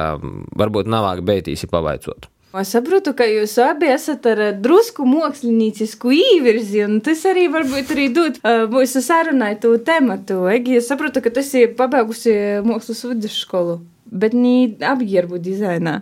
varbūt 0.57 0.89
navāk 0.89 1.21
beitīs 1.27 1.67
pavaicot. 1.69 2.31
Es 2.59 2.73
saprotu, 2.73 3.13
ka 3.15 3.23
jūs 3.29 3.53
abi 3.63 3.87
esat 3.93 4.25
ar 4.27 4.41
eh, 4.49 4.55
drusku 4.59 5.05
māksliniecisku 5.07 6.11
īvirzi, 6.11 6.81
un 6.83 6.97
tas 7.03 7.21
arī 7.29 7.45
varbūt 7.51 7.93
arī 7.95 8.09
dod 8.11 8.39
uh, 8.43 8.65
mūsu 8.71 8.99
sarunai 9.05 9.53
to 9.63 9.71
tematu. 9.87 10.43
Egi, 10.51 10.75
es 10.81 10.89
saprotu, 10.91 11.23
ka 11.23 11.31
tas 11.31 11.47
ir 11.55 11.71
pabeigusi 11.79 12.33
mākslas 12.67 13.05
vidusskolu, 13.07 13.77
bet 14.11 14.35
nī 14.35 14.73
apģērbu 14.83 15.39
dizainā. 15.39 16.01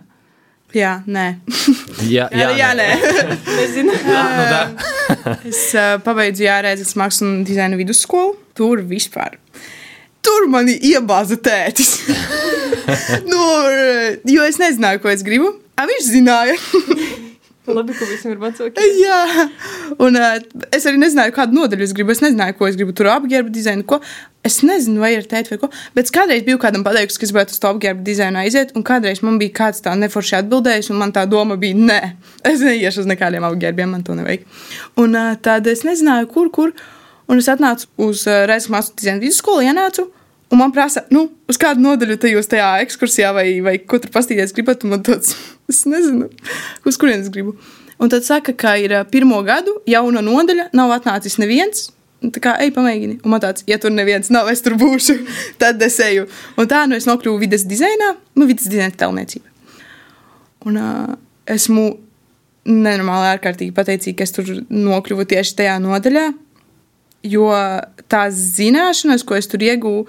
Jā, 0.74 1.00
nē. 1.06 1.26
Jā, 2.14 2.28
Jā, 2.34 2.50
jā, 2.58 2.70
nē. 2.78 2.88
Nezinu. 3.58 3.94
Es 5.50 5.64
uh, 5.74 5.96
pabeidzu 6.02 6.44
jārēdzes 6.46 6.94
mākslas 6.98 7.24
un 7.26 7.40
dizaina 7.46 7.78
vidusskolu. 7.78 8.36
Tur 8.58 8.82
vispār. 8.86 9.38
Tur 10.20 10.46
mani 10.52 10.76
iebāza 10.90 11.38
tētis. 11.40 11.96
nu, 13.30 13.40
jo 14.28 14.46
es 14.46 14.60
nezināju, 14.60 15.02
ko 15.02 15.12
es 15.12 15.24
gribu. 15.26 15.54
A, 15.80 15.86
viņš 15.88 16.12
zināja. 16.12 16.56
Labi, 17.70 17.94
ka 17.94 18.06
visiem 18.08 18.34
ir 18.34 18.40
vecāki. 18.40 18.84
Jā, 18.98 19.46
un 20.02 20.16
uh, 20.18 20.36
es 20.74 20.86
arī 20.88 20.98
nezināju, 21.00 21.34
kādu 21.36 21.56
nodaļu 21.56 21.86
es 21.86 21.94
gribu. 21.96 22.14
Es 22.14 22.22
nezināju, 22.24 22.56
ko 22.58 22.68
es 22.68 22.76
gribu 22.78 22.94
tur 22.96 23.10
apģērbu 23.12 23.52
dizainu. 23.54 23.84
Ko. 23.88 24.00
Es 24.46 24.60
nezinu, 24.64 25.02
vai 25.02 25.12
ir 25.14 25.26
tēta 25.28 25.52
vai 25.52 25.60
ko. 25.62 25.68
Bet 25.96 26.10
kādreiz 26.14 26.44
biju 26.46 26.60
kādam 26.62 26.84
pateikusi, 26.86 27.20
ka 27.20 27.28
es 27.28 27.32
gribētu 27.34 27.54
uz 27.54 27.60
to 27.62 27.72
apģērbu 27.74 28.04
dizainu 28.06 28.40
aiziet, 28.40 28.72
un 28.78 28.86
kādreiz 28.86 29.20
man 29.26 29.36
bija 29.40 29.54
kāds 29.60 29.84
tā 29.84 29.92
neforši 30.00 30.38
atbildējis, 30.40 30.88
un 30.94 31.02
man 31.02 31.12
tā 31.16 31.26
doma 31.30 31.58
bija, 31.60 31.76
nē, 31.76 32.00
es 32.48 32.64
neiešu 32.64 33.04
uz 33.04 33.10
nekādiem 33.10 33.44
apģērbiem, 33.50 33.92
man 33.92 34.06
to 34.06 34.16
nevajag. 34.18 34.48
Un 35.00 35.20
uh, 35.20 35.34
tad 35.44 35.68
es 35.70 35.84
nezināju, 35.86 36.30
kur, 36.32 36.50
kur. 36.56 36.74
Un 37.30 37.38
es 37.38 37.48
atnācu 37.50 37.86
uz 38.08 38.24
uh, 38.26 38.44
Reizes 38.50 38.70
mākslas 38.72 38.96
dizaina 38.98 39.22
vidusskolu, 39.22 39.62
ienācu. 39.66 40.08
Un 40.50 40.58
man 40.58 40.72
prasa, 40.74 41.04
nu, 41.14 41.28
uz 41.46 41.58
kādu 41.62 41.82
nodaļu 41.84 42.16
te 42.18 42.32
jūs 42.32 42.50
tajā 42.50 42.72
ekskursijā 42.82 43.30
vai, 43.36 43.46
vai 43.62 43.76
ko 43.78 44.00
tur 44.02 44.10
pastīties 44.10 44.54
gribat, 44.56 44.82
un 44.82 44.96
man 44.96 45.04
tāds, 45.06 45.36
es 45.70 45.84
nezinu, 45.86 46.26
uz 46.86 46.98
kurienes 46.98 47.30
gribu. 47.30 47.54
Un 48.00 48.10
tad 48.10 48.24
saka, 48.26 48.54
ka 48.56 48.74
ir 48.80 48.96
ā, 48.96 49.04
pirmo 49.06 49.38
gadu 49.46 49.76
jauna 49.88 50.24
nodaļa, 50.24 50.70
nav 50.74 50.96
atnācis 50.96 51.38
neviens. 51.38 51.90
Tā 52.20 52.42
kā 52.42 52.56
ej, 52.60 52.72
pamēģini. 52.76 53.20
Un 53.24 53.32
man 53.32 53.40
tāds, 53.40 53.64
ja 53.68 53.78
tur 53.80 53.92
neviens 53.94 54.28
nav, 54.32 54.50
es 54.52 54.60
tur 54.64 54.74
būšu. 54.80 55.16
Tad 55.60 55.80
es 55.86 55.96
eju. 56.04 56.26
Un 56.60 56.68
tā, 56.68 56.82
nu, 56.88 56.98
es 56.98 57.06
nokļuvu 57.08 57.40
vidas 57.40 57.64
dizainā, 57.68 58.12
nu, 58.36 58.48
vidas 58.48 58.68
dizaina 58.68 58.92
tēlniecība. 58.92 59.46
Un 60.68 60.76
uh, 60.76 61.14
esmu 61.48 61.86
nenormāli 62.68 63.30
ārkārtīgi 63.36 63.72
pateicīga, 63.76 64.18
ka 64.18 64.26
es 64.26 64.36
tur 64.36 64.50
nokļuvu 64.68 65.28
tieši 65.30 65.56
tajā 65.62 65.78
nodaļā. 65.80 66.26
Jo 67.26 67.50
tās 68.08 68.36
zināšanas, 68.56 69.24
ko 69.28 69.36
es 69.36 69.48
tur 69.50 69.60
iegūstu, 69.64 70.08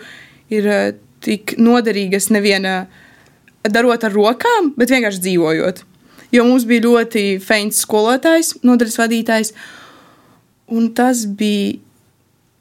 ir 0.51 0.67
eh, 0.67 0.91
tik 1.23 1.55
noderīgas 1.59 2.29
neviena 2.31 2.85
darot 3.67 4.03
ar 4.07 4.15
rokām, 4.15 4.71
bet 4.79 4.93
vienkārši 4.93 5.23
dzīvojot. 5.27 5.83
Jo 6.31 6.47
mums 6.47 6.65
bija 6.67 6.85
ļoti 6.85 7.25
feins 7.43 7.81
skolotājs, 7.83 8.55
nodaļas 8.63 8.99
vadītājs, 9.01 9.53
un 10.71 10.91
tas 10.95 11.25
bija 11.27 11.79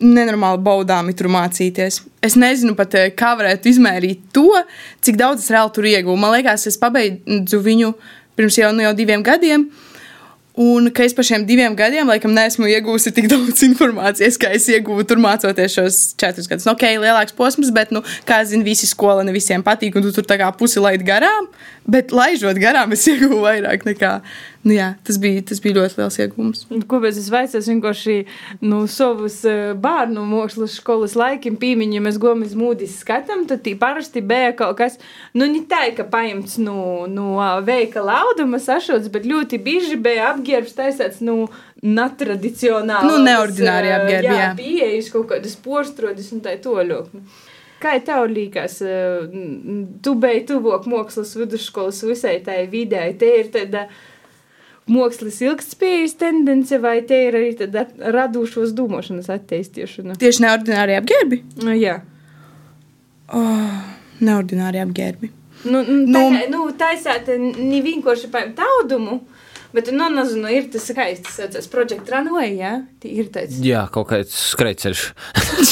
nenormāli 0.00 0.62
baudāmi 0.64 1.14
tur 1.16 1.28
mācīties. 1.30 2.00
Es 2.24 2.36
nezinu 2.40 2.74
pat, 2.76 2.94
eh, 2.94 3.10
kā 3.10 3.34
varētu 3.38 3.70
izmērīt 3.70 4.32
to, 4.32 4.48
cik 5.00 5.16
daudz 5.20 5.44
es 5.44 5.50
reāli 5.50 5.74
tur 5.74 5.84
ieguvu. 5.84 6.18
Man 6.18 6.34
liekas, 6.34 6.66
es 6.66 6.78
pabeidzu 6.80 7.60
viņu 7.62 7.94
pirms 8.36 8.56
jau, 8.56 8.72
nu, 8.72 8.82
jau 8.82 8.94
diviem 8.96 9.22
gadiem. 9.22 9.70
Un 10.60 10.90
ka 10.92 11.06
es 11.06 11.14
par 11.16 11.24
šiem 11.24 11.46
diviem 11.48 11.72
gadiem, 11.76 12.08
laikam, 12.10 12.34
neesmu 12.36 12.68
iegūsi 12.68 13.14
tik 13.16 13.28
daudz 13.32 13.62
informācijas, 13.64 14.36
kā 14.40 14.50
es 14.56 14.66
ieguvu 14.68 15.06
tur 15.08 15.20
mācoties 15.22 15.76
šos 15.78 16.00
četrus 16.20 16.50
gadus. 16.50 16.66
Nu, 16.68 16.74
ok, 16.74 16.84
lielāks 17.00 17.36
posms, 17.36 17.70
bet, 17.72 17.94
nu, 17.96 18.02
kā 18.28 18.42
zina, 18.44 18.66
visi 18.66 18.88
skola 18.90 19.24
ne 19.24 19.32
visiem 19.32 19.64
patīk, 19.64 19.96
un 19.96 20.04
tu 20.04 20.12
tur 20.16 20.28
tā 20.28 20.36
kā 20.40 20.50
pusi 20.58 20.82
laid 20.82 21.06
garām. 21.06 21.48
Bet, 21.88 22.12
laižot 22.12 22.60
garām, 22.60 22.92
es 22.92 23.06
ieguvu 23.12 23.40
vairāk 23.46 23.88
nekā. 23.88 24.18
Nu, 24.60 24.74
jā, 24.76 24.90
tas 25.08 25.16
bija, 25.16 25.40
tas 25.48 25.60
bija 25.64 25.78
ļoti 25.78 25.96
liels 25.96 26.18
iegūms. 26.20 26.58
Kāpēc 26.90 27.16
es 27.16 27.30
vaicu 27.32 27.62
vienkārši 27.64 28.16
nu, 28.60 28.82
savus 28.92 29.38
eh, 29.48 29.70
bērnu 29.72 30.20
mākslas 30.28 30.74
skolas 30.76 31.14
laikiem, 31.16 31.56
pīmiņiem, 31.60 32.04
mēs 32.04 32.18
gājām 32.20 32.44
uz 32.44 32.52
mūdīs 32.60 32.98
skatām, 33.00 33.46
tad 33.48 33.64
parasti 33.80 34.20
bija 34.20 34.52
kaut 34.58 34.76
kas, 34.82 34.98
nu, 35.32 35.48
ne 35.48 35.62
tā, 35.70 35.86
ka 35.96 36.04
paņemts 36.12 36.58
no, 36.60 37.06
no 37.08 37.38
ā, 37.40 37.54
veikala 37.64 38.18
auduma 38.26 38.60
sašots, 38.60 39.08
bet 39.14 39.24
ļoti 39.30 39.62
bieži 39.64 39.96
bija 39.96 40.28
apģērbs 40.34 40.76
taisāts, 40.76 41.24
nu, 41.24 41.46
netradicionāli. 41.80 43.08
Nu, 43.08 43.24
neordināri 43.24 43.94
apģērbi, 43.96 44.28
jā. 44.28 44.42
Jā, 44.42 44.52
pieejas 44.60 45.08
kaut 45.14 45.30
kādas 45.32 45.56
porstrodis 45.64 46.28
un 46.36 46.44
tā 46.44 46.58
toļok. 46.60 47.16
Kā 47.80 47.96
tev 48.04 48.28
liekas, 48.28 48.76
eh, 48.84 49.24
tu 50.04 50.16
biji 50.20 50.46
tuvāk 50.52 50.84
mākslas 50.84 51.32
vidusskolas 51.40 52.04
visai 52.04 52.42
tai 52.44 52.66
vidē, 52.68 53.08
te 53.16 53.36
ir 53.40 53.48
tāda 53.54 53.88
mākslas 54.90 55.40
ilgspējas 55.44 56.16
tendence, 56.18 56.78
vai 56.82 57.00
te 57.06 57.18
ir 57.28 57.36
arī 57.38 57.50
radošos 58.14 58.72
domāšanas 58.78 59.28
attīstīšana? 59.34 60.16
Tieši 60.18 60.42
neordināri 60.46 60.96
apģērbi. 61.00 61.42
Nu, 61.66 61.74
jā. 61.78 61.98
Neordināri 64.20 64.80
apģērbi. 64.84 65.30
Nu, 65.70 65.82
nu, 65.84 65.98
Nu- 66.08 66.30
tā, 66.32 66.48
nu, 66.50 66.64
taisāt 66.72 67.28
ne 67.36 67.80
vienkārši 67.84 68.30
pa 68.32 68.46
taudumu, 68.56 69.20
bet, 69.76 69.90
nu, 69.92 70.06
nezinu, 70.10 70.48
ir 70.50 70.70
tas 70.72 70.86
skaists, 70.88 71.36
tas 71.52 71.68
projekts 71.68 72.10
Runway, 72.10 72.54
jā? 72.58 72.72
Tī 73.02 73.12
Ir 73.20 73.28
tāds 73.34 73.60
Jā, 73.62 73.84
kaut 73.92 74.08
kāds 74.08 74.32
skrejceļš. 74.54 75.02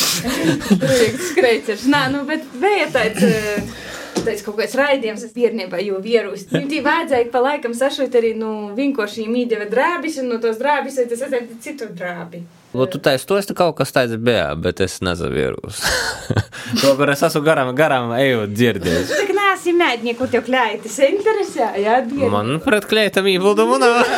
projekts 0.85 1.31
skreicers. 1.33 1.87
Nā, 1.91 2.05
nu, 2.13 2.23
bet 2.29 2.45
bija 2.61 2.91
tāds. 2.95 3.25
tāds 4.27 4.45
kaut 4.47 4.59
kāds 4.61 4.77
raidījums, 4.79 5.25
es 5.27 5.35
bērnībā 5.37 5.81
jau 5.85 5.99
vierus. 6.05 6.47
Viņam 6.53 6.71
tī 6.71 6.83
vajadzēja 6.85 7.31
pa 7.33 7.43
laikam 7.45 7.75
sašūt 7.77 8.19
arī, 8.21 8.35
nu, 8.39 8.53
vienkārši 8.79 9.27
mīdeva 9.31 9.69
drābis, 9.71 10.21
un 10.23 10.33
no 10.33 10.41
tos 10.43 10.61
drābis, 10.61 11.01
tas 11.11 11.27
aizēt 11.27 11.53
citu 11.65 11.91
drābi. 11.99 12.45
Ot, 12.77 12.91
tu 12.93 13.01
taisi 13.01 13.25
tos, 13.25 13.47
kaut 13.57 13.79
kas 13.79 13.95
tāds 13.97 14.19
bija, 14.21 14.51
bet 14.61 14.83
es 14.85 14.99
nezavieros. 15.01 15.81
to, 16.83 16.93
kur 16.99 17.09
es 17.15 17.25
esmu 17.25 17.41
garām, 17.47 17.73
garām 17.77 18.13
ejot 18.19 18.53
dzirdējis. 18.53 19.15
Tā 19.15 19.25
kā 19.31 19.37
nāsi 19.39 19.73
mēdnieku, 19.77 20.29
tev 20.31 20.45
klētis 20.47 20.99
interesē, 21.09 21.71
jā, 21.81 21.99
bērni. 22.05 22.29
Man 22.33 22.61
pret 22.65 22.85
klētam 22.91 23.29
iebildumu 23.33 23.81
nav. 23.81 24.03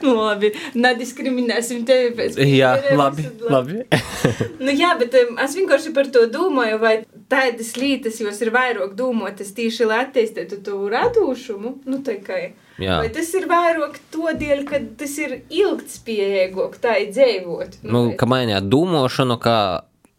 Nu, 0.00 0.14
labi, 0.16 0.50
nediskriminēsim 0.80 1.84
tevi 1.88 2.10
pēc 2.16 2.38
Jā, 2.44 2.72
labi, 2.96 3.26
labi. 3.52 3.82
Nu, 4.64 4.72
jā, 4.72 4.94
bet 5.00 5.14
um, 5.20 5.36
es 5.44 5.54
vienkārši 5.56 5.92
par 5.96 6.08
to 6.12 6.26
domāju, 6.32 6.80
vai 6.82 6.94
tādas 7.30 7.74
lietas 7.78 8.20
jūs 8.22 8.40
ir 8.44 8.52
vairāk 8.54 8.96
domātas 8.98 9.52
tieši, 9.56 9.86
lai 9.88 10.02
attīstītu 10.06 10.60
to 10.66 10.80
radošumu. 10.92 11.76
Nu, 11.88 12.00
tā 12.06 12.18
kā. 12.24 12.40
Jā. 12.80 13.00
Vai 13.02 13.10
tas 13.12 13.28
ir 13.36 13.46
vairāk 13.50 13.98
to 14.12 14.32
dēļ, 14.40 14.64
ka 14.68 14.80
tas 15.00 15.18
ir 15.20 15.40
ilgspējīgāk, 15.52 16.80
tā 16.80 16.96
ir 17.04 17.14
dzīvot? 17.14 17.82
Nu, 17.84 18.08
ka 18.18 18.28
mainījāt 18.30 18.68
domāšanu, 18.72 19.36
kā 19.42 19.60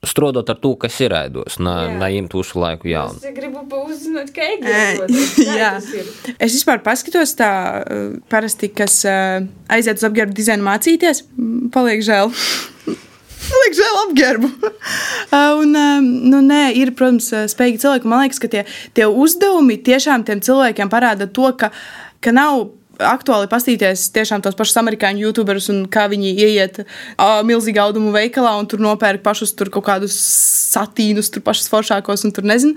strādāt 0.05 0.49
ar 0.49 0.57
to, 0.61 0.73
kas 0.81 0.95
ir 1.03 1.13
aidos, 1.13 1.59
Jā. 1.61 1.97
neņemt 2.01 2.33
visu 2.33 2.61
laiku 2.61 2.89
jaunu. 2.89 3.19
Es 3.21 3.35
gribu 3.35 3.61
uzzināt, 3.83 4.31
kā 4.33 4.47
jā. 5.61 5.75
Es 6.37 6.55
vispār 6.57 6.81
paskatos, 6.85 7.35
tā 7.37 7.51
uh, 7.81 8.17
parasti, 8.31 8.71
kas 8.73 9.01
uh, 9.05 9.45
aiziet 9.69 10.01
uz 10.01 10.07
apģērbu 10.09 10.37
dizainu 10.37 10.65
mācīties, 10.65 11.25
mm, 11.37 11.69
paliek 11.75 12.05
žēl. 12.05 12.33
Paliek 13.47 13.77
žēl 13.77 14.03
apģērbu. 14.07 14.51
Uh, 15.31 15.61
un, 15.61 15.69
um, 15.79 16.07
nu, 16.27 16.41
nē, 16.43 16.73
ir, 16.75 16.89
protams, 16.97 17.29
uh, 17.31 17.45
spējīgi 17.47 17.79
cilvēki. 17.79 18.09
Man 18.11 18.19
liekas, 18.25 18.39
ka 18.43 18.49
tie, 18.51 18.65
tie 18.97 19.05
uzdevumi 19.07 19.77
tiešām 19.79 20.25
tiem 20.27 20.41
cilvēkiem 20.43 20.91
parāda 20.91 21.29
to, 21.31 21.45
ka, 21.55 21.69
ka 22.19 22.33
nav 22.35 22.65
aktuāli 22.99 23.47
paskatīties 23.51 24.09
tiešām 24.15 24.43
tos 24.43 24.57
pašus 24.59 24.81
amerikāņu 24.81 25.23
youtuberus 25.23 25.69
un 25.71 25.85
kā 25.91 26.07
viņi 26.11 26.33
ieiet 26.35 26.81
uh, 26.83 27.39
milzīgā 27.47 27.85
audumu 27.85 28.11
veikalā 28.15 28.53
un 28.59 28.67
tur 28.69 28.83
nopērk 28.83 29.23
pašus 29.23 29.55
tur 29.55 29.71
kaut 29.73 29.87
kādus 29.87 30.17
satīnus, 30.73 31.31
tur 31.31 31.45
pašus 31.45 31.71
foršākos 31.71 32.25
un 32.27 32.35
tur 32.35 32.47
nezinu. 32.47 32.75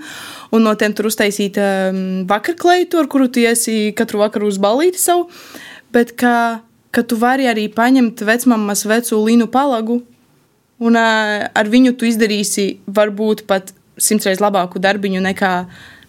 Un 0.55 0.65
no 0.65 0.75
tiem 0.79 0.95
tur 0.95 1.09
uztaisīt 1.11 1.59
um, 1.59 2.01
vakarklaitu, 2.29 3.03
ar 3.03 3.11
kuru 3.11 3.27
tu 3.27 3.43
iesi 3.43 3.91
katru 3.97 4.23
vakaru 4.23 4.47
uz 4.51 4.59
ballīti 4.61 5.01
savu. 5.01 5.27
Bet 5.95 6.15
ka, 6.19 6.63
ka 6.95 7.03
tu 7.03 7.19
vari 7.19 7.51
arī 7.51 7.67
paņemt 7.71 8.23
vecmāmas 8.27 8.87
vecu 8.87 9.19
līnu 9.27 9.51
palagu 9.51 10.01
un 10.83 10.99
uh, 10.99 11.47
ar 11.47 11.71
viņu 11.71 11.95
tu 11.99 12.07
izdarīsi 12.09 12.69
varbūt 12.87 13.45
pat 13.49 13.73
simtreiz 14.01 14.41
labāku 14.43 14.79
darbiņu 14.83 15.21
nekā, 15.23 15.51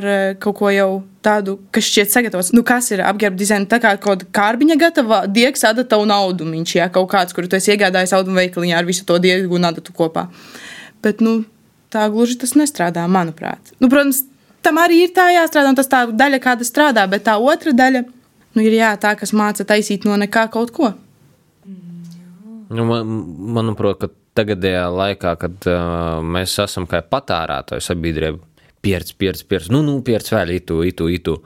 ar 0.00 0.08
eh, 0.10 0.34
kaut 0.42 0.56
ko 0.58 0.70
jau 0.74 0.88
tādu, 1.24 1.56
kas 1.74 1.86
šķiet 1.86 2.12
sagatavots. 2.12 2.52
Nu, 2.54 2.64
kas 2.66 2.90
ir 2.94 3.02
apģērba 3.06 3.38
dizaina? 3.38 3.68
Tā 3.70 3.78
kā 3.82 3.92
kaut 3.94 4.24
kāda 4.24 4.30
kārbiņa 4.38 4.78
gatava, 4.80 5.20
diegs 5.30 5.64
adata 5.68 5.98
un 6.02 6.14
audumiņš, 6.14 6.76
jā, 6.80 6.88
kaut 6.94 7.10
kāds, 7.12 7.36
kuru 7.36 7.50
tu 7.50 7.58
esi 7.58 7.72
iegādājis 7.74 8.14
audumu 8.18 8.40
veikaliņā 8.42 8.78
ar 8.78 8.88
visu 8.88 9.06
to 9.08 9.18
diegu 9.22 9.58
un 9.58 9.70
adatu 9.70 9.94
kopā. 9.96 10.26
Bet, 11.04 11.22
nu, 11.24 11.40
tā 11.94 12.06
gluži 12.12 12.38
tas 12.42 12.56
nestrādā, 12.58 13.06
manuprāt. 13.10 13.74
Nu, 13.78 13.90
protams, 13.92 14.24
tam 14.66 14.82
arī 14.82 15.04
ir 15.06 15.14
tā 15.16 15.28
jāstrādā, 15.34 15.72
un 15.72 15.78
tas 15.78 15.90
tā 15.90 16.04
daļa, 16.10 16.42
kāda 16.42 16.66
strādā, 16.66 17.06
bet 17.10 17.26
tā 17.28 17.38
otra 17.38 17.74
daļa, 17.76 18.06
nu, 18.56 18.66
ir 18.66 18.78
jā, 18.80 18.94
tā, 19.02 19.14
kas 19.18 19.34
māca 19.36 19.66
taisīt 19.66 20.08
no 20.08 20.18
nekā 20.18 20.48
kaut 20.54 20.74
ko. 20.74 20.94
Nu, 22.66 22.82
man, 22.82 23.18
manuprāt, 23.54 24.08
tagadējā 24.36 24.86
laikā, 24.92 25.34
kad 25.40 25.68
uh, 25.70 26.22
mēs 26.24 26.56
esam 26.62 26.88
kā 26.90 27.02
patērētāji 27.04 27.84
sabiedrība, 27.84 28.40
pieredz, 28.84 29.14
pieredz, 29.18 29.44
pieredz, 29.48 29.70
nu, 29.72 29.82
nu, 29.86 30.00
pieredz 30.06 30.32
vēl 30.34 30.56
itu, 30.60 30.80
itu, 30.86 31.08
itu. 31.12 31.36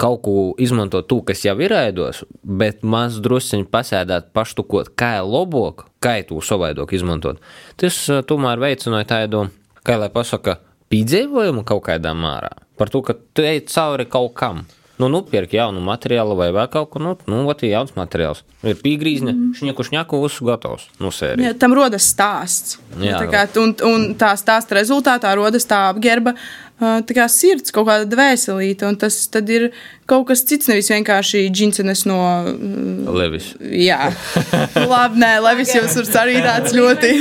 Kaut 0.00 0.22
ko 0.24 0.32
izmantot 0.64 1.04
to, 1.10 1.18
kas 1.28 1.42
jau 1.44 1.52
ir 1.60 1.74
ēdos, 1.76 2.22
bet 2.40 2.80
maz 2.88 3.18
drusciņi 3.20 3.66
pasēdēt 3.68 4.30
paštukot, 4.32 4.94
kā 4.96 5.18
labāk, 5.20 5.84
kā 6.00 6.14
to 6.24 6.40
savaidok 6.40 6.94
izmantot. 6.96 7.42
Tas 7.80 8.00
uh, 8.08 8.24
tomēr 8.24 8.62
veicināja 8.64 9.10
tādu, 9.12 9.44
kā 9.84 9.98
lai 10.00 10.08
pasaka, 10.14 10.56
piedzīvojumu 10.88 11.66
kaut 11.68 11.84
kādā 11.90 12.14
mārā. 12.16 12.54
Par 12.78 12.90
to, 12.92 13.02
ka 13.04 13.16
tu 13.34 13.44
ej 13.44 13.66
cauri 13.68 14.08
kaut 14.08 14.32
kam. 14.38 14.64
Nu, 14.98 15.06
nu, 15.06 15.20
pirkt 15.22 15.54
jaunu 15.54 15.78
materiālu 15.84 16.34
vai 16.38 16.48
vēl 16.54 16.66
kaut 16.72 16.90
ko, 16.90 17.02
nu, 17.02 17.14
nu, 17.30 17.44
ot, 17.50 17.62
ir 17.62 17.76
jauns 17.76 17.94
materiāls. 17.94 18.42
Ir 18.66 18.78
pīgrīzne, 18.82 19.30
mm. 19.30 19.52
šņaku, 19.60 19.86
šņaku, 19.86 20.22
visu 20.24 20.46
gatavs. 20.48 20.88
Nu, 20.98 21.12
sērija. 21.14 21.52
Jā, 21.52 21.58
tam 21.62 21.76
rodas 21.78 22.08
stāsts. 22.10 22.80
Jā. 22.98 23.20
tā 23.22 23.28
kā, 23.30 23.44
un, 23.62 23.76
un 23.86 24.08
tā 24.18 24.32
stāsta 24.40 24.74
rezultātā 24.80 25.30
rodas 25.38 25.68
tā 25.70 25.84
apģērba 25.92 26.34
ā, 26.34 26.42
tā 26.78 27.14
kā 27.16 27.24
sirds, 27.30 27.72
kaut 27.74 27.88
kāda 27.88 28.06
dvēselīte. 28.08 28.86
Un 28.86 28.98
tas 29.00 29.16
tad 29.32 29.48
ir 29.50 29.68
kaut 30.08 30.28
kas 30.30 30.44
cits, 30.46 30.68
nevis 30.70 30.90
vienkārši 30.92 31.44
džinsenes 31.50 32.04
no. 32.08 32.18
Levis. 33.18 33.50
Jā, 33.58 34.12
labi, 34.92 35.22
nē, 35.22 35.32
Levis 35.44 35.74
jums 35.74 35.98
ir 35.98 36.10
arī 36.22 36.38
tāds 36.44 36.76
ļoti. 36.76 37.12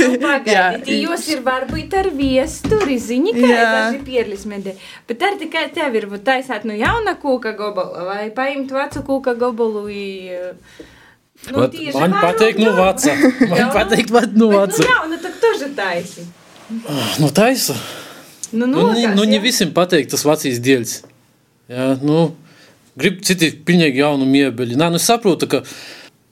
Jā, 0.48 0.68
Jūs 0.86 1.28
ir 1.34 1.42
varbūt 1.46 1.98
ar 1.98 2.12
viesturi 2.16 3.00
ziņa, 3.02 3.34
kā 3.38 3.50
Jā. 3.50 3.66
daži 3.74 4.04
pierlismedi. 4.06 4.78
Bet 5.10 5.26
ar 5.26 5.40
tikai 5.42 5.68
tev 5.74 5.98
ir 5.98 6.10
būt 6.12 6.26
taisāt 6.28 6.68
no 6.68 6.78
jauna 6.78 7.18
kūka 7.22 7.56
gobala 7.58 8.06
vai 8.08 8.28
paimt 8.36 8.74
vecu 8.76 9.04
kūka 9.10 9.38
gobalu 9.40 9.88
i... 9.90 10.06
Nu, 11.48 11.62
Vat 11.62 11.76
Man 11.94 12.16
patīk, 12.18 12.58
nu, 12.58 12.72
vāca. 12.74 13.14
Man 13.46 13.70
patīk, 13.70 14.10
nu, 14.34 14.50
vāca. 14.50 14.82
nu, 14.82 14.88
jā, 14.90 14.98
nu, 15.06 15.20
tad 15.22 15.38
tu 15.38 15.70
taisi. 15.78 16.26
Nu, 17.22 17.30
taisa. 17.30 17.78
Nu, 18.52 18.66
Nu, 18.66 18.92
nu, 18.92 19.14
nu, 19.16 19.24
ne 19.28 19.40
visiem 19.44 19.74
patīk 19.76 20.10
tas 20.12 20.24
vecīs 20.28 20.60
dēļs. 20.64 20.94
Jā, 21.72 21.88
nu, 22.00 22.30
grib 23.00 23.22
citi 23.28 23.52
pilnīgi 23.68 24.02
jaunu 24.02 24.28
miebeļu. 24.30 24.78
Nē, 24.80 24.90
nu, 24.94 25.02
saprotu, 25.04 25.50
ka, 25.52 25.64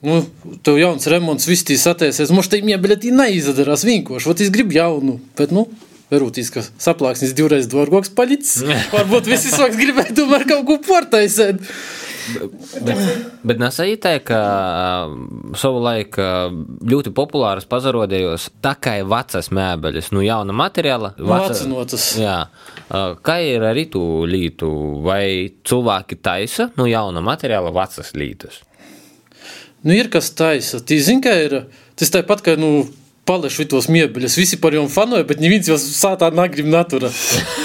nu, 0.06 0.22
tev 0.64 0.78
jauns 0.80 1.08
remonts, 1.12 1.48
viss 1.48 1.66
tīs 1.68 1.84
attēsies. 1.90 2.32
Mums 2.32 2.48
tai 2.52 2.62
miebeļa 2.66 2.98
tī 3.02 3.12
neizdarās 3.14 3.84
vienkoši. 3.86 4.30
Vat 4.30 4.44
es 4.44 4.52
gribu 4.54 4.78
jaunu, 4.78 5.18
bet, 5.38 5.52
nu, 5.54 5.66
Verūtīs, 6.12 6.52
ka 6.54 6.62
saplāksnis 6.62 7.34
divreiz 7.34 7.66
dārgāks 7.70 8.12
palicis. 8.14 8.60
Varbūt 8.94 9.30
visi 9.30 9.50
sāks 9.50 9.78
gribēt 9.78 10.14
tomēr 10.14 10.46
kaut 10.46 10.66
ko 10.68 10.76
portaisēt. 10.86 11.62
Bet, 12.82 13.00
bet 13.46 13.60
nesajūtē, 13.62 14.12
ka 14.26 14.38
ā, 14.38 14.86
savulaik 15.58 16.16
ā, 16.18 16.30
ļoti 16.90 17.12
populāras 17.14 17.68
pazarodējos 17.70 18.48
tā 18.64 18.72
kā 18.82 18.96
ir 19.00 19.06
vecas 19.10 19.52
mēbeles, 19.54 20.10
nu 20.14 20.24
jauna 20.26 20.54
materiāla. 20.56 21.12
Vacinotas. 21.18 22.08
Jā. 22.18 22.38
Ā, 22.90 23.02
Kā 23.26 23.38
ir 23.46 23.62
ar 23.66 23.74
ritu 23.78 24.02
lītu? 24.26 24.70
Vai 25.06 25.54
cilvēki 25.66 26.18
taisa 26.18 26.70
no 26.78 26.88
jauna 26.90 27.22
materiāla 27.22 27.74
vecas 27.74 28.10
lītas? 28.18 28.62
Nu, 29.86 29.94
ir 29.94 30.10
kas 30.10 30.32
taisa. 30.34 30.82
Tī 30.82 30.98
zin, 31.02 31.22
ka 31.22 31.34
ir 31.38 31.60
tas 31.98 32.10
tāpat, 32.10 32.42
ka, 32.42 32.56
nu, 32.58 32.88
palešu 33.26 33.66
tos 33.70 33.88
miebeļus. 33.90 34.36
Visi 34.38 34.58
par 34.62 34.74
jom 34.76 34.86
fanoja, 34.92 35.24
bet 35.26 35.40
neviens 35.42 35.66
jau 35.68 35.76
sātā 35.80 36.28
nagrib 36.34 36.68
natura. 36.70 37.10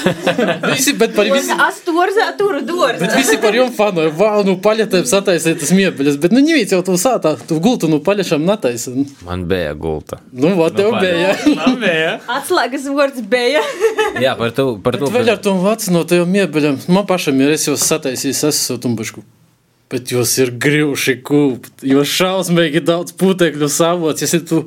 visi, 0.71 0.93
bet 0.97 1.13
par 1.15 1.29
visi. 1.29 1.53
Astorzā 1.53 2.31
tur 2.39 2.57
Bet 2.61 2.69
dārza. 2.69 3.11
visi 3.17 3.37
par 3.41 3.55
jums 3.55 3.75
fanoja, 3.77 4.11
wow, 4.17 4.41
nu, 4.47 4.57
paļetēm 4.63 5.05
sataisīt 5.09 5.59
tas 5.61 5.73
miebeļus, 5.75 6.17
bet, 6.21 6.33
nu, 6.33 6.41
neviens 6.43 6.73
jau 6.73 6.81
to 6.85 6.97
sātā, 7.01 7.35
tu 7.47 7.59
gultu, 7.63 7.89
nu, 7.91 8.01
paļešam 8.05 8.45
nataisa. 8.47 8.93
Man 9.27 9.45
bija 9.49 9.73
gulta. 9.77 10.21
Nu, 10.33 10.53
va, 10.59 10.71
tev 10.73 10.95
bija, 10.97 11.35
jā. 12.03 12.15
Atslēgas 12.39 12.87
vārds 12.91 13.21
bija. 13.31 13.61
Jā, 14.21 14.33
par 14.39 14.55
to. 14.57 14.71
Par 14.81 14.97
to 14.97 15.09
Bet 15.11 15.19
vēl 15.19 15.35
ar 15.35 15.43
tom 15.43 15.61
vacu 15.65 15.93
no 15.93 16.05
tev 16.09 16.25
miebeļiem, 16.29 16.81
man 16.91 17.05
pašam 17.09 17.37
ir, 17.43 17.53
es 17.57 17.67
jau 17.69 17.77
sataisījis, 17.79 18.41
es 18.49 18.63
esmu 18.65 18.79
tumbašku. 18.81 19.23
Bet 19.91 20.13
jūs 20.13 20.37
ir 20.39 20.53
grūši 20.55 21.17
kūpt, 21.27 21.83
jo 21.83 22.05
šausmīgi 22.07 22.79
daudz 22.87 23.11
putekļu 23.19 23.67
savots, 23.71 24.23
ja 24.23 24.39
tu 24.47 24.63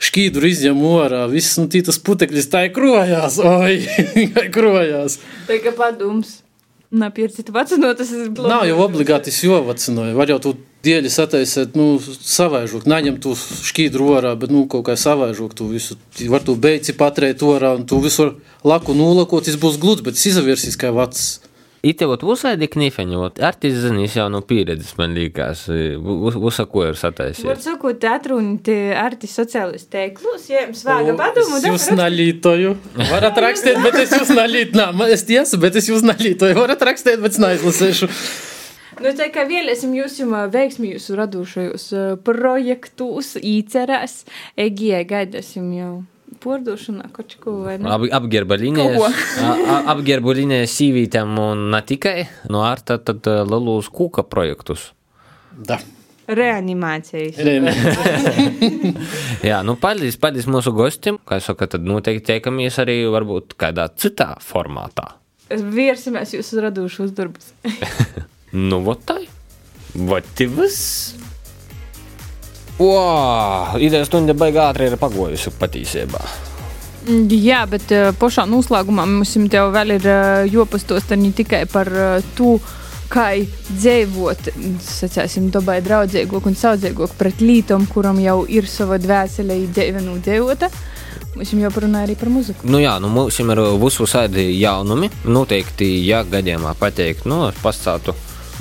šķīdru 0.00 0.50
izņem 0.50 0.84
orā, 0.86 1.24
viss, 1.30 1.58
nu, 1.60 1.68
tas 1.70 2.00
putekļis 2.04 2.48
tā 2.52 2.66
ir 2.68 2.76
krojās, 2.76 3.40
oi, 3.44 3.80
krojās. 4.56 5.20
Tā 5.48 5.60
kā 5.64 5.74
padoms. 5.76 6.40
Nā, 6.90 7.06
piercīt 7.14 7.52
vecino, 7.54 7.92
tas 7.94 8.08
ir 8.10 8.32
blūzi. 8.34 8.50
Nav 8.50 8.64
jau 8.66 8.80
obligāti 8.82 9.30
jovacinoja. 9.30 10.10
Var 10.18 10.32
jau 10.32 10.38
tu 10.42 10.52
dieļi 10.82 11.12
sataisīt, 11.12 11.76
nu, 11.78 12.00
savaižok. 12.02 12.88
Naņem 12.90 13.20
tu 13.22 13.36
šķīdru 13.38 14.08
orā, 14.16 14.32
bet, 14.40 14.50
nu, 14.50 14.64
kaut 14.70 14.88
kā 14.88 14.96
savaižok 14.98 15.54
tu 15.54 15.68
visu. 15.70 15.94
Var 16.18 16.42
tu 16.42 16.56
beidzi 16.58 16.96
patrēt 16.98 17.44
orā, 17.46 17.76
un 17.78 17.86
tu 17.86 18.00
visu 18.02 18.32
laku 18.66 18.96
nulakot, 18.98 19.46
tas 19.46 19.60
būs 19.60 19.78
gluds, 19.78 20.02
bet 20.02 20.18
tas 20.18 20.26
izaversies 20.32 20.80
kā 20.80 20.90
vacs. 21.80 21.90
Itevot 21.90 22.22
uzlaidi 22.22 22.68
knifiņot, 22.68 23.40
Artis 23.42 23.78
zinīs 23.84 24.16
jau 24.16 24.28
no 24.28 24.40
pieredzes, 24.42 24.92
man 24.98 25.14
liekas, 25.16 25.64
uzsako 25.70 26.84
ir 26.90 26.98
sataisījis. 27.00 27.46
Var 27.48 27.56
sakot, 27.64 28.04
atrunīt 28.04 28.68
arti 29.00 29.26
sociālajos 29.30 29.88
tēklos, 29.88 30.48
ja 30.50 30.66
jums 30.66 30.84
vāga 30.84 31.16
padomu, 31.16 31.56
Es 31.56 31.64
jūs 31.64 31.88
nalītoju. 31.96 32.76
Varat 33.10 33.36
rakstīt, 33.46 33.80
bet 33.82 33.94
es 34.04 34.12
jūs 34.12 34.30
nalītoju. 34.36 34.76
Nā, 34.76 34.92
man- 34.94 35.10
es 35.10 35.24
tiesu, 35.24 35.58
bet 35.60 35.76
es 35.76 35.88
jūs 35.88 36.02
nalītoju. 36.04 36.54
Varat 36.54 36.80
rakstīt, 36.82 37.20
bet 37.20 37.32
es 37.32 37.38
neizlasīšu. 37.38 38.08
Nu, 39.00 39.08
tā 39.16 39.30
kā 39.32 39.46
vēlēsim 39.48 39.94
jūs 39.96 40.18
jums 40.20 40.52
veiksmi 40.52 40.90
jūsu 40.92 41.16
radošajos 41.16 41.84
uh, 41.96 42.16
projektos, 42.20 43.36
īcerās, 43.40 44.26
Egijai 44.60 45.06
gaidāsim 45.08 45.70
jau 45.72 46.02
pordošanā, 46.42 47.10
kaut 47.14 47.36
ko 47.42 47.56
vai 47.66 47.76
ne? 47.80 47.88
Ap, 47.92 48.04
apģērba 48.20 48.58
līnijas, 48.60 49.22
apģērba 49.94 50.34
līnijas 50.40 50.74
sīvītēm 50.78 51.38
un 51.42 51.70
ne 51.74 51.80
tikai 51.86 52.18
no 52.52 52.64
Arta, 52.66 52.98
tad 53.02 53.26
uh, 53.30 53.42
Lelūs 53.48 53.90
kūka 53.92 54.26
projektus. 54.28 54.90
Da. 55.54 55.80
Reanimācijas. 56.30 57.40
Rēni. 57.42 57.72
Jā, 59.50 59.62
nu 59.66 59.74
paldies, 59.82 60.14
paldies 60.20 60.46
mūsu 60.50 60.70
gostiem. 60.76 61.18
Kā 61.26 61.40
es 61.40 61.48
saku, 61.50 61.66
tad 61.70 61.86
noteikti 61.86 62.28
tiekamies 62.28 62.78
arī 62.82 63.00
varbūt 63.10 63.56
kādā 63.58 63.88
citā 63.98 64.36
formātā. 64.44 65.08
Vērsimies 65.50 66.36
jūsu 66.36 66.62
radošos 66.66 67.16
darbus. 67.16 67.54
Nu, 68.50 68.80
vot 68.82 68.98
tā. 69.06 69.14
Vot 69.94 70.26
tie 70.34 70.48
viss. 70.50 71.12
Wow, 72.80 73.76
ideja 73.76 74.06
stunda 74.08 74.32
baigā 74.32 74.70
ātri 74.70 74.86
ir 74.88 74.96
pagojusi 75.00 75.52
patiesībā. 75.60 76.20
Jā, 77.28 77.64
bet 77.68 77.90
uh, 77.92 78.10
pašā 78.16 78.46
noslēgumā 78.48 79.04
mums 79.08 79.34
jau 79.52 79.66
vēl 79.74 79.96
ir 79.98 80.06
uh, 80.08 80.44
jopastos 80.48 81.08
ne 81.12 81.32
tikai 81.36 81.66
par 81.68 81.90
uh, 81.92 82.30
to, 82.38 82.54
kā 83.10 83.26
dzīvot, 83.68 84.48
sacīsim, 84.86 85.50
dabai 85.52 85.80
draudzīgāk 85.84 86.46
un 86.46 86.56
saudzīgāk 86.56 87.16
pret 87.18 87.42
lītām, 87.44 87.84
kuram 87.90 88.20
jau 88.22 88.44
ir 88.48 88.68
sava 88.70 89.00
dvēsele 89.02 89.58
dzīve 89.74 90.00
nudzīvota. 90.06 90.70
Mums 91.34 91.52
jau 91.52 91.70
parunāja 91.74 92.08
arī 92.08 92.16
par 92.18 92.32
muziku. 92.32 92.66
Nu 92.66 92.80
jā, 92.80 92.96
nu 93.02 93.10
mums 93.12 93.36
ir 93.42 93.60
visu 93.82 94.08
sēdi 94.08 94.48
jaunumi. 94.56 95.10
Noteikti, 95.28 95.92
ja 96.06 96.24
gadījumā 96.26 96.74
pateikt, 96.80 97.28
nu, 97.28 97.44
pastātu. 97.62 98.16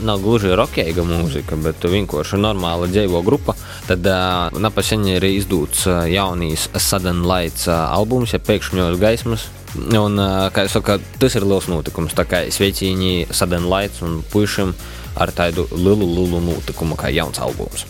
Nav 0.06 0.22
gluži 0.24 0.54
rokēga 0.56 1.04
mūzika, 1.04 1.58
bet 1.60 1.84
vienkārši 1.84 2.40
normāla 2.40 2.88
dzīvo 2.88 3.20
grupa. 3.26 3.56
Tad 3.90 4.06
uh, 4.08 4.56
nepaseņi 4.56 5.16
ir 5.18 5.28
izdots 5.28 5.84
uh, 5.90 6.06
jaunīs 6.08 6.70
Sudden 6.78 7.26
Lights 7.28 7.68
uh, 7.68 7.90
albums, 7.92 8.34
ja 8.36 8.40
pēkšņos 8.40 9.00
gaismas. 9.02 9.50
Un, 9.76 10.16
uh, 10.16 10.48
kā 10.56 10.66
jau 10.66 10.76
saka, 10.80 11.00
tas 11.20 11.36
ir 11.36 11.48
liels 11.48 11.68
notikums. 11.72 12.16
Tā 12.18 12.26
kā 12.30 12.46
sveicīņi 12.54 13.30
Sudden 13.36 13.68
Lights 13.72 14.04
un 14.08 14.22
puišiem 14.32 14.76
ar 15.20 15.36
tādu 15.36 15.68
lielu, 15.76 16.08
lielu 16.08 16.44
notikumu 16.48 17.00
kā 17.00 17.12
jauns 17.14 17.42
albums. 17.44 17.88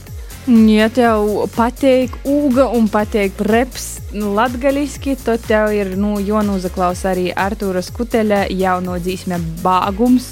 Ja 0.50 0.88
tev 0.90 1.28
patīk 1.54 2.16
ūga 2.26 2.64
un 2.74 2.88
patīk 2.90 3.38
reps 3.46 4.00
latgaliski, 4.18 5.14
tad 5.22 5.44
tev 5.46 5.70
ir 5.78 5.92
nu, 6.00 6.16
jānozaklaus 6.26 7.04
arī 7.06 7.28
Artūra 7.38 7.84
Skuteļa 7.86 8.48
jauno 8.58 8.96
dzīsme 8.98 9.38
bāgums, 9.62 10.32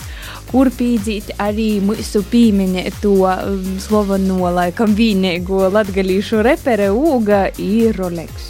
kur 0.50 0.72
pīdzīt 0.74 1.36
arī 1.44 1.68
mūsu 1.86 2.24
pieminēto 2.32 3.14
um, 3.28 3.68
slaveno 3.84 4.50
laikam 4.58 4.96
vienīgo 4.98 5.68
latgalīšu 5.76 6.42
repere 6.48 6.90
ūga 6.90 7.52
ir 7.62 7.94
Rolex. 8.00 8.50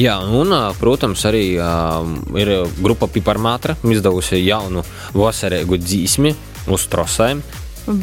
Jā, 0.00 0.16
un, 0.24 0.54
protams, 0.80 1.26
arī 1.28 1.58
uh, 1.60 2.06
ir 2.40 2.54
grupa 2.80 3.10
Piparmātra 3.12 3.76
izdevusi 3.84 4.40
jaunu 4.46 4.80
vasarīgu 5.12 5.76
dzīsmi 5.76 6.32
uz 6.72 6.88
trosēm. 6.88 7.44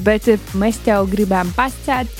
Bet 0.05 0.28
mēs 0.60 0.82
tev 0.84 1.07
gribam 1.10 1.49
pasakāt, 1.55 2.12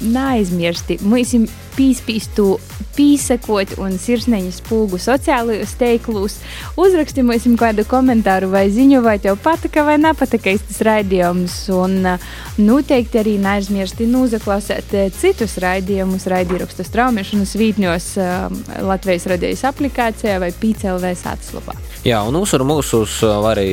neaizmirsti. 0.00 0.98
Mums 1.04 1.34
ir 1.36 1.46
pīspīstu 1.74 2.46
pīsakot 2.94 3.74
un 3.82 3.96
sirsneņas 3.98 4.60
pūgu 4.68 4.98
sociālajos 5.02 5.74
teiklos. 5.80 6.38
Uzraksti 6.80 7.24
mums 7.26 7.46
kādu 7.58 7.84
komentāru 7.88 8.50
vai 8.52 8.68
ziņu, 8.72 9.00
vai 9.04 9.16
tev 9.22 9.38
patika 9.42 9.84
vai 9.86 9.96
nepatika 10.02 10.54
tas 10.68 10.80
raidījums. 10.86 11.56
Un 11.74 11.96
uh, 12.06 12.28
noteikti 12.62 13.20
arī 13.20 13.34
neaizmirsti 13.42 14.06
noklausīt 14.10 14.94
uh, 14.94 15.08
citus 15.18 15.56
raidījumus, 15.62 16.28
raidījuma 16.30 16.86
straumēšanas 16.86 17.56
vītņos 17.58 18.08
uh, 18.22 18.46
Latvijas 18.86 19.26
radijas 19.30 19.64
aplikācijā 19.70 20.38
vai 20.42 20.52
PCLV 20.54 21.14
sātaslapā. 21.18 21.76
Jā, 22.06 22.20
un 22.28 22.36
uzsver 22.38 22.62
mūsu 22.68 23.02
arī 23.48 23.68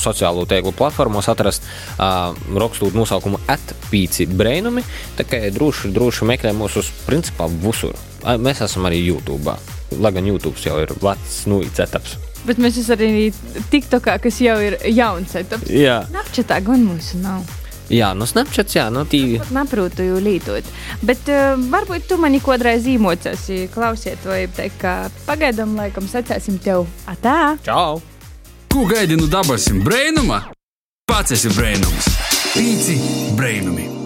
sociālo 0.00 0.46
tīklu 0.48 0.74
platformos 0.76 1.30
atrast 1.32 1.66
uh, 1.96 2.36
rakstot 2.60 2.94
nosaukumu 2.96 3.40
atpīci 3.50 4.28
brainumi. 4.30 4.84
Tā 5.18 5.26
kā 5.26 5.42
droši, 5.60 5.92
droši 5.92 6.24
meklē 6.28 6.54
mūsu 6.56 6.82
principā 7.06 7.46
visur. 7.60 7.94
Mēs 8.40 8.64
esam 8.64 8.88
arī 8.88 9.02
YouTube. 9.04 9.54
Lai 10.00 10.12
gan 10.14 10.26
YouTube 10.28 10.56
jau 10.62 10.78
ir 10.80 10.92
vecs, 11.02 11.44
nu, 11.50 11.60
etaps. 11.66 12.16
Bet 12.46 12.60
mēs 12.62 12.78
esam 12.80 12.96
arī 13.00 13.26
TikTokā, 13.72 14.16
kas 14.24 14.38
jau 14.40 14.56
ir 14.64 14.78
jauns 14.94 15.34
etaps. 15.36 15.68
Jā, 15.68 16.02
Napčatā 16.14 16.60
gan 16.64 16.84
mūsu 16.86 17.20
nav. 17.20 17.42
jā 17.90 18.12
nu, 18.14 18.24
Snapchat, 18.26 18.70
jā, 18.70 18.86
nu, 18.94 19.02
tī. 19.04 19.40
Naprūtu 19.52 20.06
jau 20.06 20.20
lietot. 20.22 20.64
Bet 21.02 21.28
uh, 21.28 21.58
varbūt 21.72 22.06
tu 22.08 22.16
mani 22.22 22.40
kādreiz 22.40 22.86
īmocēs, 22.86 23.48
klausiet, 23.74 24.22
vai 24.24 24.46
teikt, 24.46 24.78
ka 24.80 24.94
pagaidām 25.26 25.74
laikam 25.76 26.06
sacēsim 26.08 26.60
tev 26.62 26.86
atā. 27.10 27.56
Čau! 27.66 28.00
Ko 28.70 28.86
gaidi 28.86 29.18
no 29.18 29.26
dabasim 29.26 29.82
brainuma? 29.82 30.44
Pats 31.10 31.34
esi 31.34 31.50
brainums. 31.50 32.06
Pīci 32.54 33.00
brainumi. 33.34 33.99